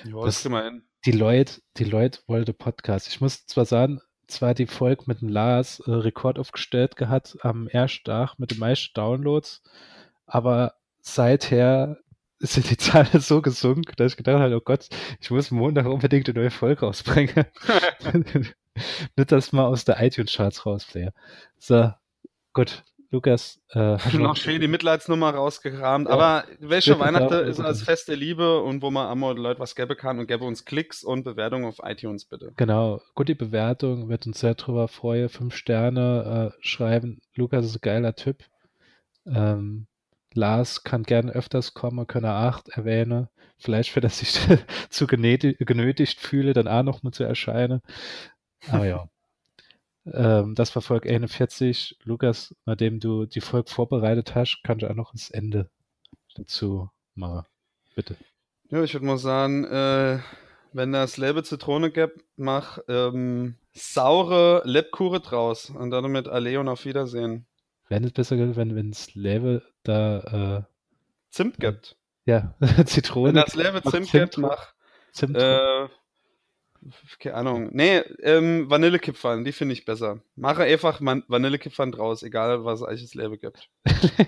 Ja, 0.05 0.23
das 0.23 0.43
kriegen 0.43 0.53
wir 0.53 0.63
hin. 0.63 0.83
Die 1.07 1.13
Leute, 1.13 1.61
die 1.77 1.85
Leute 1.85 2.19
wollte 2.27 2.51
Podcast. 2.51 3.07
Ich 3.07 3.21
muss 3.21 3.45
zwar 3.45 3.63
sagen, 3.63 4.01
zwar 4.27 4.53
die 4.53 4.65
Folge 4.65 5.05
mit 5.05 5.21
dem 5.21 5.29
Lars 5.29 5.79
äh, 5.79 5.89
Rekord 5.89 6.37
aufgestellt 6.37 6.97
gehabt 6.97 7.37
am 7.43 7.69
ersten 7.69 8.03
Tag 8.03 8.37
mit 8.39 8.51
den 8.51 8.59
meisten 8.59 8.93
Downloads, 8.93 9.63
aber 10.25 10.73
seither 10.99 11.97
sind 12.39 12.69
die 12.69 12.75
Zahlen 12.75 13.21
so 13.21 13.41
gesunken, 13.41 13.93
dass 13.95 14.11
ich 14.11 14.17
gedacht 14.17 14.41
habe, 14.41 14.57
oh 14.57 14.59
Gott, 14.59 14.89
ich 15.21 15.31
muss 15.31 15.49
Montag 15.49 15.85
unbedingt 15.85 16.27
eine 16.27 16.39
neue 16.41 16.51
Folge 16.51 16.81
rausbringen. 16.81 17.45
Nicht, 19.15 19.31
dass 19.31 19.53
mal 19.53 19.67
aus 19.67 19.85
der 19.85 20.01
iTunes-Charts 20.01 20.65
rausfliege. 20.65 21.13
So, 21.57 21.89
gut. 22.51 22.83
Lukas. 23.09 23.61
Äh, 23.71 23.97
noch 24.17 24.35
schön 24.35 24.59
die 24.59 24.67
Mitleidsnummer 24.67 25.29
rausgekramt. 25.31 26.07
Ja, 26.07 26.13
aber 26.13 26.43
welche 26.59 26.99
Weihnachten 26.99 27.47
ist 27.47 27.59
als 27.59 27.81
Fest 27.81 28.07
der 28.07 28.17
Liebe 28.17 28.61
und 28.61 28.81
wo 28.81 28.91
man 28.91 29.07
einmal 29.09 29.37
Leute 29.37 29.59
was 29.59 29.75
gäbe 29.75 29.95
kann 29.95 30.19
und 30.19 30.27
gäbe 30.27 30.43
uns 30.43 30.65
Klicks 30.65 31.03
und 31.03 31.23
Bewertungen 31.23 31.65
auf 31.65 31.79
iTunes 31.83 32.25
bitte. 32.25 32.51
Genau, 32.57 33.01
gute 33.15 33.35
Bewertung, 33.35 34.09
wird 34.09 34.27
uns 34.27 34.39
sehr 34.39 34.55
drüber 34.55 34.87
freuen. 34.87 35.29
Fünf 35.29 35.55
Sterne 35.55 36.53
äh, 36.53 36.57
schreiben. 36.61 37.21
Lukas 37.35 37.65
ist 37.65 37.75
ein 37.77 37.81
geiler 37.81 38.15
Typ. 38.15 38.43
Ähm, 39.25 39.87
Lars 40.33 40.83
kann 40.83 41.03
gerne 41.03 41.31
öfters 41.31 41.73
kommen, 41.73 42.07
kann 42.07 42.23
er 42.23 42.35
acht 42.35 42.69
erwähnen. 42.69 43.27
Vielleicht, 43.57 43.95
wenn 43.95 44.03
er 44.03 44.09
sich 44.09 44.39
zu 44.89 45.07
genötigt 45.07 46.19
fühle, 46.19 46.53
dann 46.53 46.67
auch 46.67 46.83
noch 46.83 47.03
mal 47.03 47.11
zu 47.11 47.23
erscheinen. 47.23 47.81
Aber 48.69 48.85
ja. 48.85 49.09
Ähm, 50.13 50.55
das 50.55 50.75
war 50.75 50.81
Folge 50.81 51.09
41. 51.09 51.97
Lukas, 52.03 52.55
nachdem 52.65 52.99
du 52.99 53.25
die 53.25 53.41
Folge 53.41 53.69
vorbereitet 53.69 54.35
hast, 54.35 54.61
kannst 54.63 54.83
du 54.83 54.89
auch 54.89 54.95
noch 54.95 55.11
das 55.11 55.29
Ende 55.29 55.69
dazu 56.35 56.89
machen. 57.15 57.45
Bitte. 57.95 58.15
Ja, 58.69 58.83
ich 58.83 58.93
würde 58.93 59.05
mal 59.05 59.17
sagen, 59.17 59.65
äh, 59.65 60.19
wenn 60.73 60.91
das 60.91 61.17
Lebe 61.17 61.43
Zitrone 61.43 61.91
gibt, 61.91 62.23
mach 62.35 62.79
ähm, 62.87 63.55
saure 63.73 64.61
Lebkuche 64.65 65.19
draus 65.19 65.69
und 65.69 65.91
damit 65.91 66.27
alle 66.27 66.59
und 66.59 66.67
auf 66.67 66.85
Wiedersehen. 66.85 67.47
Wäre 67.89 68.03
es 68.03 68.11
besser, 68.11 68.37
wenn 68.55 68.89
es 68.89 69.15
Lebe 69.15 69.63
da 69.83 70.57
äh, 70.57 70.63
Zimt 71.31 71.59
gibt. 71.59 71.97
Ja, 72.25 72.55
Zitrone. 72.85 73.29
Wenn 73.29 73.35
das 73.35 73.55
Lebe 73.55 73.81
Zimt, 73.81 74.07
Zimt 74.07 74.11
gibt, 74.11 74.37
mach 74.37 74.73
Zimt. 75.11 75.37
Äh, 75.37 75.87
keine 77.19 77.35
Ahnung. 77.35 77.69
Nee, 77.73 78.01
ähm, 78.21 78.69
Vanillekipferl, 78.69 79.43
die 79.43 79.51
finde 79.51 79.73
ich 79.73 79.85
besser. 79.85 80.19
Mache 80.35 80.63
einfach 80.63 80.99
Vanillekipferl 81.01 81.91
draus, 81.91 82.23
egal 82.23 82.63
was 82.65 82.81
es 82.81 82.87
eigentlich 82.87 83.13
Leben 83.13 83.39
gibt. 83.39 83.69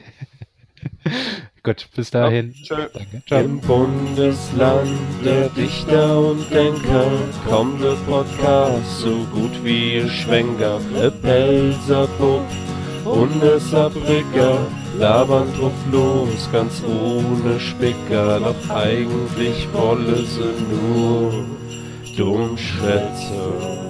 Gut, 1.64 1.90
bis 1.96 2.10
dahin. 2.10 2.54
Ja, 2.64 2.88
Danke. 3.28 3.46
Im 3.46 3.60
Bundesland 3.60 4.98
der 5.24 5.50
Dichter 5.50 6.20
und 6.20 6.50
Denker 6.52 7.12
kommt 7.48 7.84
der 7.84 7.98
Podcast 8.08 9.02
so 9.02 9.26
gut 9.34 9.52
wie 9.64 9.96
ihr 9.96 10.10
Schwenker, 10.10 10.80
der 10.96 11.12
Pelzer 11.12 12.08
und 13.04 13.42
der 13.42 13.60
Saarbrücker 13.60 14.68
labern 14.98 15.54
drauf 15.54 15.74
los, 15.92 16.50
ganz 16.52 16.82
ohne 16.84 17.60
Spicker, 17.60 18.40
doch 18.40 18.70
eigentlich 18.70 19.68
wolle 19.74 20.26
sie 20.26 20.54
nur 20.70 21.59
dumm 22.20 22.58
schwätze. 22.58 23.89